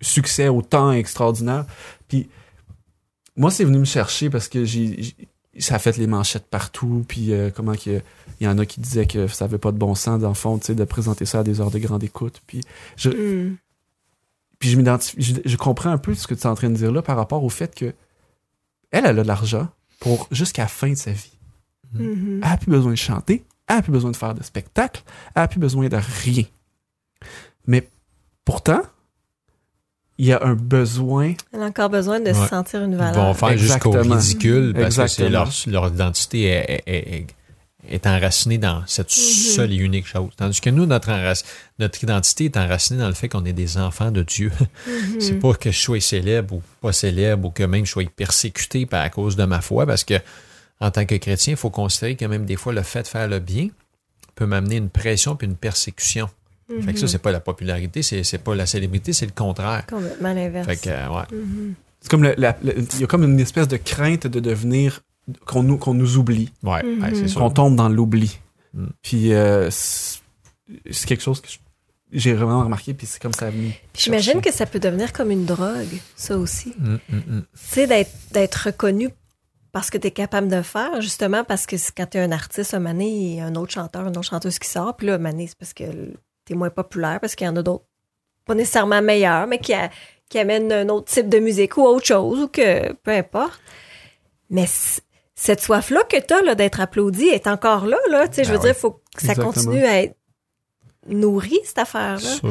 succès 0.00 0.48
autant 0.48 0.92
extraordinaires. 0.92 1.66
Puis 2.08 2.28
moi, 3.36 3.50
c'est 3.50 3.64
venu 3.64 3.78
me 3.78 3.84
chercher 3.84 4.30
parce 4.30 4.48
que 4.48 4.64
j'ai 4.64 5.14
ça 5.58 5.74
a 5.74 5.78
fait 5.78 5.96
les 5.98 6.06
manchettes 6.06 6.46
partout, 6.46 7.04
puis 7.06 7.32
euh, 7.32 7.50
comment 7.54 7.74
que 7.74 8.00
il 8.40 8.44
y 8.44 8.48
en 8.48 8.58
a 8.58 8.66
qui 8.66 8.80
disaient 8.80 9.06
que 9.06 9.26
ça 9.28 9.44
avait 9.44 9.58
pas 9.58 9.70
de 9.70 9.76
bon 9.76 9.94
sens 9.94 10.20
dans 10.20 10.28
le 10.28 10.34
fond, 10.34 10.56
de 10.56 10.84
présenter 10.84 11.26
ça 11.26 11.40
à 11.40 11.42
des 11.44 11.60
heures 11.60 11.70
de 11.70 11.78
grande 11.78 12.02
écoute. 12.02 12.40
Puis 12.46 12.62
je, 12.96 13.10
hmm, 13.10 13.56
puis 14.58 14.70
je 14.70 14.76
m'identifie, 14.76 15.20
je, 15.20 15.34
je 15.44 15.56
comprends 15.56 15.90
un 15.90 15.98
peu 15.98 16.14
ce 16.14 16.26
que 16.26 16.34
tu 16.34 16.42
es 16.42 16.46
en 16.46 16.54
train 16.54 16.70
de 16.70 16.74
dire 16.74 16.90
là 16.90 17.02
par 17.02 17.16
rapport 17.16 17.44
au 17.44 17.50
fait 17.50 17.74
que 17.74 17.94
elle, 18.90 19.06
elle 19.06 19.18
a 19.18 19.22
de 19.22 19.28
l'argent 19.28 19.68
pour 20.00 20.26
jusqu'à 20.30 20.62
la 20.62 20.68
fin 20.68 20.90
de 20.90 20.94
sa 20.94 21.12
vie. 21.12 21.38
mhm. 21.92 22.40
Elle 22.42 22.50
a 22.50 22.56
plus 22.56 22.70
besoin 22.70 22.92
de 22.92 22.96
chanter, 22.96 23.44
elle 23.68 23.76
a 23.76 23.82
plus 23.82 23.92
besoin 23.92 24.10
de 24.10 24.16
faire 24.16 24.34
de 24.34 24.42
spectacles, 24.42 25.02
elle 25.34 25.42
a 25.42 25.48
plus 25.48 25.60
besoin 25.60 25.88
de 25.88 25.98
rien. 26.24 26.44
Mais 27.66 27.88
pourtant, 28.44 28.82
il 30.18 30.26
y 30.26 30.32
a 30.32 30.42
un 30.44 30.54
besoin 30.54 31.32
elle 31.52 31.62
a 31.62 31.66
encore 31.66 31.88
besoin 31.90 32.20
de 32.20 32.32
se 32.32 32.46
sentir 32.46 32.82
une 32.82 32.92
Ils 32.92 32.98
valeur 32.98 33.14
vont 33.14 33.34
faire 33.34 33.56
jusqu'au 33.56 33.90
ridicule 33.92 34.74
parce 34.74 34.96
que 34.96 35.06
c'est 35.06 35.28
leur, 35.28 35.50
leur 35.66 35.88
identité 35.88 36.42
est, 36.44 36.82
est- 36.86 37.26
est- 37.90 38.06
enracinée 38.06 38.58
dans 38.58 38.82
cette 38.86 39.08
Mhm. 39.08 39.12
seule 39.56 39.72
et 39.72 39.76
unique 39.76 40.06
chose. 40.06 40.30
Tandis 40.36 40.60
que 40.60 40.70
nous, 40.70 40.86
notre, 40.86 41.08
enrac- 41.10 41.44
notre 41.80 42.02
identité 42.04 42.44
est 42.44 42.56
enracinée 42.56 43.00
dans 43.00 43.08
le 43.08 43.14
fait 43.14 43.28
qu'on 43.28 43.44
est 43.44 43.52
des 43.52 43.76
enfants 43.78 44.10
de 44.12 44.22
Dieu. 44.22 44.52
Mhm. 44.86 45.20
C'est 45.20 45.38
pas 45.40 45.54
que 45.54 45.70
je 45.72 45.78
sois 45.80 46.00
célèbre 46.00 46.54
ou 46.56 46.62
pas 46.80 46.92
célèbre 46.92 47.48
ou 47.48 47.50
que 47.50 47.64
même 47.64 47.84
je 47.84 47.90
sois 47.90 48.04
persécuté 48.14 48.86
par 48.86 49.02
à 49.02 49.10
cause 49.10 49.34
de 49.34 49.44
ma 49.44 49.60
foi, 49.60 49.84
parce 49.86 50.04
que 50.04 50.14
en 50.80 50.90
tant 50.90 51.04
que 51.06 51.14
chrétien, 51.16 51.54
il 51.54 51.56
faut 51.56 51.70
considérer 51.70 52.16
que 52.16 52.24
même 52.24 52.44
des 52.44 52.56
fois, 52.56 52.72
le 52.72 52.82
fait 52.82 53.02
de 53.02 53.08
faire 53.08 53.26
le 53.28 53.38
bien 53.40 53.68
peut 54.34 54.46
m'amener 54.46 54.76
une 54.76 54.88
pression 54.90 55.36
puis 55.36 55.46
une 55.46 55.56
persécution. 55.56 56.28
Fait 56.80 56.92
que 56.92 56.98
ça, 56.98 57.04
Mhm. 57.04 57.08
c'est 57.08 57.18
pas 57.18 57.32
la 57.32 57.40
popularité, 57.40 58.02
c'est 58.02 58.22
c'est 58.24 58.38
pas 58.38 58.54
la 58.54 58.66
célébrité, 58.66 59.12
c'est 59.12 59.26
le 59.26 59.32
contraire. 59.32 59.84
complètement 59.86 60.32
l'inverse 60.32 60.66
Fait 60.66 60.76
que, 60.76 60.88
euh, 60.88 61.08
ouais. 61.08 61.24
Mhm. 61.32 61.74
c'est 62.00 62.10
comme 62.10 62.24
il 62.24 63.00
y 63.00 63.04
a 63.04 63.06
comme 63.06 63.24
une 63.24 63.40
espèce 63.40 63.68
de 63.68 63.76
crainte 63.76 64.26
de 64.26 64.40
devenir 64.40 65.00
qu'on 65.46 65.62
nous 65.62 65.76
qu'on 65.78 65.94
nous 65.94 66.16
oublie, 66.16 66.50
Ouais, 66.62 66.82
Mhm. 66.82 67.02
ouais, 67.02 67.14
c'est 67.14 67.28
sûr. 67.28 67.40
qu'on 67.40 67.50
tombe 67.50 67.76
dans 67.76 67.88
l'oubli. 67.88 68.38
Mm. 68.74 68.86
Puis 69.02 69.32
euh, 69.34 69.68
c'est 69.70 71.06
quelque 71.06 71.22
chose 71.22 71.40
que 71.40 71.48
j'ai 72.10 72.32
vraiment 72.34 72.62
remarqué 72.64 72.94
puis 72.94 73.06
c'est 73.06 73.20
comme 73.20 73.32
ça 73.32 73.46
a 73.46 73.50
venu. 73.50 73.68
Puis 73.92 74.02
j'imagine 74.04 74.40
que 74.40 74.52
ça 74.52 74.66
peut 74.66 74.78
devenir 74.80 75.12
comme 75.12 75.30
une 75.30 75.44
drogue 75.44 76.00
ça 76.16 76.36
aussi 76.38 76.74
Mm, 76.78 76.94
mm, 76.94 77.16
mm. 77.16 77.40
tu 77.42 77.46
sais, 77.54 77.86
d'être, 77.86 78.10
d'être 78.32 78.54
reconnu 78.66 79.10
parce 79.72 79.88
que 79.88 79.96
tu 79.96 80.08
es 80.08 80.10
capable 80.10 80.48
de 80.48 80.60
faire, 80.60 81.00
justement, 81.00 81.44
parce 81.44 81.64
que 81.64 81.76
quand 81.96 82.04
tu 82.10 82.18
es 82.18 82.20
un 82.20 82.30
artiste, 82.32 82.74
un 82.74 82.78
mané, 82.78 83.08
il 83.08 83.34
y 83.36 83.40
a 83.40 83.46
un 83.46 83.54
autre 83.54 83.72
chanteur, 83.72 84.02
une 84.02 84.10
autre 84.18 84.28
chanteuse 84.28 84.58
qui 84.58 84.68
sort, 84.68 84.94
puis 84.98 85.06
là, 85.06 85.14
un 85.14 85.18
mané, 85.18 85.46
c'est 85.46 85.56
parce 85.56 85.72
que 85.72 85.84
moins 86.54 86.70
populaire, 86.70 87.18
parce 87.20 87.34
qu'il 87.34 87.46
y 87.46 87.50
en 87.50 87.56
a 87.56 87.62
d'autres, 87.62 87.84
pas 88.44 88.54
nécessairement 88.54 89.02
meilleurs, 89.02 89.46
mais 89.46 89.58
qui, 89.58 89.72
a- 89.74 89.90
qui 90.28 90.38
amènent 90.38 90.72
un 90.72 90.88
autre 90.88 91.12
type 91.12 91.28
de 91.28 91.38
musique 91.38 91.76
ou 91.76 91.82
autre 91.82 92.06
chose, 92.06 92.40
ou 92.40 92.48
que, 92.48 92.92
peu 92.92 93.10
importe. 93.12 93.60
Mais 94.50 94.66
cette 95.34 95.60
soif-là 95.60 96.02
que 96.04 96.20
tu 96.20 96.48
as 96.48 96.54
d'être 96.54 96.80
applaudi 96.80 97.26
est 97.28 97.46
encore 97.46 97.86
là, 97.86 97.96
là. 98.10 98.28
Tu 98.28 98.36
sais, 98.36 98.44
je 98.44 98.48
Ben 98.50 98.54
veux 98.54 98.58
oui. 98.60 98.64
dire, 98.66 98.74
il 98.76 98.80
faut 98.80 98.90
que 98.92 99.00
ça 99.18 99.32
Exactement. 99.32 99.52
continue 99.52 99.84
à 99.84 100.02
être 100.02 100.16
nourri, 101.06 101.58
cette 101.64 101.78
affaire-là. 101.78 102.50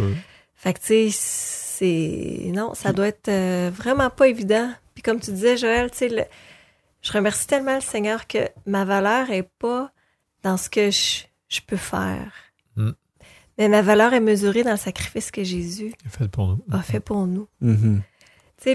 Fait 0.56 0.74
que, 0.74 0.80
tu 0.80 0.86
sais, 0.86 1.10
c'est. 1.12 2.52
Non, 2.54 2.74
ça 2.76 2.94
doit 2.94 3.08
être 3.08 3.30
euh, 3.30 3.72
vraiment 3.74 4.10
pas 4.12 4.28
évident. 4.28 4.70
Puis, 4.94 5.02
comme 5.02 5.20
tu 5.20 5.32
disais, 5.32 5.58
Joël, 5.58 5.90
tu 5.90 5.98
sais, 5.98 6.10
le- 6.10 6.26
je 7.02 7.12
remercie 7.12 7.48
tellement 7.48 7.76
le 7.76 7.82
Seigneur 7.82 8.28
que 8.28 8.38
ma 8.68 8.86
valeur 8.86 9.32
est 9.32 9.50
pas 9.58 9.92
dans 10.44 10.58
ce 10.58 10.70
que 10.70 10.92
je, 10.92 11.24
je 11.50 11.62
peux 11.66 11.78
faire. 11.78 12.32
Mais 13.62 13.68
ma 13.70 13.84
valeur 13.84 14.12
est 14.16 14.20
mesurée 14.20 14.64
dans 14.64 14.72
le 14.72 14.78
sacrifice 14.78 15.30
que 15.30 15.44
Jésus 15.44 15.94
Fait 16.10 16.28
pour 16.28 16.48
nous. 16.48 16.64
a 16.72 16.82
fait 16.82 17.00
pour 17.00 17.28
nous. 17.28 17.48
Mhm. 17.62 18.02
Le- 18.66 18.74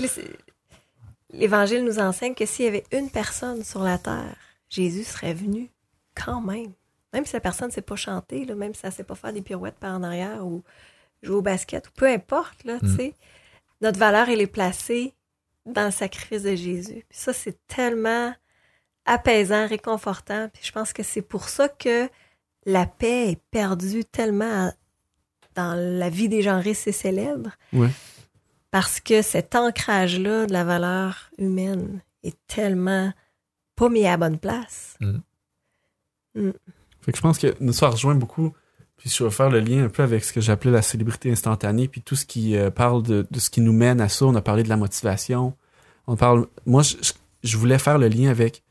l'Évangile 1.33 1.85
nous 1.85 1.99
enseigne 1.99 2.35
que 2.35 2.47
s'il 2.47 2.67
y 2.67 2.69
avait 2.69 2.85
une 2.93 3.11
personne 3.11 3.65
sur 3.65 3.83
la 3.83 3.99
terre, 3.99 4.37
Jésus 4.71 5.03
serait 5.03 5.35
venu 5.35 5.71
quand 6.15 6.41
même. 6.41 6.73
Même 7.13 7.27
si 7.27 7.33
la 7.33 7.41
personne 7.41 7.67
ne 7.67 7.73
sait 7.73 7.83
pas 7.83 7.97
chanter, 7.97 8.45
là, 8.45 8.55
même 8.55 8.75
si 8.75 8.81
elle 8.85 8.91
ne 8.91 8.95
sait 8.95 9.03
pas 9.03 9.17
faire 9.17 9.33
des 9.33 9.43
pirouettes 9.43 9.75
par 9.81 9.93
en 9.97 10.05
arrière 10.05 10.47
ou 10.47 10.63
jouer 11.21 11.35
au 11.35 11.43
basket, 11.43 11.89
ou 11.89 11.91
peu 11.97 12.07
importe, 12.07 12.63
là, 12.63 12.79
tu 12.79 12.87
Mm. 12.87 12.97
sais, 12.97 13.15
notre 13.81 13.99
valeur, 13.99 14.29
elle 14.29 14.41
est 14.41 14.47
placée 14.47 15.15
dans 15.65 15.87
le 15.87 15.91
sacrifice 15.91 16.45
de 16.45 16.55
Jésus. 16.55 17.05
Puis 17.09 17.19
ça, 17.19 17.33
c'est 17.33 17.59
tellement 17.67 18.33
apaisant, 19.05 19.67
réconfortant. 19.67 20.49
Puis 20.53 20.63
je 20.65 20.71
pense 20.71 20.93
que 20.93 21.03
c'est 21.03 21.23
pour 21.23 21.49
ça 21.49 21.69
que 21.69 22.09
la 22.67 22.85
paix 22.87 23.31
est 23.31 23.41
perdue 23.51 24.05
tellement 24.05 24.71
dans 25.55 25.75
la 25.75 26.11
vie 26.11 26.29
des 26.29 26.43
gens 26.43 26.61
riches 26.61 26.87
et 26.87 26.93
célèbres 26.93 27.51
Ouais. 27.73 27.89
parce 28.71 29.01
que 29.01 29.23
cet 29.23 29.55
ancrage-là 29.55 30.47
de 30.47 30.53
la 30.53 30.65
valeur 30.65 31.31
humaine 31.39 32.01
est 32.23 32.37
tellement 32.47 33.13
pas 33.77 33.89
mis 33.89 34.05
à 34.07 34.11
la 34.11 34.17
bonne 34.19 34.39
place. 34.39 34.99
Fait 36.35 37.13
que 37.13 37.17
je 37.17 37.23
pense 37.23 37.39
que 37.39 37.55
nous 37.61 37.73
ça 37.73 37.89
rejoint 37.89 38.15
beaucoup. 38.15 38.53
Puis 38.97 39.11
je 39.11 39.25
vais 39.25 39.31
faire 39.31 39.51
le 39.51 39.61
lien 39.61 39.85
un 39.85 39.89
peu 39.89 40.03
avec 40.03 40.25
ce 40.25 40.33
que 40.33 40.41
j'appelais 40.41 40.71
la 40.71 40.81
célébrité 40.83 41.31
instantanée, 41.31 41.87
puis 41.87 42.01
tout 42.01 42.17
ce 42.17 42.25
qui 42.25 42.57
euh, 42.57 42.71
parle 42.71 43.03
de, 43.03 43.27
de 43.31 43.39
ce 43.41 43.51
qui 43.51 43.61
nous 43.61 43.73
mène 43.75 44.01
à 44.01 44.09
ça. 44.09 44.25
On 44.25 44.35
a 44.35 44.41
parlé 44.41 44.63
de 44.63 44.69
la 44.71 44.77
motivation, 44.79 45.55
On 46.07 46.17
parle. 46.17 46.47
Moi, 46.65 46.83
je 47.43 47.57
voulais 47.59 47.79
faire 47.79 47.99
le 47.99 48.09
lien 48.09 48.31
avec 48.31 48.63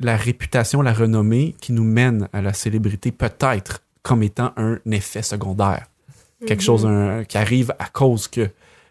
la 0.00 0.16
réputation, 0.16 0.82
la 0.82 0.92
renommée 0.92 1.54
qui 1.60 1.72
nous 1.72 1.84
mène 1.84 2.28
à 2.32 2.40
la 2.42 2.52
célébrité, 2.52 3.12
peut-être 3.12 3.82
comme 4.02 4.22
étant 4.22 4.52
un 4.56 4.78
effet 4.90 5.22
secondaire. 5.22 5.86
Quelque 6.46 6.60
Mhm. 6.60 6.64
chose 6.64 6.86
un- 6.86 7.24
qui 7.24 7.36
arrive 7.38 7.74
à 7.78 7.86
cause 7.86 8.26
que. 8.26 8.48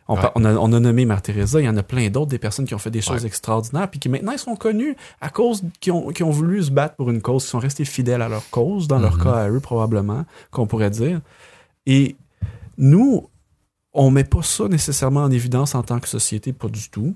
On, 0.07 0.15
Ouais. 0.15 0.21
par- 0.21 0.31
on 0.35 0.43
a, 0.45 0.53
on 0.55 0.73
a 0.73 0.79
nommé 0.79 1.05
Mère 1.05 1.21
Teresa, 1.21 1.59
il 1.61 1.65
y 1.65 1.69
en 1.69 1.77
a 1.77 1.83
plein 1.83 2.09
d'autres, 2.09 2.31
des 2.31 2.39
personnes 2.39 2.65
qui 2.65 2.73
ont 2.73 2.79
fait 2.79 2.89
des 2.89 3.01
choses 3.01 3.21
Ouais. 3.21 3.27
extraordinaires, 3.27 3.87
puis 3.91 3.99
qui 3.99 4.09
maintenant 4.09 4.31
ils 4.31 4.39
sont 4.39 4.55
connus 4.55 4.95
à 5.21 5.29
cause 5.29 5.63
qui 5.79 5.91
ont, 5.91 6.07
qui 6.09 6.23
ont 6.23 6.31
voulu 6.31 6.63
se 6.63 6.71
battre 6.71 6.95
pour 6.95 7.11
une 7.11 7.21
cause, 7.21 7.43
qui 7.43 7.49
sont 7.49 7.59
restés 7.59 7.85
fidèles 7.85 8.23
à 8.23 8.29
leur 8.29 8.47
cause, 8.49 8.87
dans 8.87 8.97
leur 8.97 9.17
Mhm. 9.17 9.23
cas 9.23 9.33
à 9.33 9.49
eux 9.51 9.59
probablement, 9.59 10.25
qu'on 10.49 10.65
pourrait 10.65 10.89
dire. 10.89 11.21
Et 11.85 12.15
nous, 12.77 13.29
on 13.93 14.09
met 14.11 14.23
pas 14.23 14.41
ça 14.41 14.67
nécessairement 14.67 15.23
en 15.23 15.31
évidence 15.31 15.75
en 15.75 15.83
tant 15.83 15.99
que 15.99 16.07
société, 16.07 16.53
pas 16.53 16.69
du 16.69 16.89
tout. 16.89 17.15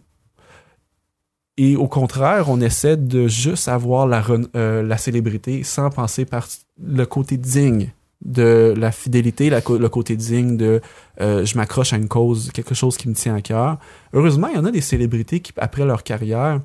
Et 1.58 1.76
au 1.76 1.88
contraire, 1.88 2.50
on 2.50 2.60
essaie 2.62 2.98
de 2.98 3.28
juste 3.28 3.68
avoir 3.68 4.08
la, 4.08 4.24
euh, 4.56 4.82
la 4.82 4.98
célébrité 4.98 5.64
sans 5.64 5.90
penser 5.92 6.26
par 6.26 6.48
le 6.84 7.06
côté 7.06 7.38
digne 7.38 7.92
de 8.26 8.74
la 8.78 8.92
fidélité, 8.92 9.50
la 9.50 9.60
le 9.60 9.90
côté 9.90 10.16
digne 10.16 10.58
de 10.58 10.82
euh, 11.22 11.46
je 11.46 11.56
m'accroche 11.58 11.94
à 11.94 11.98
une 11.98 12.08
cause, 12.08 12.52
quelque 12.54 12.74
chose 12.74 12.98
qui 12.98 13.08
me 13.10 13.14
tient 13.14 13.36
à 13.36 13.42
cœur. 13.42 13.78
Heureusement, 14.14 14.48
il 14.48 14.56
y 14.56 14.58
en 14.58 14.66
a 14.66 14.72
des 14.72 14.82
célébrités 14.82 15.42
qui, 15.42 15.52
après 15.58 15.86
leur 15.86 16.04
carrière, 16.04 16.60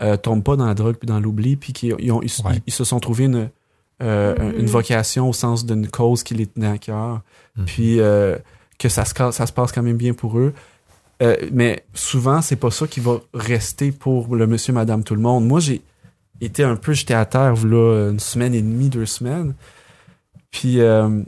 euh, 0.00 0.16
tombent 0.16 0.44
pas 0.44 0.56
dans 0.56 0.66
la 0.66 0.74
drogue 0.74 0.96
puis 0.96 1.06
dans 1.06 1.20
l'oubli, 1.20 1.56
puis 1.56 1.72
qui 1.74 1.92
ils, 1.98 2.10
ont- 2.12 2.22
ils- 2.22 2.32
Ouais. 2.46 2.62
ils 2.66 2.72
se 2.72 2.84
sont 2.84 3.00
trouvés 3.00 3.24
une, 3.24 3.50
euh, 4.02 4.34
une 4.58 4.66
vocation 4.66 5.28
au 5.28 5.32
sens 5.34 5.66
d'une 5.66 5.88
cause 5.88 6.22
qui 6.22 6.34
les 6.34 6.46
tenait 6.46 6.68
à 6.68 6.78
cœur, 6.78 7.20
Mhm. 7.56 7.64
puis 7.66 7.96
que 8.78 8.88
ça 8.88 9.04
se, 9.04 9.12
ça 9.32 9.46
se 9.46 9.52
passe 9.52 9.72
quand 9.72 9.82
même 9.82 9.98
bien 9.98 10.14
pour 10.14 10.38
eux. 10.38 10.54
Euh, 11.22 11.36
mais 11.52 11.84
souvent, 11.92 12.40
c'est 12.42 12.56
pas 12.56 12.70
ça 12.70 12.86
qui 12.86 13.00
va 13.00 13.20
rester 13.34 13.92
pour 13.92 14.34
le 14.34 14.46
monsieur, 14.46 14.72
madame, 14.72 15.04
tout 15.04 15.14
le 15.14 15.20
monde. 15.20 15.46
Moi, 15.46 15.60
j'ai 15.60 15.82
été 16.40 16.64
un 16.64 16.76
peu 16.76 16.92
jeté 16.92 17.14
à 17.14 17.26
terre, 17.26 17.54
là, 17.66 18.10
une 18.10 18.20
semaine 18.20 18.54
et 18.54 18.62
demie, 18.62 18.88
deux 18.88 19.06
semaines. 19.06 19.54
Puis, 20.50 20.80
euh, 20.80 21.22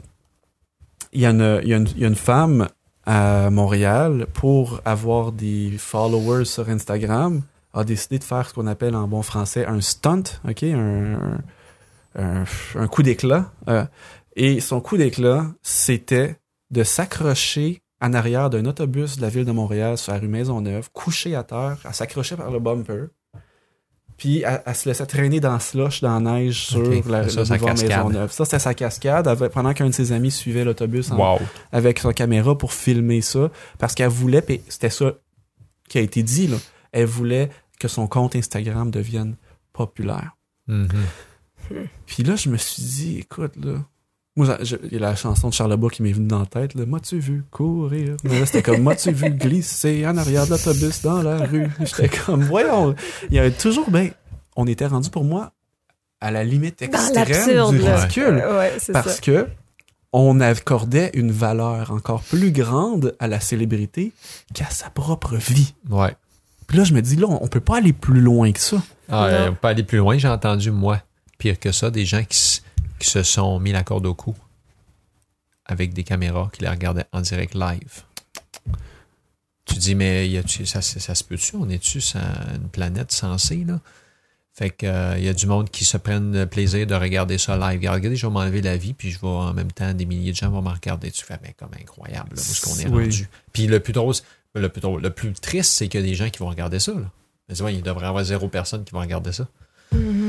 il 1.11 1.21
y, 1.21 1.25
y 1.25 1.99
y 1.99 2.05
a 2.05 2.07
une 2.07 2.15
femme 2.15 2.67
à 3.05 3.49
Montréal, 3.49 4.27
pour 4.33 4.81
avoir 4.85 5.31
des 5.31 5.73
followers 5.77 6.45
sur 6.45 6.69
Instagram, 6.69 7.41
a 7.73 7.83
décidé 7.83 8.17
de 8.17 8.23
faire 8.23 8.47
ce 8.47 8.53
qu'on 8.53 8.67
appelle 8.67 8.95
en 8.95 9.07
bon 9.07 9.21
français 9.21 9.65
un 9.65 9.81
stunt, 9.81 10.23
OK? 10.47 10.63
Un, 10.63 11.39
un, 12.15 12.43
un 12.75 12.87
coup 12.87 13.03
d'éclat. 13.03 13.51
Euh, 13.67 13.85
et 14.35 14.59
son 14.59 14.79
coup 14.79 14.97
d'éclat, 14.97 15.47
c'était 15.61 16.37
de 16.71 16.83
s'accrocher 16.83 17.82
en 18.03 18.13
arrière 18.13 18.49
d'un 18.49 18.65
autobus 18.65 19.15
de 19.17 19.21
la 19.21 19.29
ville 19.29 19.45
de 19.45 19.51
Montréal 19.51 19.97
sur 19.97 20.11
la 20.11 20.19
rue 20.19 20.27
Maisonneuve, 20.27 20.89
couché 20.91 21.35
à 21.35 21.43
terre, 21.43 21.77
elle 21.85 21.93
s'accrochait 21.93 22.35
par 22.35 22.51
le 22.51 22.59
bumper, 22.59 23.05
puis 24.17 24.43
elle, 24.45 24.61
elle 24.65 24.75
se 24.75 24.89
laissait 24.89 25.05
traîner 25.05 25.39
dans 25.39 25.53
le 25.53 25.59
slush, 25.59 26.01
dans 26.01 26.19
la 26.19 26.31
neige 26.33 26.65
sur 26.67 26.81
la, 26.81 27.27
Ça, 27.29 27.41
le 27.41 27.57
boulevard. 27.59 27.75
Maisonneuve. 28.07 28.31
Ça, 28.31 28.45
c'était 28.45 28.59
sa 28.59 28.73
cascade, 28.73 29.49
pendant 29.49 29.73
qu'un 29.73 29.87
de 29.87 29.93
ses 29.93 30.11
amis 30.11 30.31
suivait 30.31 30.65
l'autobus 30.65 31.09
Wow. 31.11 31.39
avec 31.71 31.99
sa 31.99 32.13
caméra 32.13 32.57
pour 32.57 32.73
filmer 32.73 33.21
ça, 33.21 33.49
parce 33.79 33.95
qu'elle 33.95 34.09
voulait, 34.09 34.43
c'était 34.67 34.89
ça 34.89 35.13
qui 35.87 35.97
a 35.97 36.01
été 36.01 36.23
dit, 36.23 36.47
là, 36.47 36.57
elle 36.91 37.05
voulait 37.05 37.49
que 37.79 37.87
son 37.87 38.07
compte 38.07 38.35
Instagram 38.35 38.91
devienne 38.91 39.35
populaire. 39.71 40.35
Mhm. 40.67 40.87
Puis 42.05 42.23
là, 42.23 42.35
je 42.35 42.49
me 42.49 42.57
suis 42.57 42.83
dit, 42.83 43.19
écoute, 43.19 43.55
là. 43.55 43.75
Moi, 44.35 44.57
je- 44.63 44.77
il 44.85 44.93
y 44.93 44.95
a 44.97 44.99
la 44.99 45.15
chanson 45.15 45.49
de 45.49 45.53
Charlebois 45.53 45.91
qui 45.91 46.01
m'est 46.01 46.11
venue 46.11 46.27
dans 46.27 46.39
la 46.39 46.45
tête, 46.47 46.73
là. 46.73 46.85
M'as-tu 46.87 47.19
vu 47.19 47.43
courir? 47.51 48.15
Mais 48.23 48.39
là, 48.39 48.45
c'était 48.47 48.63
comme, 48.63 48.81
m'as-tu 48.81 49.11
vu 49.11 49.29
glisser 49.29 50.07
en 50.07 50.17
arrière 50.17 50.45
de 50.45 50.51
l'autobus 50.51 51.01
dans 51.03 51.21
la 51.21 51.37
rue? 51.45 51.69
J'étais 51.81 52.09
comme, 52.09 52.43
voyons. 52.43 52.95
Il 53.29 53.35
y 53.35 53.39
avait 53.39 53.51
toujours, 53.51 53.89
ben, 53.91 54.09
on 54.55 54.65
était 54.65 54.87
rendu 54.87 55.11
pour 55.11 55.23
moi 55.23 55.51
à 56.19 56.31
la 56.31 56.43
limite 56.43 56.79
Dans 56.79 56.85
extrême 56.87 57.15
l'absurde, 57.27 57.75
du 57.75 57.81
ridicule. 57.83 58.43
Ouais, 58.57 58.73
c'est 58.79 58.91
Parce 58.93 59.15
ça. 59.15 59.21
que 59.21 59.47
on 60.13 60.41
accordait 60.41 61.11
une 61.13 61.31
valeur 61.31 61.91
encore 61.91 62.21
plus 62.23 62.51
grande 62.51 63.15
à 63.19 63.27
la 63.27 63.39
célébrité 63.39 64.13
qu'à 64.53 64.69
sa 64.69 64.89
propre 64.89 65.35
vie. 65.35 65.73
Ouais. 65.89 66.15
Puis 66.67 66.77
là, 66.79 66.83
je 66.85 66.93
me 66.93 67.01
dis, 67.01 67.17
là, 67.17 67.27
on 67.29 67.47
peut 67.47 67.59
pas 67.59 67.77
aller 67.77 67.93
plus 67.93 68.21
loin 68.21 68.51
que 68.51 68.59
ça. 68.59 68.77
Ah, 69.09 69.47
on 69.49 69.53
peut 69.53 69.67
aller 69.67 69.83
plus 69.83 69.97
loin. 69.99 70.17
J'ai 70.17 70.27
entendu, 70.27 70.71
moi, 70.71 70.99
pire 71.37 71.59
que 71.59 71.71
ça, 71.71 71.91
des 71.91 72.05
gens 72.05 72.23
qui, 72.27 72.61
qui 73.03 73.09
se 73.09 73.23
sont 73.23 73.59
mis 73.59 73.71
la 73.71 73.83
corde 73.83 74.05
au 74.05 74.13
cou 74.13 74.35
avec 75.65 75.93
des 75.93 76.03
caméras 76.03 76.49
qui 76.53 76.61
les 76.61 76.69
regardaient 76.69 77.05
en 77.11 77.21
direct 77.21 77.53
live. 77.53 78.01
Tu 79.65 79.75
dis, 79.75 79.95
mais 79.95 80.27
y 80.29 80.41
ça, 80.65 80.81
ça, 80.81 80.99
ça 80.99 81.15
se 81.15 81.23
peut-tu? 81.23 81.55
On 81.55 81.69
est-tu 81.69 82.01
sur 82.01 82.19
une 82.53 82.67
planète 82.69 83.11
sensée, 83.11 83.63
là? 83.65 83.79
Fait 84.55 84.69
que 84.69 84.85
euh, 84.85 85.17
il 85.17 85.23
y 85.23 85.29
a 85.29 85.33
du 85.33 85.47
monde 85.47 85.69
qui 85.71 85.83
se 85.83 85.97
prennent 85.97 86.31
le 86.31 86.45
plaisir 86.45 86.85
de 86.85 86.93
regarder 86.93 87.39
ça 87.39 87.57
live. 87.57 87.79
Regardez, 87.89 88.15
je 88.15 88.27
vais 88.27 88.31
m'enlever 88.31 88.61
la 88.61 88.77
vie, 88.77 88.93
puis 88.93 89.09
je 89.09 89.19
vais 89.19 89.27
en 89.27 89.51
même 89.53 89.71
temps, 89.71 89.91
des 89.93 90.05
milliers 90.05 90.31
de 90.31 90.37
gens 90.37 90.51
vont 90.51 90.61
me 90.61 90.69
regarder. 90.69 91.09
Tu 91.11 91.25
fais, 91.25 91.39
mais 91.41 91.53
comme 91.57 91.71
incroyable, 91.79 92.35
là, 92.35 92.41
où 92.41 92.51
est-ce 92.51 92.61
qu'on 92.61 92.75
est 92.77 92.87
Oui. 92.87 93.03
rendu? 93.05 93.29
Puis 93.51 93.65
le 93.65 93.79
plus 93.79 93.93
drôle, 93.93 94.13
le 94.53 94.69
plus 94.69 94.81
drôle, 94.81 95.01
le 95.01 95.09
plus 95.09 95.33
triste, 95.33 95.71
c'est 95.71 95.87
qu'il 95.87 96.01
y 96.01 96.03
a 96.03 96.05
des 96.05 96.13
gens 96.13 96.29
qui 96.29 96.37
vont 96.39 96.49
regarder 96.49 96.79
ça, 96.79 96.91
là. 96.93 97.09
Mais 97.49 97.55
tu 97.55 97.61
vois, 97.61 97.71
il 97.71 97.81
devrait 97.81 98.05
y 98.05 98.07
avoir 98.09 98.23
zéro 98.23 98.47
personne 98.47 98.83
qui 98.83 98.93
va 98.93 98.99
regarder 99.01 99.31
ça. 99.31 99.47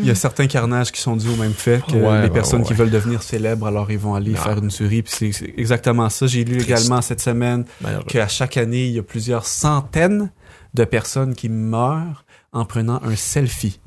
Il 0.04 0.08
y 0.08 0.10
a 0.10 0.14
certains 0.14 0.46
carnages 0.46 0.92
qui 0.92 1.00
sont 1.00 1.16
dus 1.16 1.28
au 1.28 1.36
même 1.36 1.52
fait 1.54 1.82
que 1.86 1.96
Ouais, 1.96 2.22
les 2.22 2.30
personnes 2.30 2.60
ouais, 2.60 2.66
qui 2.66 2.74
veulent 2.74 2.90
devenir 2.90 3.22
célèbres, 3.22 3.66
alors 3.66 3.90
ils 3.90 3.98
vont 3.98 4.14
aller 4.14 4.32
Non. 4.32 4.36
faire 4.36 4.58
une 4.58 4.68
tuerie. 4.68 5.02
Puis 5.02 5.32
c'est- 5.32 5.54
exactement 5.56 6.08
ça. 6.10 6.26
J'ai 6.26 6.44
lu 6.44 6.58
Triste. 6.58 6.68
également 6.68 7.00
cette 7.02 7.20
semaine 7.20 7.64
Malheureux. 7.80 8.04
qu'à 8.06 8.28
chaque 8.28 8.56
année, 8.56 8.84
il 8.86 8.92
y 8.92 8.98
a 8.98 9.02
plusieurs 9.02 9.46
centaines 9.46 10.30
de 10.74 10.84
personnes 10.84 11.34
qui 11.34 11.48
meurent 11.48 12.24
en 12.52 12.64
prenant 12.64 13.00
un 13.02 13.16
selfie. 13.16 13.80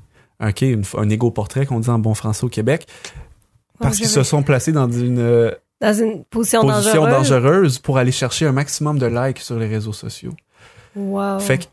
OK, 0.43 0.61
une- 0.61 0.83
un 0.97 1.09
égo-portrait 1.09 1.65
qu'on 1.65 1.79
dit 1.79 1.89
en 1.89 1.99
bon 1.99 2.13
français 2.13 2.43
au 2.43 2.49
Québec. 2.49 2.87
Parce 3.79 3.97
qu'ils 3.97 4.07
se 4.07 4.23
sont 4.23 4.41
placés 4.43 4.71
dans 4.71 4.89
une 4.91 5.19
euh, 5.19 5.51
Dans 5.81 5.93
une 5.93 6.23
position, 6.25 6.61
position 6.61 7.03
dangereuse. 7.05 7.29
dangereuse 7.29 7.79
pour 7.79 7.99
aller 7.99 8.11
chercher 8.11 8.47
un 8.47 8.51
maximum 8.51 8.97
de 8.97 9.05
likes 9.05 9.39
sur 9.39 9.57
les 9.59 9.67
réseaux 9.67 9.93
sociaux. 9.93 10.33
Wow. 10.95 11.39
Fait 11.39 11.59
que. 11.59 11.63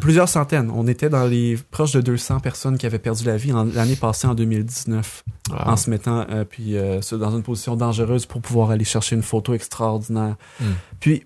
Plusieurs 0.00 0.28
centaines. 0.28 0.70
On 0.70 0.86
était 0.86 1.08
dans 1.08 1.26
les 1.26 1.56
proches 1.70 1.92
de 1.92 2.00
200 2.00 2.40
personnes 2.40 2.78
qui 2.78 2.86
avaient 2.86 2.98
perdu 2.98 3.24
la 3.24 3.36
vie 3.36 3.52
en- 3.52 3.64
l'année 3.64 3.96
passée 3.96 4.26
en 4.26 4.34
2019 4.34 5.24
Ah. 5.52 5.72
en 5.72 5.76
se 5.76 5.88
mettant 5.90 6.26
euh, 6.30 6.44
puis 6.44 6.76
euh, 6.76 7.00
dans 7.12 7.36
une 7.36 7.42
position 7.42 7.76
dangereuse 7.76 8.26
pour 8.26 8.40
pouvoir 8.40 8.70
aller 8.70 8.84
chercher 8.84 9.16
une 9.16 9.22
photo 9.22 9.54
extraordinaire. 9.54 10.36
Hmm. 10.60 10.64
Puis 11.00 11.24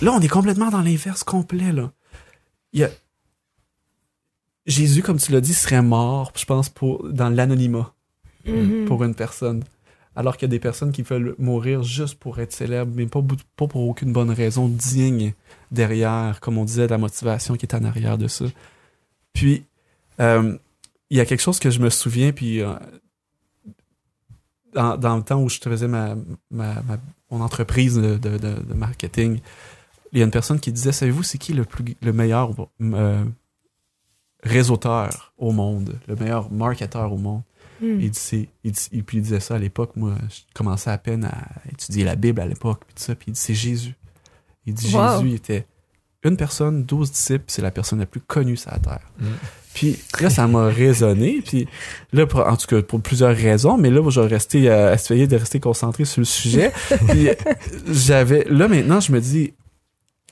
là, 0.00 0.12
on 0.12 0.20
est 0.20 0.28
complètement 0.28 0.70
dans 0.70 0.82
l'inverse 0.82 1.24
complet 1.24 1.72
là. 1.72 1.92
Il 2.72 2.80
y 2.80 2.84
a 2.84 2.90
Jésus, 4.66 5.02
comme 5.02 5.18
tu 5.18 5.32
l'as 5.32 5.40
dit, 5.40 5.54
serait 5.54 5.82
mort, 5.82 6.32
je 6.36 6.44
pense, 6.44 6.68
pour 6.68 7.08
dans 7.08 7.28
l'anonymat 7.28 7.92
Mhm. 8.46 8.84
pour 8.86 9.02
une 9.04 9.14
personne. 9.14 9.64
Alors 10.14 10.36
qu'il 10.36 10.46
y 10.46 10.50
a 10.50 10.54
des 10.54 10.58
personnes 10.58 10.92
qui 10.92 11.02
veulent 11.02 11.34
mourir 11.38 11.82
juste 11.82 12.16
pour 12.16 12.38
être 12.38 12.52
célèbres, 12.52 12.92
mais 12.94 13.06
pas, 13.06 13.22
pour 13.56 13.76
aucune 13.76 14.12
bonne 14.12 14.30
raison 14.30 14.68
digne 14.68 15.32
derrière, 15.70 16.40
comme 16.40 16.58
on 16.58 16.64
disait, 16.64 16.86
la 16.86 16.98
motivation 16.98 17.56
qui 17.56 17.64
est 17.64 17.74
en 17.74 17.84
arrière 17.84 18.18
de 18.18 18.28
ça. 18.28 18.44
Puis, 19.32 19.64
euh, 20.20 20.56
il 21.08 21.16
y 21.16 21.20
a 21.20 21.24
quelque 21.24 21.40
chose 21.40 21.58
que 21.58 21.70
je 21.70 21.80
me 21.80 21.88
souviens, 21.88 22.32
puis 22.32 22.60
euh, 22.60 22.74
dans, 24.74 25.16
le 25.16 25.22
temps 25.22 25.42
où 25.42 25.48
je 25.48 25.58
faisais 25.58 25.88
mon 25.88 26.20
entreprise 27.30 27.96
de 27.96 28.74
marketing, 28.74 29.40
il 30.12 30.18
y 30.18 30.22
a 30.22 30.24
une 30.24 30.30
personne 30.30 30.60
qui 30.60 30.72
disait, 30.72 30.92
savez-vous, 30.92 31.22
c'est 31.22 31.38
qui 31.38 31.54
le, 31.54 31.64
plus, 31.64 31.96
le 32.02 32.12
meilleur 32.12 32.50
euh, 32.80 33.24
réseauteur 34.42 35.32
au 35.38 35.52
monde, 35.52 35.98
le 36.06 36.16
meilleur 36.16 36.52
marketeur 36.52 37.12
au 37.12 37.16
monde? 37.16 37.42
Mhm. 37.82 38.00
Il, 38.00 38.10
dit, 38.10 38.18
c'est- 38.18 38.48
il 38.64 38.72
dit- 38.72 38.88
et 38.92 39.02
puis 39.02 39.18
il 39.18 39.22
disait 39.22 39.40
ça 39.40 39.56
à 39.56 39.58
l'époque. 39.58 39.90
Moi, 39.96 40.14
je 40.30 40.40
commençais 40.54 40.90
à 40.90 40.98
peine 40.98 41.24
à 41.24 41.48
étudier 41.70 42.04
la 42.04 42.14
Bible 42.16 42.40
à 42.40 42.46
l'époque. 42.46 42.82
Puis 42.86 42.94
tout 42.94 43.02
ça. 43.02 43.14
Puis 43.14 43.26
il 43.28 43.32
dit 43.32 43.40
c'est 43.40 43.54
Jésus. 43.54 43.94
Il 44.66 44.74
dit 44.74 44.94
Wow. 44.94 45.16
Jésus 45.18 45.28
il 45.30 45.34
était 45.34 45.66
une 46.24 46.36
personne, 46.36 46.84
douze 46.84 47.10
disciples. 47.10 47.44
C'est 47.48 47.62
la 47.62 47.72
personne 47.72 47.98
la 47.98 48.06
plus 48.06 48.20
connue 48.20 48.56
sur 48.56 48.70
la 48.70 48.78
terre. 48.78 49.10
Mm. 49.18 49.24
Puis 49.74 49.98
là, 50.20 50.30
ça 50.30 50.46
m'a 50.46 50.66
résonné. 50.66 51.42
Puis 51.44 51.66
là, 52.12 52.26
pour- 52.26 52.46
en 52.46 52.56
tout 52.56 52.66
cas, 52.66 52.80
pour 52.82 53.00
plusieurs 53.00 53.34
raisons. 53.36 53.76
Mais 53.78 53.90
là, 53.90 54.08
je 54.08 54.20
vais 54.20 54.26
rester, 54.28 54.70
euh, 54.70 54.94
essayer 54.94 55.26
de 55.26 55.36
rester 55.36 55.58
concentré 55.60 56.04
sur 56.04 56.20
le 56.20 56.24
sujet. 56.26 56.72
puis 57.08 57.28
j'avais, 57.88 58.44
là 58.50 58.68
maintenant, 58.68 59.00
je 59.00 59.10
me 59.12 59.20
dis, 59.20 59.54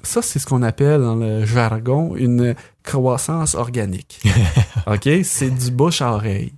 ça, 0.02 0.22
c'est 0.22 0.38
ce 0.38 0.46
qu'on 0.46 0.62
appelle 0.62 1.00
dans 1.00 1.16
le 1.16 1.44
jargon 1.44 2.14
une 2.16 2.54
croissance 2.82 3.54
organique. 3.54 4.20
OK? 4.86 5.08
C'est 5.24 5.50
du 5.50 5.70
bouche 5.70 6.00
à 6.02 6.12
oreille. 6.12 6.52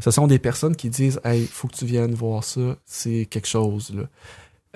Ce 0.00 0.10
sont 0.10 0.26
des 0.26 0.38
personnes 0.38 0.74
qui 0.76 0.88
disent 0.90 1.20
Hey, 1.24 1.46
faut 1.46 1.68
que 1.68 1.76
tu 1.76 1.84
viennes 1.84 2.14
voir 2.14 2.44
ça, 2.44 2.76
c'est 2.84 3.26
quelque 3.30 3.48
chose. 3.48 3.92
Là. 3.94 4.02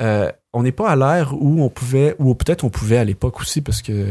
Euh, 0.00 0.32
on 0.52 0.62
n'est 0.62 0.72
pas 0.72 0.90
à 0.90 0.96
l'ère 0.96 1.34
où 1.40 1.62
on 1.62 1.68
pouvait, 1.68 2.14
ou 2.18 2.34
peut-être 2.34 2.64
on 2.64 2.70
pouvait 2.70 2.96
à 2.98 3.04
l'époque 3.04 3.40
aussi, 3.40 3.60
parce 3.60 3.82
que, 3.82 4.06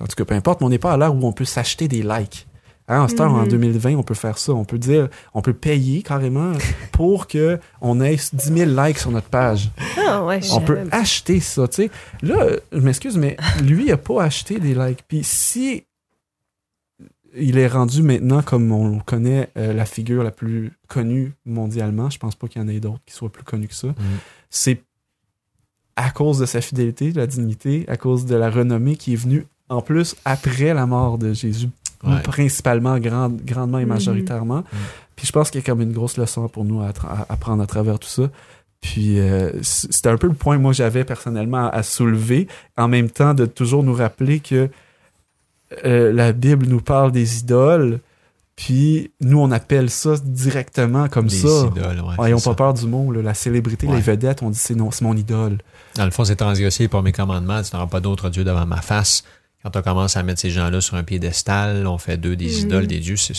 en 0.00 0.06
tout 0.06 0.16
cas, 0.16 0.24
peu 0.24 0.34
importe, 0.34 0.60
mais 0.60 0.66
on 0.66 0.70
n'est 0.70 0.78
pas 0.78 0.92
à 0.92 0.96
l'ère 0.96 1.14
où 1.14 1.24
on 1.26 1.32
peut 1.32 1.44
s'acheter 1.44 1.88
des 1.88 2.02
likes. 2.02 2.46
Hein, 2.88 3.00
en 3.02 3.08
cette 3.08 3.20
heure, 3.20 3.32
en 3.32 3.42
Mhm. 3.42 3.48
2020, 3.48 3.96
on 3.96 4.04
peut 4.04 4.14
faire 4.14 4.38
ça. 4.38 4.52
On 4.52 4.64
peut 4.64 4.78
dire, 4.78 5.08
on 5.34 5.42
peut 5.42 5.52
payer 5.52 6.02
carrément 6.02 6.52
pour 6.92 7.26
que 7.26 7.58
on 7.80 8.00
ait 8.00 8.14
10 8.14 8.30
000 8.44 8.70
likes 8.80 8.98
sur 8.98 9.10
notre 9.10 9.26
page. 9.28 9.70
Ah, 10.08 10.24
ouais, 10.24 10.38
On 10.52 10.60
peut 10.60 10.78
acheter 10.92 11.40
ça, 11.40 11.66
tu 11.66 11.74
sais. 11.82 11.90
Là, 12.22 12.46
je 12.72 12.78
m'excuse, 12.78 13.16
mais 13.18 13.36
lui, 13.62 13.86
il 13.86 13.92
a 13.92 13.96
pas 13.96 14.22
acheté 14.22 14.60
des 14.60 14.74
likes. 14.74 15.00
Puis 15.08 15.22
si 15.24 15.82
il 17.38 17.58
est 17.58 17.68
rendu 17.68 18.02
maintenant, 18.02 18.42
comme 18.42 18.70
on 18.72 18.96
le 18.96 19.02
connaît, 19.02 19.48
euh, 19.56 19.72
la 19.72 19.84
figure 19.84 20.22
la 20.22 20.30
plus 20.30 20.72
connue 20.88 21.32
mondialement. 21.44 22.08
Je 22.10 22.18
pense 22.18 22.34
pas 22.34 22.48
qu'il 22.48 22.60
y 22.60 22.64
en 22.64 22.68
ait 22.68 22.80
d'autres 22.80 23.00
qui 23.06 23.14
soient 23.14 23.30
plus 23.30 23.44
connus 23.44 23.68
que 23.68 23.74
ça. 23.74 23.88
Mm. 23.88 23.94
C'est 24.50 24.82
à 25.96 26.10
cause 26.10 26.38
de 26.38 26.46
sa 26.46 26.60
fidélité, 26.60 27.12
de 27.12 27.18
la 27.18 27.26
dignité, 27.26 27.84
à 27.88 27.96
cause 27.96 28.26
de 28.26 28.36
la 28.36 28.50
renommée 28.50 28.96
qui 28.96 29.14
est 29.14 29.16
venue 29.16 29.46
en 29.68 29.80
plus 29.80 30.14
après 30.24 30.74
la 30.74 30.86
mort 30.86 31.18
de 31.18 31.32
Jésus, 31.32 31.68
Ouais. 32.04 32.20
principalement, 32.22 32.98
grande, 32.98 33.40
grandement 33.44 33.78
et 33.78 33.84
Mhm. 33.84 33.88
majoritairement. 33.88 34.62
Puis 35.16 35.26
je 35.26 35.32
pense 35.32 35.50
qu'il 35.50 35.60
y 35.60 35.64
a 35.64 35.66
comme 35.66 35.80
une 35.80 35.92
grosse 35.92 36.18
leçon 36.18 36.46
pour 36.48 36.64
nous 36.64 36.82
à, 36.82 36.90
tra- 36.90 37.08
à 37.08 37.26
apprendre 37.30 37.62
à 37.62 37.66
travers 37.66 37.98
tout 37.98 38.08
ça. 38.08 38.30
Puis 38.82 39.18
euh, 39.18 39.50
c'était 39.62 40.10
un 40.10 40.18
peu 40.18 40.26
le 40.28 40.34
point 40.34 40.56
que 40.58 40.62
moi 40.62 40.72
j'avais 40.74 41.04
personnellement 41.04 41.64
à, 41.66 41.68
à 41.70 41.82
soulever, 41.82 42.46
en 42.76 42.86
même 42.88 43.08
temps 43.10 43.32
de 43.32 43.46
toujours 43.46 43.82
nous 43.82 43.94
rappeler 43.94 44.40
que 44.40 44.68
euh, 45.84 46.12
la 46.12 46.32
Bible 46.32 46.66
nous 46.66 46.80
parle 46.80 47.12
des 47.12 47.40
idoles, 47.40 48.00
puis 48.54 49.10
nous 49.20 49.38
on 49.38 49.50
appelle 49.50 49.90
ça 49.90 50.14
directement 50.22 51.08
comme 51.08 51.26
Les 51.26 51.36
ça. 51.36 51.66
idoles, 51.66 52.00
ouais, 52.00 52.16
Ouais, 52.18 52.30
ils 52.30 52.34
ont 52.34 52.38
c'est 52.38 52.44
pas 52.44 52.50
ça. 52.52 52.54
peur 52.54 52.74
du 52.74 52.86
mot, 52.86 53.12
là, 53.12 53.22
la 53.22 53.34
célébrité, 53.34 53.86
Ouais. 53.86 53.96
les 53.96 54.00
vedettes, 54.02 54.42
on 54.42 54.50
dit 54.50 54.58
c'est 54.58 54.74
non, 54.74 54.90
c'est 54.90 55.02
mon 55.04 55.16
idole. 55.16 55.58
Dans 55.96 56.04
le 56.04 56.10
fond, 56.10 56.24
c'est 56.24 56.36
transgressé 56.36 56.88
par 56.88 57.02
mes 57.02 57.12
commandements. 57.12 57.62
Tu 57.62 57.74
n'auras 57.74 57.86
pas 57.88 58.00
d'autre 58.00 58.28
Dieu 58.30 58.44
devant 58.44 58.66
ma 58.66 58.80
face. 58.82 59.24
Quand 59.62 59.74
on 59.76 59.82
commence 59.82 60.16
à 60.16 60.22
mettre 60.22 60.40
ces 60.40 60.50
gens-là 60.50 60.80
sur 60.80 60.96
un 60.96 61.02
piédestal, 61.02 61.86
on 61.86 61.98
fait 61.98 62.16
d'eux 62.18 62.36
des 62.36 62.46
Mhm. 62.60 62.66
idoles, 62.66 62.86
des 62.86 63.00
dieux, 63.00 63.16
c'est, 63.16 63.34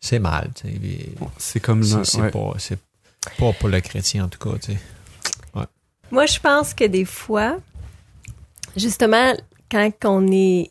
c'est 0.00 0.18
mal. 0.18 0.50
tu 0.54 0.68
sais. 0.68 0.74
Et 0.74 1.12
C'est 1.38 1.60
comme 1.60 1.82
C'est, 1.84 1.96
le- 1.98 2.04
c'est 2.04 2.20
ouais. 2.22 2.30
pas, 2.30 2.54
c'est 2.58 2.78
pas 3.38 3.52
pour 3.52 3.68
le 3.68 3.80
chrétien, 3.80 4.24
en 4.24 4.28
tout 4.28 4.38
cas. 4.38 4.58
tu 4.58 4.72
sais. 4.72 4.78
Moi, 6.10 6.24
je 6.26 6.40
pense 6.40 6.72
que 6.74 6.84
des 6.84 7.04
fois, 7.04 7.58
justement, 8.76 9.34
quand 9.70 9.90
on 10.04 10.26
est, 10.32 10.70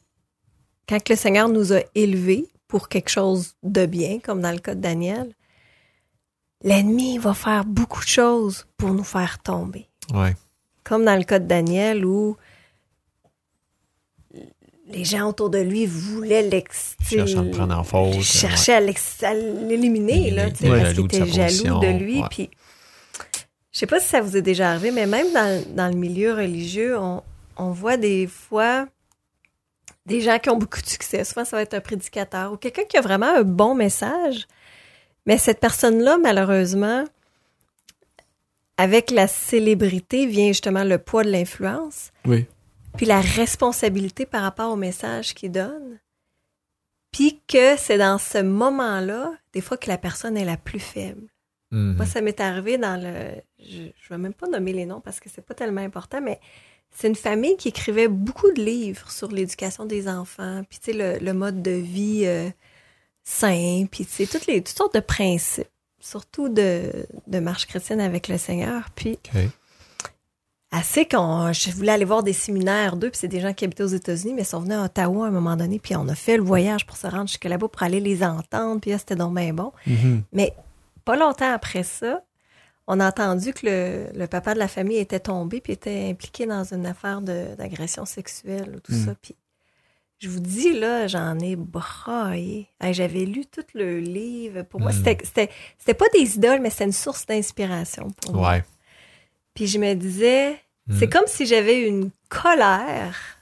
quand 0.87 1.03
que 1.03 1.13
le 1.13 1.17
Seigneur 1.17 1.49
nous 1.49 1.73
a 1.73 1.79
élevés 1.95 2.47
pour 2.67 2.89
quelque 2.89 3.09
chose 3.09 3.55
de 3.63 3.85
bien, 3.85 4.19
comme 4.19 4.41
dans 4.41 4.51
le 4.51 4.59
cas 4.59 4.75
de 4.75 4.81
Daniel, 4.81 5.33
l'ennemi 6.63 7.17
va 7.17 7.33
faire 7.33 7.65
beaucoup 7.65 8.01
de 8.03 8.07
choses 8.09 8.65
pour 8.77 8.93
nous 8.93 9.03
faire 9.03 9.39
tomber. 9.39 9.87
Ouais. 10.13 10.35
Comme 10.83 11.05
dans 11.05 11.15
le 11.17 11.23
cas 11.23 11.39
de 11.39 11.47
Daniel 11.47 12.05
où 12.05 12.35
les 14.89 15.03
gens 15.03 15.29
autour 15.29 15.49
de 15.49 15.57
lui 15.59 15.85
voulaient 15.85 16.49
cherchaient 18.21 18.73
à 18.73 18.79
l'éliminer, 19.33 20.31
Ouais. 20.33 20.45
parce 20.45 20.57
qu'ils 20.59 20.69
Jaloux 20.69 21.07
de 21.07 21.15
étaient 21.15 21.25
jaloux 21.27 21.79
de 21.79 21.97
lui. 21.97 22.21
Puis, 22.29 22.49
je 23.71 23.79
sais 23.79 23.87
pas 23.87 23.99
si 23.99 24.07
ça 24.07 24.21
vous 24.21 24.37
est 24.37 24.41
déjà 24.41 24.71
arrivé, 24.71 24.91
mais 24.91 25.05
même 25.05 25.31
dans, 25.33 25.75
dans 25.75 25.87
le 25.89 25.95
milieu 25.97 26.33
religieux, 26.33 26.97
on, 26.97 27.21
on 27.57 27.71
voit 27.71 27.97
des 27.97 28.27
fois 28.27 28.87
des 30.07 30.21
gens 30.21 30.39
qui 30.39 30.49
ont 30.49 30.57
beaucoup 30.57 30.81
de 30.81 30.87
succès. 30.87 31.23
Souvent, 31.25 31.43
ça 31.43 31.57
va 31.57 31.61
être 31.61 31.73
un 31.73 31.81
prédicateur 31.81 32.53
ou 32.53 32.57
quelqu'un 32.57 32.85
qui 32.85 32.97
a 32.97 33.01
vraiment 33.01 33.27
un 33.27 33.43
bon 33.43 33.75
message. 33.75 34.47
Mais 35.25 35.37
cette 35.37 35.59
personne-là, 35.59 36.17
malheureusement, 36.17 37.03
avec 38.77 39.11
la 39.11 39.27
célébrité 39.27 40.25
vient 40.25 40.47
justement 40.47 40.85
le 40.85 40.97
poids 40.97 41.23
de 41.23 41.29
l'influence 41.29 42.11
Oui. 42.25 42.45
puis 42.95 43.05
la 43.05 43.19
responsabilité 43.19 44.25
par 44.25 44.43
rapport 44.43 44.71
au 44.71 44.77
message 44.77 45.33
qu'il 45.33 45.51
donne, 45.51 45.99
puis 47.11 47.41
que 47.45 47.75
c'est 47.75 47.97
dans 47.97 48.17
ce 48.17 48.37
moment-là, 48.41 49.33
des 49.51 49.61
fois, 49.61 49.75
que 49.75 49.89
la 49.89 49.97
personne 49.97 50.37
est 50.37 50.45
la 50.45 50.57
plus 50.57 50.79
faible. 50.79 51.27
Mhm. 51.71 51.97
Moi, 51.97 52.05
ça 52.05 52.21
m'est 52.21 52.39
arrivé 52.39 52.77
dans 52.77 52.95
le... 53.01 53.41
Je 53.59 53.81
ne 53.81 54.09
vais 54.09 54.17
même 54.17 54.33
pas 54.33 54.47
nommer 54.47 54.71
les 54.71 54.85
noms 54.85 55.01
parce 55.01 55.19
que 55.19 55.27
c'est 55.29 55.45
pas 55.45 55.53
tellement 55.53 55.81
important, 55.81 56.21
mais 56.21 56.39
c'est 56.95 57.07
une 57.07 57.15
famille 57.15 57.55
qui 57.57 57.67
écrivait 57.69 58.07
beaucoup 58.07 58.51
de 58.51 58.61
livres 58.61 59.11
sur 59.11 59.29
l'éducation 59.31 59.85
des 59.85 60.07
enfants, 60.07 60.63
puis 60.69 60.79
tu 60.79 60.91
sais, 60.91 60.97
le, 60.97 61.23
le 61.23 61.33
mode 61.33 61.61
de 61.61 61.71
vie 61.71 62.23
euh, 62.25 62.49
sain, 63.23 63.85
puis 63.91 64.05
tu 64.05 64.11
sais, 64.11 64.25
toutes, 64.25 64.47
les, 64.47 64.63
toutes 64.63 64.77
sortes 64.77 64.95
de 64.95 64.99
principes, 64.99 65.67
surtout 65.99 66.49
de, 66.49 66.91
de 67.27 67.39
marche 67.39 67.65
chrétienne 67.67 67.99
avec 68.01 68.27
le 68.27 68.37
Seigneur. 68.37 68.89
Puis 68.95 69.19
assez 70.71 71.05
qu'on 71.07 71.53
je 71.53 71.71
voulais 71.71 71.93
aller 71.93 72.03
voir 72.05 72.23
des 72.23 72.33
séminaires 72.33 72.97
d'eux 72.97 73.09
puis 73.09 73.19
c'est 73.19 73.29
des 73.29 73.39
gens 73.39 73.53
qui 73.53 73.63
habitaient 73.63 73.83
aux 73.83 73.87
États-Unis 73.87 74.33
mais 74.33 74.41
ils 74.41 74.45
sont 74.45 74.59
venus 74.59 74.75
à 74.75 74.83
Ottawa 74.83 75.25
à 75.25 75.29
un 75.29 75.31
moment 75.31 75.55
donné 75.55 75.79
puis 75.79 75.95
on 75.95 76.07
a 76.09 76.13
fait 76.15 76.35
le 76.35 76.43
voyage 76.43 76.85
pour 76.85 76.97
se 76.97 77.07
rendre 77.07 77.27
jusque 77.29 77.45
là-bas 77.45 77.69
pour 77.69 77.83
aller 77.83 78.01
les 78.01 78.21
entendre 78.21 78.81
puis 78.81 78.91
là, 78.91 78.97
c'était 78.97 79.15
donc 79.15 79.33
bien 79.33 79.53
bon 79.53 79.71
Mhm. 79.87 80.23
mais 80.33 80.53
pas 81.05 81.15
longtemps 81.15 81.51
après 81.53 81.83
ça 81.83 82.21
on 82.87 82.99
a 82.99 83.07
entendu 83.07 83.53
que 83.53 83.65
le, 83.65 84.07
le 84.17 84.27
papa 84.27 84.53
de 84.53 84.59
la 84.59 84.67
famille 84.67 84.97
était 84.97 85.19
tombé 85.19 85.59
puis 85.61 85.73
était 85.73 86.07
impliqué 86.09 86.45
dans 86.45 86.63
une 86.73 86.85
affaire 86.85 87.21
d'agression 87.21 88.05
sexuelle 88.05 88.73
ou 88.75 88.79
tout 88.79 88.93
Mm. 88.93 89.05
ça 89.05 89.15
puis 89.21 89.35
je 90.19 90.29
vous 90.29 90.39
dis 90.39 90.73
là 90.73 91.05
j'en 91.07 91.37
ai 91.39 91.55
braillé 91.55 92.67
Hey, 92.79 92.93
j'avais 92.93 93.25
lu 93.25 93.45
tout 93.45 93.65
le 93.73 93.99
livre 93.99 94.63
pour 94.63 94.79
moi 94.79 94.91
Mm. 94.91 95.17
c'était 95.23 95.93
pas 95.93 96.05
des 96.13 96.35
idoles 96.37 96.59
mais 96.61 96.69
c'était 96.69 96.85
une 96.85 96.91
source 96.93 97.25
d'inspiration 97.25 98.09
pour 98.21 98.33
moi 98.33 98.41
puis 99.53 99.65
je 99.67 99.79
me 99.79 99.93
disais, 99.95 100.55
c'est 100.97 101.07
Mm. 101.07 101.09
comme 101.09 101.25
si 101.27 101.45
j'avais 101.47 101.81
une 101.81 102.11
colère, 102.29 103.39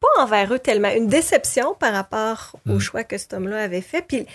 pas 0.00 0.22
envers 0.22 0.52
eux 0.54 0.58
tellement, 0.60 0.90
une 0.90 1.08
déception 1.08 1.74
par 1.74 1.92
rapport 1.92 2.56
au 2.68 2.78
choix 2.78 3.04
que 3.04 3.18
cet 3.18 3.32
homme-là 3.34 3.64
avait 3.64 3.80
fait. 3.82 4.02
Puis 4.02 4.26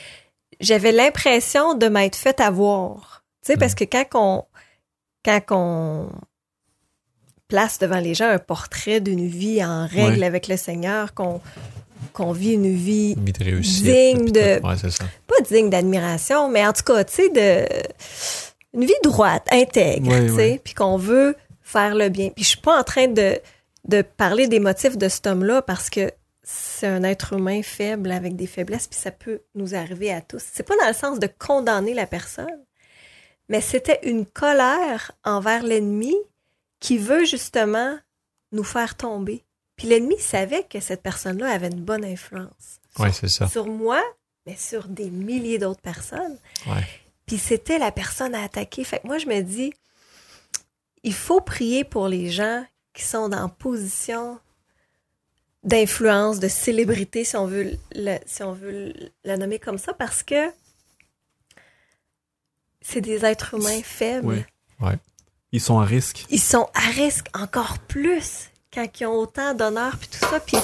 j'avais 0.60 0.91
l'impression 0.91 1.74
de 1.74 1.88
m'être 1.88 2.16
fait 2.18 2.39
avoir. 2.41 3.16
Parce 3.56 3.76
que 3.76 3.84
quand 3.86 4.06
on, 4.16 4.43
quand 5.24 5.41
on 5.52 6.10
place 7.48 7.80
devant 7.80 8.00
les 8.00 8.14
gens 8.14 8.30
un 8.30 8.39
portrait 8.39 9.00
d'une 9.00 9.28
vie 9.28 9.64
en 9.64 9.86
règle 9.88 10.20
Ouais. 10.20 10.26
avec 10.26 10.48
le 10.48 10.58
Seigneur, 10.58 11.14
qu'on 11.14 11.39
qu'on 12.14 12.32
vit 12.32 12.54
une 12.54 12.74
vie 12.76 13.14
Une 13.14 13.26
vie 13.26 13.34
de 13.34 13.43
réussite. 13.43 13.84
Digne 13.84 14.32
de-. 14.32 14.60
Ouais, 14.66 14.76
ça. 14.78 15.06
pas 15.28 15.36
digne 15.50 15.70
d'admiration, 15.70 16.50
mais 16.50 16.66
en 16.66 16.74
tout 16.74 16.84
cas, 16.84 17.04
tu 17.04 17.14
sais, 17.14 17.30
de 17.30 17.66
une 18.74 18.86
vie 18.86 18.93
droite, 19.04 19.48
intègre, 19.52 20.10
Ouais, 20.10 20.28
tu 20.28 20.36
sais, 20.36 20.62
puis 20.64 20.74
qu'on 20.74 20.98
veut 20.98 21.36
faire 21.62 21.95
le 21.95 22.10
bien. 22.10 22.30
Puis 22.30 22.43
je 22.43 22.50
suis 22.50 22.60
pas 22.62 22.80
en 22.80 22.84
train 22.84 23.08
de 23.08 23.39
de 23.88 24.02
parler 24.02 24.48
des 24.48 24.60
motifs 24.60 24.98
de 24.98 25.08
cet 25.08 25.28
homme-là 25.28 25.62
parce 25.62 25.89
que 25.89 26.12
c'est 26.43 26.88
un 26.88 27.04
être 27.04 27.34
humain 27.34 27.62
faible 27.64 28.12
avec 28.12 28.36
des 28.36 28.48
faiblesses, 28.48 28.88
puis 28.88 29.00
ça 29.00 29.12
peut 29.12 29.41
nous 29.56 29.76
arriver 29.76 30.12
à 30.12 30.20
tous. 30.22 30.43
C'est 30.54 30.64
pas 30.68 30.76
dans 30.82 30.88
le 30.88 30.93
sens 30.93 31.20
de 31.20 31.28
condamner 31.39 31.93
la 31.93 32.06
personne, 32.06 32.48
mais 33.50 33.62
c'était 33.62 34.00
une 34.04 34.26
colère 34.26 35.12
envers 35.24 35.64
l'ennemi 35.64 36.16
qui 36.80 36.98
veut 36.98 37.26
justement 37.26 37.98
nous 38.52 38.64
faire 38.64 38.95
tomber. 38.95 39.43
Puis 39.76 39.88
l'ennemi 39.88 40.20
savait 40.20 40.64
que 40.64 40.80
cette 40.80 41.02
personne-là 41.04 41.50
avait 41.52 41.68
une 41.68 41.84
bonne 41.84 42.06
influence 42.06 42.80
Ouais, 43.00 43.12
c'est 43.12 43.28
ça. 43.30 43.48
sur 43.48 43.68
moi, 43.68 44.02
mais 44.45 44.56
sur 44.56 44.88
des 44.88 45.10
milliers 45.10 45.60
d'autres 45.60 45.82
personnes. 45.82 46.38
Ouais. 46.66 46.84
Puis 47.26 47.38
c'était 47.38 47.78
la 47.78 47.91
personne 47.91 48.34
à 48.34 48.43
attaquer. 48.43 48.84
Fait 48.84 49.00
que 49.00 49.08
moi, 49.08 49.18
je 49.20 49.28
me 49.28 49.41
dis, 49.41 49.74
il 51.04 51.14
faut 51.14 51.41
prier 51.41 51.84
pour 51.84 52.08
les 52.08 52.30
gens 52.32 52.66
qui 52.93 53.04
sont 53.04 53.32
en 53.34 53.50
position 53.50 54.39
d'influence, 55.64 56.39
de 56.39 56.48
célébrité, 56.48 57.24
si 57.24 57.36
on 57.36 57.45
veut 57.45 57.78
le, 57.93 58.18
si 58.26 58.41
on 58.43 58.54
veut 58.54 58.93
la 59.24 59.38
nommer 59.38 59.60
comme 59.60 59.78
ça, 59.78 59.93
parce 59.93 60.24
que 60.24 60.50
c'est 62.90 63.02
des 63.02 63.26
êtres 63.26 63.54
humains 63.56 63.82
faibles. 63.84 64.46
Ouais. 64.80 64.98
Ils 65.52 65.62
sont 65.62 65.80
à 65.80 65.86
risque. 65.86 66.26
Ils 66.30 66.40
sont 66.42 66.68
à 66.74 66.90
risque 66.92 67.28
encore 67.34 67.80
plus 67.80 68.50
quand 68.74 68.86
ils 69.00 69.06
ont 69.06 69.16
autant 69.20 69.54
d'honneur 69.54 69.98
puis 69.98 70.08
tout 70.10 70.26
ça. 70.30 70.40
Puis 70.40 70.58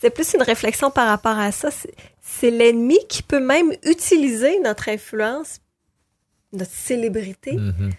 c'est 0.00 0.10
plus 0.10 0.34
une 0.34 0.42
réflexion 0.42 0.90
par 0.90 1.06
rapport 1.08 1.38
à 1.38 1.50
ça. 1.52 1.70
C'est- 1.70 2.50
l'ennemi 2.50 2.98
qui 3.08 3.22
peut 3.22 3.40
même 3.40 3.72
utiliser 3.84 4.58
notre 4.60 4.88
influence, 4.90 5.60
notre 6.52 6.72
célébrité, 6.72 7.52
Mhm. 7.52 7.92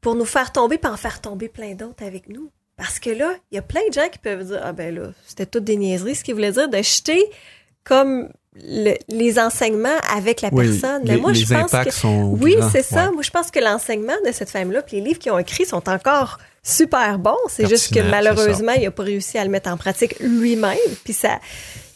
pour 0.00 0.14
nous 0.14 0.24
faire 0.24 0.50
tomber 0.52 0.78
puis 0.78 0.90
en 0.90 0.96
faire 0.96 1.20
tomber 1.20 1.48
plein 1.48 1.74
d'autres 1.74 2.02
avec 2.04 2.28
nous. 2.28 2.50
Parce 2.76 2.98
que 2.98 3.10
là, 3.10 3.34
il 3.50 3.56
y 3.56 3.58
a 3.58 3.62
plein 3.62 3.86
de 3.88 3.92
gens 3.92 4.08
qui 4.10 4.18
peuvent 4.18 4.46
dire 4.46 4.60
Ah 4.62 4.72
ben 4.72 4.94
là, 4.94 5.08
c'était 5.26 5.44
toutes 5.46 5.64
des 5.64 5.76
niaiseries, 5.76 6.14
ce 6.14 6.24
qui 6.24 6.32
voulait 6.32 6.52
dire 6.52 6.68
de 6.70 6.76
jeter 6.78 7.22
comme 7.84 8.30
le- 8.64 8.96
les 9.08 9.38
enseignements 9.38 9.88
avec 10.14 10.40
la 10.40 10.48
Oui, 10.52 10.68
personne. 10.68 11.02
Mais 11.04 11.14
les, 11.16 11.20
moi, 11.20 11.32
les 11.32 11.40
je 11.40 11.52
pense 11.54 11.70
que 11.70 11.90
sont 11.90 12.36
oui, 12.40 12.56
c'est 12.72 12.82
ça. 12.82 13.06
Ouais. 13.06 13.12
Moi, 13.12 13.22
je 13.22 13.30
pense 13.30 13.50
que 13.50 13.58
l'enseignement 13.60 14.14
de 14.26 14.32
cette 14.32 14.50
femme-là, 14.50 14.82
puis 14.82 14.96
les 14.98 15.02
livres 15.02 15.18
qu'ils 15.18 15.32
ont 15.32 15.38
écrits 15.38 15.66
sont 15.66 15.88
encore 15.88 16.38
super 16.62 17.18
bons. 17.18 17.36
C'est 17.48 17.68
juste 17.68 17.94
que 17.94 18.00
malheureusement, 18.00 18.72
il 18.72 18.82
n'a 18.84 18.90
pas 18.90 19.02
réussi 19.04 19.38
à 19.38 19.44
le 19.44 19.50
mettre 19.50 19.70
en 19.70 19.76
pratique 19.76 20.16
lui-même. 20.20 20.76
Puis 21.04 21.12
ça, 21.12 21.38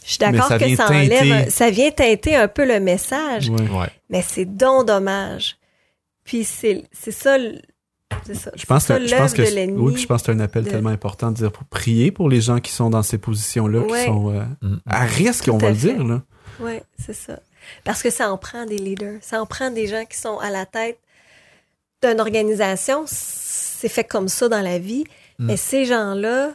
je 0.05 0.11
suis 0.11 0.19
d'accord 0.19 0.49
que 0.59 0.77
ça 0.77 0.87
enlève, 0.89 1.09
teinter. 1.29 1.51
ça 1.51 1.71
vient 1.71 1.91
teinter 1.91 2.37
un 2.37 2.49
peu 2.49 2.67
le 2.67 2.79
message, 2.81 3.49
Ouais. 3.49 3.61
Ouais. 3.63 3.89
mais 4.09 4.23
c'est 4.27 4.45
donc 4.45 4.87
dommage. 4.87 5.57
Puis 6.25 6.45
c'est 6.45 6.85
ça, 6.93 7.37
ça. 8.33 8.51
Je 8.55 8.67
pense, 8.67 8.85
ça 8.85 8.99
que, 8.99 9.07
je 9.07 9.15
pense 9.17 9.37
l'œuvre 9.37 9.51
que 9.51 9.67
de 9.67 9.73
oui, 9.81 9.97
je 9.97 10.07
pense 10.07 10.23
que 10.23 10.27
c'est 10.27 10.33
un 10.33 10.41
appel 10.41 10.65
de- 10.65 10.71
tellement 10.71 10.91
important 10.91 11.31
de 11.31 11.37
dire 11.37 11.53
pour 11.53 11.65
prier 11.65 12.11
pour 12.11 12.29
les 12.29 12.41
gens 12.41 12.59
qui 12.59 12.71
sont 12.73 12.91
dans 12.91 13.03
ces 13.03 13.19
positions-là, 13.19 13.81
Ouais. 13.81 14.01
qui 14.01 14.05
sont 14.07 14.31
euh, 14.35 14.43
Mhm. 14.63 14.81
à 14.87 15.05
risque, 15.05 15.45
Tout 15.45 15.53
on 15.53 15.59
va 15.59 15.71
le 15.71 15.77
dire. 15.77 16.05
Là. 16.05 16.23
Oui, 16.61 16.81
c'est 16.99 17.13
ça. 17.13 17.41
Parce 17.85 18.03
que 18.03 18.11
ça 18.11 18.31
en 18.31 18.39
prend 18.39 18.67
des 18.67 18.79
leaders. 18.79 19.19
Ça 19.23 19.41
en 19.41 19.47
prend 19.47 19.71
des 19.71 19.87
gens 19.87 20.05
qui 20.05 20.17
sont 20.17 20.39
à 20.39 20.51
la 20.51 20.67
tête 20.67 20.99
d'une 22.03 22.21
organisation. 22.21 23.05
C'est 23.07 23.89
fait 23.89 24.05
comme 24.05 24.29
ça 24.29 24.49
dans 24.49 24.61
la 24.61 24.79
vie. 24.79 25.05
Mm. 25.39 25.47
Mais 25.47 25.57
ces 25.57 25.85
gens-là, 25.85 26.53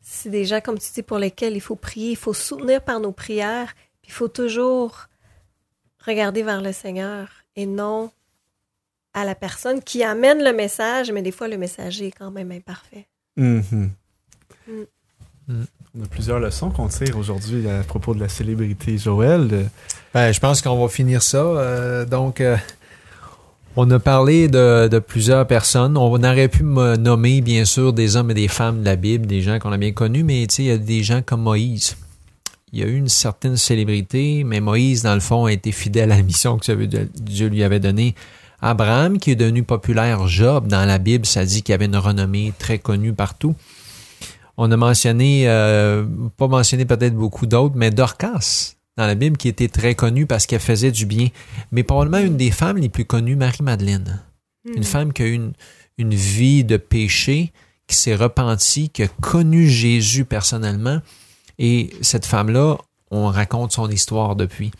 c'est 0.00 0.30
des 0.30 0.44
gens, 0.44 0.60
comme 0.60 0.78
tu 0.78 0.90
dis, 0.92 1.02
pour 1.02 1.18
lesquels 1.18 1.54
il 1.54 1.60
faut 1.60 1.76
prier, 1.76 2.10
il 2.10 2.16
faut 2.16 2.34
soutenir 2.34 2.82
par 2.82 3.00
nos 3.00 3.12
prières, 3.12 3.74
Puis 4.02 4.10
il 4.10 4.12
faut 4.12 4.28
toujours 4.28 5.08
regarder 6.04 6.42
vers 6.42 6.60
le 6.60 6.72
Seigneur 6.72 7.28
et 7.56 7.66
non 7.66 8.10
à 9.14 9.24
la 9.24 9.34
personne 9.34 9.82
qui 9.82 10.02
amène 10.02 10.42
le 10.42 10.52
message, 10.52 11.12
mais 11.12 11.22
des 11.22 11.32
fois 11.32 11.48
le 11.48 11.58
messager 11.58 12.08
est 12.08 12.12
quand 12.12 12.30
même 12.30 12.50
imparfait. 12.50 13.06
Mhm. 13.36 13.90
Mm. 14.66 14.82
Mm. 15.48 15.64
On 15.94 16.04
a 16.04 16.06
plusieurs 16.06 16.40
leçons 16.40 16.70
qu'on 16.70 16.88
tire 16.88 17.18
aujourd'hui 17.18 17.68
à 17.68 17.82
propos 17.82 18.14
de 18.14 18.20
la 18.20 18.30
célébrité 18.30 18.96
Joël. 18.96 19.68
Ben, 20.14 20.32
je 20.32 20.40
pense 20.40 20.62
qu'on 20.62 20.80
va 20.80 20.88
finir 20.88 21.22
ça. 21.22 21.36
Euh, 21.36 22.06
donc, 22.06 22.40
euh, 22.40 22.56
on 23.76 23.90
a 23.90 23.98
parlé 23.98 24.48
de, 24.48 24.98
plusieurs 25.06 25.46
personnes. 25.46 25.98
On 25.98 26.14
aurait 26.14 26.48
pu 26.48 26.62
me 26.62 26.96
nommer, 26.96 27.42
bien 27.42 27.66
sûr, 27.66 27.92
des 27.92 28.16
hommes 28.16 28.30
et 28.30 28.34
des 28.34 28.48
femmes 28.48 28.80
de 28.80 28.86
la 28.86 28.96
Bible, 28.96 29.26
des 29.26 29.42
gens 29.42 29.58
qu'on 29.58 29.70
a 29.70 29.76
bien 29.76 29.92
connus, 29.92 30.24
mais 30.24 30.44
il 30.44 30.64
y 30.64 30.70
a 30.70 30.78
des 30.78 31.02
gens 31.02 31.20
comme 31.20 31.42
Moïse. 31.42 31.94
Il 32.72 32.80
y 32.80 32.82
a 32.82 32.86
eu 32.86 32.96
une 32.96 33.10
certaine 33.10 33.58
célébrité, 33.58 34.44
mais 34.44 34.60
Moïse, 34.60 35.02
dans 35.02 35.14
le 35.14 35.20
fond, 35.20 35.44
a 35.44 35.52
été 35.52 35.72
fidèle 35.72 36.10
à 36.10 36.16
la 36.16 36.22
mission 36.22 36.56
que 36.56 36.72
Dieu 36.72 37.48
lui 37.48 37.62
avait 37.62 37.80
donnée. 37.80 38.14
Abraham, 38.62 39.18
qui 39.18 39.32
est 39.32 39.36
devenu 39.36 39.62
populaire, 39.62 40.26
Job, 40.26 40.68
dans 40.68 40.86
la 40.86 40.96
Bible, 40.96 41.26
ça 41.26 41.44
dit 41.44 41.62
qu'il 41.62 41.74
avait 41.74 41.84
une 41.84 41.98
renommée 41.98 42.54
très 42.58 42.78
connue 42.78 43.12
partout. 43.12 43.54
On 44.56 44.70
a 44.70 44.76
mentionné, 44.76 45.48
euh, 45.48 46.04
pas 46.36 46.48
mentionné 46.48 46.84
peut-être 46.84 47.14
beaucoup 47.14 47.46
d'autres, 47.46 47.74
mais 47.76 47.90
Dorcas, 47.90 48.74
dans 48.96 49.06
la 49.06 49.14
Bible, 49.14 49.36
qui 49.36 49.48
était 49.48 49.68
très 49.68 49.94
connue 49.94 50.26
parce 50.26 50.46
qu'elle 50.46 50.60
faisait 50.60 50.90
du 50.90 51.06
bien. 51.06 51.28
Mais 51.70 51.82
probablement 51.82 52.24
une 52.24 52.36
des 52.36 52.50
femmes 52.50 52.76
les 52.76 52.88
plus 52.88 53.04
connues, 53.04 53.36
Marie-Madeleine. 53.36 54.22
Une 54.76 54.84
femme 54.84 55.12
qui 55.12 55.22
a 55.22 55.26
eu 55.26 55.32
une, 55.32 55.52
une 55.98 56.14
vie 56.14 56.64
de 56.64 56.76
péché, 56.76 57.52
qui 57.86 57.96
s'est 57.96 58.14
repentie, 58.14 58.90
qui 58.90 59.02
a 59.02 59.08
connu 59.08 59.68
Jésus 59.68 60.24
personnellement. 60.24 61.00
Et 61.58 61.90
cette 62.00 62.26
femme-là, 62.26 62.78
on 63.10 63.26
raconte 63.26 63.72
son 63.72 63.90
histoire 63.90 64.36
depuis. 64.36 64.70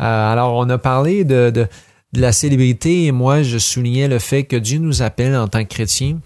Euh, 0.00 0.32
alors, 0.32 0.54
on 0.54 0.68
a 0.70 0.78
parlé 0.78 1.24
de, 1.24 1.50
de, 1.50 1.66
de 2.12 2.20
la 2.20 2.32
célébrité 2.32 3.06
et 3.06 3.12
moi, 3.12 3.42
je 3.42 3.58
soulignais 3.58 4.08
le 4.08 4.18
fait 4.18 4.44
que 4.44 4.56
Dieu 4.56 4.78
nous 4.78 5.02
appelle 5.02 5.34
en 5.36 5.48
tant 5.48 5.62
que 5.64 5.68
chrétiens 5.68 6.20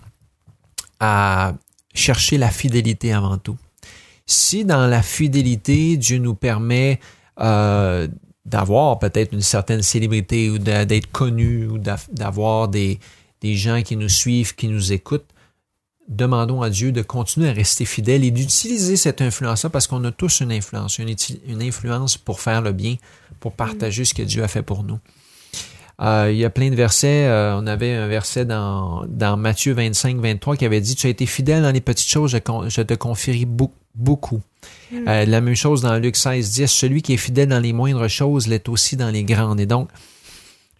à 1.00 1.54
chercher 1.96 2.38
la 2.38 2.50
fidélité 2.50 3.12
avant 3.12 3.38
tout. 3.38 3.56
Si 4.26 4.64
dans 4.64 4.86
la 4.86 5.02
fidélité, 5.02 5.96
Dieu 5.96 6.18
nous 6.18 6.34
permet 6.34 7.00
euh, 7.40 8.08
d'avoir 8.44 8.98
peut-être 8.98 9.32
une 9.32 9.42
certaine 9.42 9.82
célébrité 9.82 10.50
ou 10.50 10.58
d'être 10.58 11.10
connu 11.10 11.66
ou 11.66 11.78
d'a- 11.78 11.98
d'avoir 12.12 12.68
des, 12.68 12.98
des 13.40 13.54
gens 13.56 13.82
qui 13.82 13.96
nous 13.96 14.08
suivent, 14.08 14.54
qui 14.54 14.68
nous 14.68 14.92
écoutent, 14.92 15.26
demandons 16.08 16.62
à 16.62 16.70
Dieu 16.70 16.92
de 16.92 17.02
continuer 17.02 17.48
à 17.48 17.52
rester 17.52 17.84
fidèle 17.84 18.24
et 18.24 18.30
d'utiliser 18.30 18.96
cette 18.96 19.20
influence-là 19.20 19.70
parce 19.70 19.86
qu'on 19.88 20.04
a 20.04 20.12
tous 20.12 20.40
une 20.40 20.52
influence, 20.52 20.98
une, 20.98 21.62
influence 21.62 22.16
pour 22.16 22.40
faire 22.40 22.62
le 22.62 22.72
bien, 22.72 22.96
pour 23.40 23.52
partager 23.52 24.04
ce 24.04 24.14
que 24.14 24.22
Dieu 24.22 24.42
a 24.44 24.48
fait 24.48 24.62
pour 24.62 24.84
nous. 24.84 24.98
Euh, 26.02 26.28
il 26.30 26.36
y 26.36 26.44
a 26.44 26.50
plein 26.50 26.68
de 26.70 26.74
versets. 26.74 27.26
euh, 27.26 27.56
on 27.58 27.66
avait 27.66 27.92
un 27.94 28.06
verset 28.06 28.44
dans, 28.44 29.04
dans 29.08 29.36
Matthieu 29.36 29.72
25, 29.72 30.18
23 30.18 30.56
qui 30.56 30.64
avait 30.66 30.80
dit 30.80 30.94
Tu 30.94 31.06
as 31.06 31.10
été 31.10 31.24
fidèle 31.26 31.62
dans 31.62 31.70
les 31.72 31.80
petites 31.80 32.08
choses, 32.10 32.32
je, 32.32 32.82
te 32.82 32.94
confierai 32.94 33.44
beau- 33.46 33.72
beaucoup. 33.94 34.42
Euh, 34.92 35.24
la 35.24 35.40
même 35.40 35.54
chose 35.54 35.80
dans 35.80 35.96
Luc 35.96 36.16
16, 36.16 36.50
10 36.52 36.66
Celui 36.66 37.00
qui 37.02 37.14
est 37.14 37.18
fidèle 37.18 37.48
dans 37.48 37.60
les 37.60 37.72
moindres 37.72 38.08
choses 38.10 38.46
l'est 38.46 38.68
aussi 38.68 38.96
dans 38.96 39.10
les 39.10 39.24
grandes. 39.24 39.58
Et 39.58 39.66
donc, 39.66 39.88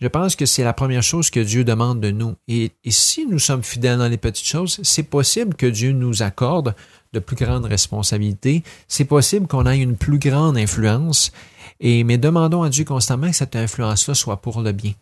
je 0.03 0.09
pense 0.09 0.37
que 0.37 0.45
c'est 0.45 0.63
la 0.65 0.75
première 0.75 1.03
chose 1.03 1.31
que 1.31 1.41
Dieu 1.41 1.65
demande 1.65 2.01
de 2.01 2.11
nous. 2.11 2.35
Et, 2.49 2.73
et 2.85 2.91
si 2.91 3.25
nous 3.27 3.39
sommes 3.39 3.63
fidèles 3.63 3.97
dans 3.99 4.09
les 4.09 4.19
petites 4.19 4.47
choses, 4.47 4.79
c'est 4.83 5.03
possible 5.05 5.55
que 5.55 5.65
Dieu 5.65 5.93
nous 5.93 6.23
accorde 6.23 6.75
de 7.15 7.19
plus 7.21 7.37
grandes 7.37 7.65
responsabilités. 7.65 8.63
C'est 8.89 9.07
possible 9.07 9.47
qu'on 9.47 9.65
ait 9.65 9.79
une 9.79 9.97
plus 9.97 10.19
grande 10.19 10.59
influence. 10.59 11.33
Et, 11.81 12.05
mais 12.05 12.19
demandons 12.19 12.63
à 12.63 12.71
Dieu 12.71 12.85
constamment 12.85 13.29
que 13.29 13.37
cette 13.37 13.57
influence-là 13.57 14.15
soit 14.15 14.41
pour 14.41 14.61
le 14.63 14.73
bien. 14.73 14.93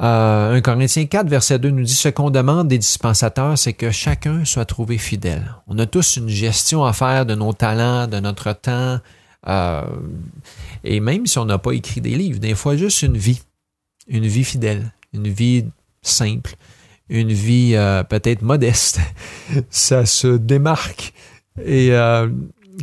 Euh, 0.00 0.54
1 0.54 0.60
Corinthiens 0.60 1.06
4, 1.06 1.28
verset 1.28 1.58
2 1.60 1.70
nous 1.70 1.84
dit 1.84 1.94
Ce 1.94 2.08
qu'on 2.08 2.30
demande 2.30 2.66
des 2.68 2.78
dispensateurs, 2.78 3.56
c'est 3.56 3.74
que 3.74 3.90
chacun 3.92 4.44
soit 4.44 4.64
trouvé 4.64 4.98
fidèle. 4.98 5.54
On 5.68 5.78
a 5.78 5.86
tous 5.86 6.16
une 6.16 6.28
gestion 6.28 6.84
à 6.84 6.92
faire 6.92 7.26
de 7.26 7.34
nos 7.34 7.52
talents, 7.52 8.06
de 8.08 8.18
notre 8.18 8.52
temps. 8.52 8.98
euh, 9.46 9.82
et 10.82 11.00
même 11.00 11.26
si 11.26 11.38
on 11.38 11.44
n'a 11.44 11.58
pas 11.58 11.72
écrit 11.72 12.00
des 12.00 12.16
livres, 12.16 12.40
des 12.40 12.54
fois 12.54 12.76
juste 12.76 13.02
une 13.02 13.16
vie. 13.16 13.40
Une 14.08 14.26
vie 14.26 14.44
fidèle, 14.44 14.92
une 15.14 15.28
vie 15.28 15.64
simple, 16.02 16.56
une 17.08 17.32
vie 17.32 17.72
euh, 17.74 18.02
peut-être 18.02 18.42
modeste. 18.42 19.00
Ça 19.70 20.04
se 20.06 20.26
démarque. 20.36 21.14
Et 21.64 21.92
euh, 21.92 22.28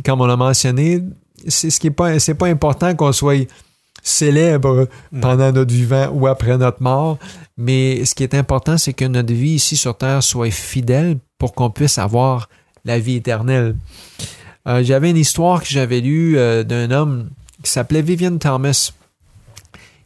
comme 0.04 0.20
on 0.22 0.26
l'a 0.26 0.36
mentionné, 0.36 1.02
c'est 1.48 1.70
ce 1.70 1.80
qui 1.80 1.88
est 1.88 1.90
pas, 1.90 2.18
c'est 2.18 2.34
pas 2.34 2.46
important 2.46 2.94
qu'on 2.94 3.12
soit 3.12 3.48
célèbre 4.02 4.88
pendant 5.20 5.52
notre 5.52 5.72
vivant 5.72 6.08
ou 6.08 6.26
après 6.26 6.58
notre 6.58 6.82
mort, 6.82 7.18
mais 7.56 8.04
ce 8.04 8.14
qui 8.14 8.24
est 8.24 8.34
important, 8.34 8.76
c'est 8.76 8.92
que 8.92 9.04
notre 9.04 9.32
vie 9.32 9.52
ici 9.52 9.76
sur 9.76 9.96
Terre 9.96 10.22
soit 10.22 10.50
fidèle 10.50 11.18
pour 11.38 11.54
qu'on 11.54 11.70
puisse 11.70 11.98
avoir 11.98 12.48
la 12.84 12.98
vie 12.98 13.16
éternelle. 13.16 13.76
Euh, 14.66 14.82
j'avais 14.82 15.10
une 15.10 15.16
histoire 15.16 15.62
que 15.62 15.68
j'avais 15.68 16.00
lue 16.00 16.38
euh, 16.38 16.64
d'un 16.64 16.90
homme 16.90 17.30
qui 17.62 17.70
s'appelait 17.70 18.02
Vivian 18.02 18.36
Thomas. 18.38 18.92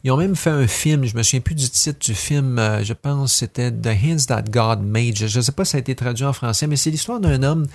Ils 0.03 0.11
ont 0.11 0.17
même 0.17 0.35
fait 0.35 0.51
un 0.51 0.67
film, 0.67 1.05
je 1.05 1.15
me 1.15 1.23
souviens 1.23 1.41
plus 1.41 1.55
du 1.55 1.69
titre 1.69 1.99
du 1.99 2.13
film, 2.13 2.59
euh, 2.59 2.83
je 2.83 2.93
pense 2.93 3.33
que 3.33 3.39
c'était 3.39 3.71
The 3.71 3.87
Hands 3.87 4.25
That 4.27 4.43
God 4.43 4.81
Made. 4.83 5.15
Je 5.15 5.37
ne 5.37 5.41
sais 5.41 5.51
pas 5.51 5.65
si 5.65 5.71
ça 5.71 5.77
a 5.77 5.79
été 5.79 5.95
traduit 5.95 6.25
en 6.25 6.33
français, 6.33 6.67
mais 6.67 6.75
c'est 6.75 6.91
l'histoire 6.91 7.19
d'un 7.19 7.41
homme 7.43 7.67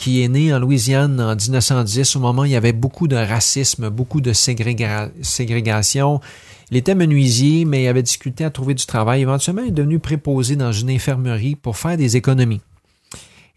qui 0.00 0.22
est 0.22 0.28
né 0.28 0.50
en 0.54 0.58
Louisiane 0.58 1.20
en 1.20 1.36
1910, 1.36 2.16
au 2.16 2.20
moment 2.20 2.42
où 2.42 2.44
il 2.46 2.52
y 2.52 2.56
avait 2.56 2.72
beaucoup 2.72 3.06
de 3.06 3.16
racisme, 3.16 3.90
beaucoup 3.90 4.22
de 4.22 4.32
ségréga- 4.32 5.10
ségrégation. 5.20 6.22
Il 6.70 6.78
était 6.78 6.94
menuisier, 6.94 7.66
mais 7.66 7.84
il 7.84 7.86
avait 7.86 8.02
difficulté 8.02 8.42
à 8.44 8.48
trouver 8.50 8.72
du 8.72 8.86
travail. 8.86 9.20
Éventuellement, 9.20 9.60
il 9.60 9.68
est 9.68 9.72
devenu 9.72 9.98
préposé 9.98 10.56
dans 10.56 10.72
une 10.72 10.88
infirmerie 10.88 11.54
pour 11.54 11.76
faire 11.76 11.98
des 11.98 12.16
économies. 12.16 12.62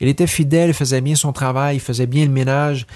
Il 0.01 0.09
était 0.09 0.27
fidèle, 0.27 0.73
faisait 0.73 0.99
bien 0.99 1.15
son 1.15 1.31
travail, 1.31 1.77
il 1.77 1.79
faisait 1.79 2.07
bien 2.07 2.25
le 2.25 2.31
ménage. 2.31 2.87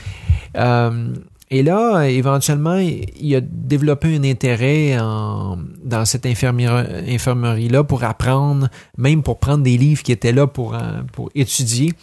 Euh, 0.58 1.14
et 1.50 1.64
là, 1.64 2.04
éventuellement, 2.10 2.78
il 2.80 3.34
a 3.34 3.40
développé 3.40 4.14
un 4.14 4.26
intérêt 4.26 4.98
dans 4.98 6.04
cette 6.04 6.26
infirmerie-là 6.26 7.86
pour 7.86 8.04
apprendre, 8.04 8.68
même 8.98 9.24
pour 9.24 9.40
prendre 9.40 9.64
des 9.64 9.78
livres 9.78 10.04
qui 10.04 10.12
étaient 10.12 10.34
là 10.34 10.48
pour, 10.48 10.76
euh, 10.76 10.80
pour 11.14 11.30
étudier. 11.34 11.94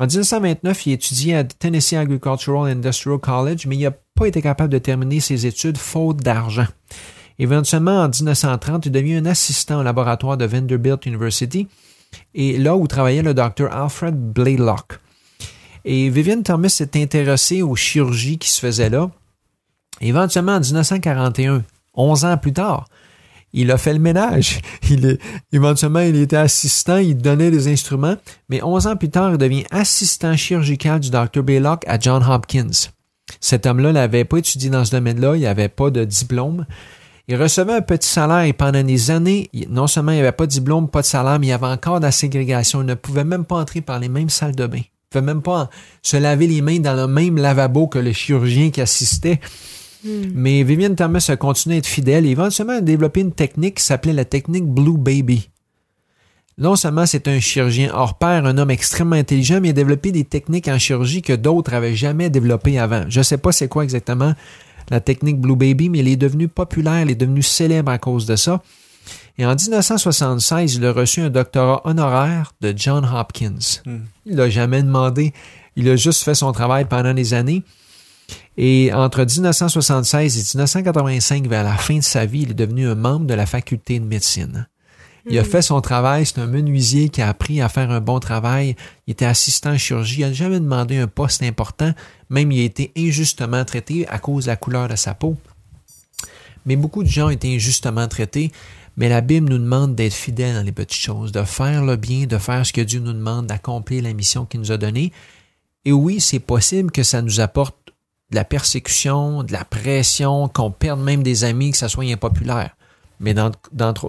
En 0.00 0.06
1929, 0.06 0.86
il 0.86 0.92
étudiait 0.92 1.34
à 1.34 1.44
Tennessee 1.44 1.94
Agricultural 1.94 2.70
Industrial 2.70 3.18
College, 3.18 3.66
mais 3.66 3.76
il 3.76 3.82
n'a 3.82 3.90
pas 3.90 4.26
été 4.26 4.40
capable 4.40 4.72
de 4.72 4.78
terminer 4.78 5.18
ses 5.18 5.44
études 5.44 5.76
faute 5.76 6.18
d'argent. 6.18 6.68
Éventuellement, 7.40 8.02
en 8.02 8.08
1930, 8.08 8.86
il 8.86 8.92
devient 8.92 9.16
un 9.16 9.26
assistant 9.26 9.80
au 9.80 9.82
laboratoire 9.82 10.36
de 10.36 10.44
Vanderbilt 10.44 11.04
University, 11.06 11.66
et 12.34 12.58
là 12.58 12.76
où 12.76 12.86
travaillait 12.86 13.22
le 13.22 13.34
docteur 13.34 13.74
Alfred 13.74 14.14
Blaylock. 14.14 15.00
Et 15.84 16.10
Vivian 16.10 16.42
Thomas 16.42 16.68
s'est 16.68 16.90
intéressé 16.94 17.62
aux 17.62 17.74
chirurgies 17.74 18.38
qui 18.38 18.50
se 18.50 18.60
faisaient 18.60 18.90
là. 18.90 19.10
Éventuellement, 20.00 20.54
en 20.54 20.60
1941, 20.60 21.64
11 21.94 22.24
ans 22.24 22.36
plus 22.36 22.52
tard, 22.52 22.86
il 23.52 23.70
a 23.70 23.78
fait 23.78 23.92
le 23.92 23.98
ménage. 23.98 24.60
Il 24.90 25.06
est, 25.06 25.18
éventuellement, 25.52 26.00
il 26.00 26.16
était 26.16 26.36
assistant, 26.36 26.96
il 26.96 27.16
donnait 27.16 27.50
les 27.50 27.68
instruments, 27.68 28.16
mais 28.48 28.62
11 28.62 28.86
ans 28.86 28.96
plus 28.96 29.10
tard, 29.10 29.32
il 29.32 29.38
devient 29.38 29.64
assistant 29.70 30.36
chirurgical 30.36 31.00
du 31.00 31.10
Dr. 31.10 31.42
Baylock 31.42 31.82
à 31.86 31.98
John 31.98 32.22
Hopkins. 32.22 32.90
Cet 33.40 33.66
homme-là 33.66 33.92
n'avait 33.92 34.24
pas 34.24 34.38
étudié 34.38 34.70
dans 34.70 34.84
ce 34.84 34.92
domaine-là, 34.92 35.36
il 35.36 35.42
n'avait 35.42 35.68
pas 35.68 35.90
de 35.90 36.04
diplôme. 36.04 36.66
Il 37.30 37.36
recevait 37.36 37.74
un 37.74 37.82
petit 37.82 38.08
salaire 38.08 38.44
et 38.44 38.54
pendant 38.54 38.82
des 38.82 39.10
années, 39.10 39.50
non 39.68 39.86
seulement 39.86 40.12
il 40.12 40.18
n'avait 40.18 40.32
pas 40.32 40.46
de 40.46 40.50
diplôme, 40.50 40.88
pas 40.88 41.02
de 41.02 41.06
salaire, 41.06 41.38
mais 41.38 41.48
il 41.48 41.50
y 41.50 41.52
avait 41.52 41.66
encore 41.66 42.00
de 42.00 42.06
la 42.06 42.12
ségrégation. 42.12 42.80
Il 42.80 42.86
ne 42.86 42.94
pouvait 42.94 43.24
même 43.24 43.44
pas 43.44 43.56
entrer 43.56 43.82
par 43.82 43.98
les 43.98 44.08
mêmes 44.08 44.30
salles 44.30 44.56
de 44.56 44.66
bain. 44.66 44.78
Il 44.78 45.18
ne 45.18 45.20
pouvait 45.20 45.34
même 45.34 45.42
pas 45.42 45.68
se 46.02 46.16
laver 46.16 46.46
les 46.46 46.62
mains 46.62 46.78
dans 46.78 46.94
le 46.94 47.06
même 47.06 47.36
lavabo 47.36 47.86
que 47.86 47.98
le 47.98 48.12
chirurgien 48.12 48.70
qui 48.70 48.80
assistait. 48.80 49.40
Mais 50.04 50.62
Vivian 50.62 50.94
Thomas 50.94 51.26
a 51.28 51.36
continué 51.36 51.76
à 51.76 51.78
être 51.78 51.86
fidèle 51.86 52.26
et 52.26 52.30
éventuellement 52.30 52.78
a 52.78 52.80
développé 52.80 53.20
une 53.20 53.32
technique 53.32 53.76
qui 53.76 53.84
s'appelait 53.84 54.12
la 54.12 54.24
technique 54.24 54.64
Blue 54.64 54.98
Baby. 54.98 55.50
Non 56.56 56.74
seulement 56.74 57.06
c'est 57.06 57.28
un 57.28 57.38
chirurgien 57.38 57.92
hors 57.94 58.18
pair, 58.18 58.44
un 58.44 58.58
homme 58.58 58.70
extrêmement 58.70 59.16
intelligent, 59.16 59.60
mais 59.60 59.68
il 59.68 59.70
a 59.70 59.74
développé 59.74 60.10
des 60.10 60.24
techniques 60.24 60.68
en 60.68 60.78
chirurgie 60.78 61.22
que 61.22 61.32
d'autres 61.32 61.72
avaient 61.72 61.94
jamais 61.94 62.30
développées 62.30 62.78
avant. 62.78 63.04
Je 63.08 63.20
ne 63.20 63.22
sais 63.22 63.38
pas 63.38 63.52
c'est 63.52 63.68
quoi 63.68 63.84
exactement 63.84 64.34
la 64.90 65.00
technique 65.00 65.40
Blue 65.40 65.56
Baby, 65.56 65.88
mais 65.88 65.98
il 65.98 66.08
est 66.08 66.16
devenu 66.16 66.48
populaire, 66.48 67.02
il 67.02 67.10
est 67.10 67.14
devenu 67.14 67.42
célèbre 67.42 67.92
à 67.92 67.98
cause 67.98 68.26
de 68.26 68.36
ça. 68.36 68.62
Et 69.38 69.46
en 69.46 69.54
1976, 69.54 70.76
il 70.76 70.84
a 70.84 70.92
reçu 70.92 71.20
un 71.20 71.30
doctorat 71.30 71.82
honoraire 71.84 72.52
de 72.60 72.74
John 72.76 73.04
Hopkins. 73.04 73.82
Hmm. 73.86 74.00
Il 74.26 74.36
l'a 74.36 74.50
jamais 74.50 74.82
demandé. 74.82 75.32
Il 75.76 75.88
a 75.88 75.94
juste 75.94 76.24
fait 76.24 76.34
son 76.34 76.50
travail 76.50 76.86
pendant 76.86 77.14
des 77.14 77.34
années. 77.34 77.62
Et 78.60 78.92
entre 78.92 79.24
1976 79.24 80.36
et 80.36 80.58
1985, 80.58 81.46
vers 81.46 81.62
la 81.62 81.76
fin 81.76 81.98
de 81.98 82.02
sa 82.02 82.26
vie, 82.26 82.42
il 82.42 82.50
est 82.50 82.54
devenu 82.54 82.88
un 82.88 82.96
membre 82.96 83.24
de 83.24 83.34
la 83.34 83.46
faculté 83.46 84.00
de 84.00 84.04
médecine. 84.04 84.66
Il 85.30 85.38
a 85.38 85.42
Mm. 85.42 85.44
fait 85.44 85.62
son 85.62 85.80
travail. 85.80 86.26
C'est 86.26 86.40
un 86.40 86.48
menuisier 86.48 87.08
qui 87.08 87.22
a 87.22 87.28
appris 87.28 87.60
à 87.60 87.68
faire 87.68 87.92
un 87.92 88.00
bon 88.00 88.18
travail. 88.18 88.74
Il 89.06 89.12
était 89.12 89.26
assistant 89.26 89.70
en 89.70 89.78
chirurgie. 89.78 90.22
Il 90.22 90.26
n'a 90.26 90.32
jamais 90.32 90.58
demandé 90.58 90.96
un 90.96 91.06
poste 91.06 91.44
important. 91.44 91.92
Même 92.30 92.50
il 92.50 92.60
a 92.60 92.64
été 92.64 92.90
injustement 92.96 93.64
traité 93.64 94.08
à 94.08 94.18
cause 94.18 94.46
de 94.46 94.50
la 94.50 94.56
couleur 94.56 94.88
de 94.88 94.96
sa 94.96 95.14
peau. 95.14 95.36
Mais 96.66 96.74
beaucoup 96.74 97.04
de 97.04 97.08
gens 97.08 97.26
ont 97.26 97.30
été 97.30 97.54
injustement 97.54 98.08
traités. 98.08 98.50
Mais 98.96 99.08
la 99.08 99.20
Bible 99.20 99.48
nous 99.48 99.58
demande 99.58 99.94
d'être 99.94 100.14
fidèles 100.14 100.56
dans 100.56 100.64
les 100.64 100.72
petites 100.72 101.00
choses, 101.00 101.30
de 101.30 101.44
faire 101.44 101.84
le 101.84 101.94
bien, 101.94 102.26
de 102.26 102.38
faire 102.38 102.66
ce 102.66 102.72
que 102.72 102.80
Dieu 102.80 102.98
nous 102.98 103.12
demande, 103.12 103.46
d'accomplir 103.46 104.02
la 104.02 104.12
mission 104.12 104.46
qu'il 104.46 104.58
nous 104.58 104.72
a 104.72 104.76
donnée. 104.76 105.12
Et 105.84 105.92
oui, 105.92 106.20
c'est 106.20 106.40
possible 106.40 106.90
que 106.90 107.04
ça 107.04 107.22
nous 107.22 107.38
apporte 107.38 107.76
de 108.30 108.36
la 108.36 108.44
persécution, 108.44 109.42
de 109.42 109.52
la 109.52 109.64
pression, 109.64 110.48
qu'on 110.48 110.70
perde 110.70 111.00
même 111.00 111.22
des 111.22 111.44
amis, 111.44 111.70
que 111.70 111.78
ça 111.78 111.88
soit 111.88 112.04
impopulaire. 112.04 112.76
Mais 113.20 113.34
dans 113.34 113.52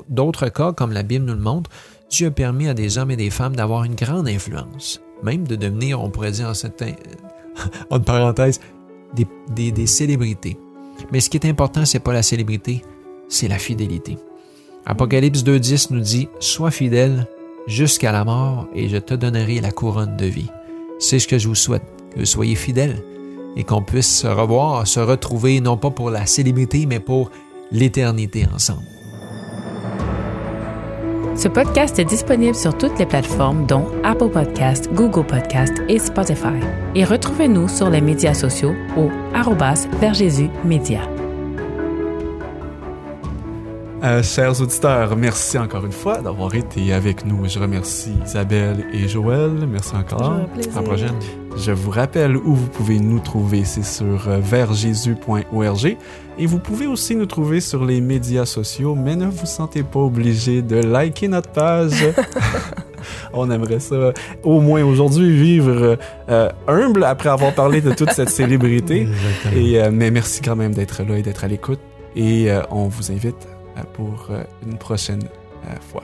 d'autres 0.09 0.49
cas, 0.49 0.73
comme 0.73 0.91
la 0.91 1.03
Bible 1.03 1.25
nous 1.25 1.33
le 1.33 1.39
montre, 1.39 1.69
Dieu 2.09 2.27
a 2.27 2.31
permis 2.31 2.67
à 2.67 2.73
des 2.73 2.97
hommes 2.97 3.11
et 3.11 3.15
des 3.15 3.29
femmes 3.29 3.55
d'avoir 3.55 3.83
une 3.83 3.95
grande 3.95 4.27
influence, 4.27 5.01
même 5.23 5.47
de 5.47 5.55
devenir, 5.55 6.01
on 6.01 6.09
pourrait 6.09 6.31
dire 6.31 6.49
en 6.49 6.53
certains, 6.53 6.93
entre 7.89 8.05
parenthèses, 8.05 8.59
des, 9.15 9.27
des, 9.55 9.71
des 9.71 9.87
célébrités. 9.87 10.57
Mais 11.11 11.21
ce 11.21 11.29
qui 11.29 11.37
est 11.37 11.45
important, 11.45 11.85
c'est 11.85 11.99
pas 11.99 12.13
la 12.13 12.23
célébrité, 12.23 12.83
c'est 13.29 13.47
la 13.47 13.57
fidélité. 13.57 14.17
Apocalypse 14.85 15.43
2.10 15.43 15.87
nous 15.91 15.99
dit 16.01 16.27
Sois 16.39 16.71
fidèle 16.71 17.27
jusqu'à 17.67 18.11
la 18.11 18.25
mort 18.25 18.67
et 18.73 18.89
je 18.89 18.97
te 18.97 19.13
donnerai 19.13 19.61
la 19.61 19.71
couronne 19.71 20.17
de 20.17 20.25
vie. 20.25 20.49
C'est 20.99 21.19
ce 21.19 21.27
que 21.27 21.37
je 21.37 21.47
vous 21.47 21.55
souhaite, 21.55 21.83
que 22.15 22.25
soyez 22.25 22.55
fidèles 22.55 23.01
et 23.55 23.63
qu'on 23.63 23.81
puisse 23.81 24.19
se 24.21 24.27
revoir, 24.27 24.87
se 24.87 24.99
retrouver, 24.99 25.61
non 25.61 25.77
pas 25.77 25.91
pour 25.91 26.09
la 26.09 26.25
célébrité, 26.25 26.85
mais 26.85 26.99
pour 26.99 27.31
l'éternité 27.71 28.47
ensemble. 28.53 28.83
Ce 31.35 31.47
podcast 31.47 31.97
est 31.99 32.05
disponible 32.05 32.55
sur 32.55 32.77
toutes 32.77 32.99
les 32.99 33.05
plateformes 33.05 33.65
dont 33.65 33.87
Apple 34.03 34.29
Podcast, 34.29 34.89
Google 34.93 35.25
Podcast 35.25 35.73
et 35.87 35.97
Spotify. 35.97 36.59
Et 36.95 37.05
retrouvez-nous 37.05 37.69
sur 37.69 37.89
les 37.89 38.01
médias 38.01 38.33
sociaux 38.33 38.73
au 38.97 39.09
vers 40.01 40.13
Jésus 40.13 40.49
Média. 40.65 40.99
Euh, 44.03 44.23
chers 44.23 44.59
auditeurs, 44.61 45.15
merci 45.15 45.57
encore 45.57 45.85
une 45.85 45.91
fois 45.91 46.17
d'avoir 46.21 46.55
été 46.55 46.93
avec 46.93 47.25
nous. 47.25 47.47
Je 47.47 47.59
remercie 47.59 48.13
Isabelle 48.25 48.85
et 48.93 49.07
Joël. 49.07 49.51
Merci 49.65 49.95
encore. 49.95 50.33
À 50.33 50.47
la 50.75 50.81
prochaine. 50.81 51.15
Je 51.57 51.71
vous 51.71 51.91
rappelle 51.91 52.37
où 52.37 52.55
vous 52.55 52.67
pouvez 52.67 52.99
nous 52.99 53.19
trouver, 53.19 53.65
c'est 53.65 53.83
sur 53.83 54.27
euh, 54.29 54.39
vertjesus.org 54.39 55.97
et 56.37 56.45
vous 56.45 56.59
pouvez 56.59 56.87
aussi 56.87 57.15
nous 57.15 57.25
trouver 57.25 57.59
sur 57.59 57.83
les 57.85 57.99
médias 57.99 58.45
sociaux, 58.45 58.95
mais 58.95 59.15
ne 59.15 59.27
vous 59.27 59.45
sentez 59.45 59.83
pas 59.83 59.99
obligé 59.99 60.61
de 60.61 60.77
liker 60.77 61.27
notre 61.27 61.51
page. 61.51 62.05
On 63.33 63.49
aimerait 63.51 63.79
ça, 63.79 64.13
au 64.43 64.61
moins 64.61 64.83
aujourd'hui, 64.83 65.35
vivre 65.35 65.97
euh, 66.29 66.49
humble 66.67 67.03
après 67.03 67.29
avoir 67.29 67.53
parlé 67.53 67.81
de 67.81 67.91
toute 67.91 68.11
cette 68.11 68.29
célébrité. 68.29 69.07
Et, 69.55 69.81
euh, 69.81 69.89
mais 69.91 70.11
merci 70.11 70.41
quand 70.41 70.55
même 70.55 70.73
d'être 70.73 71.03
là 71.03 71.17
et 71.17 71.21
d'être 71.21 71.43
à 71.43 71.47
l'écoute. 71.47 71.79
Et 72.15 72.51
euh, 72.51 72.61
on 72.71 72.87
vous 72.87 73.11
invite 73.11 73.47
euh, 73.77 73.81
pour 73.93 74.27
euh, 74.29 74.43
une 74.65 74.77
prochaine 74.77 75.23
euh, 75.65 75.75
fois. 75.91 76.03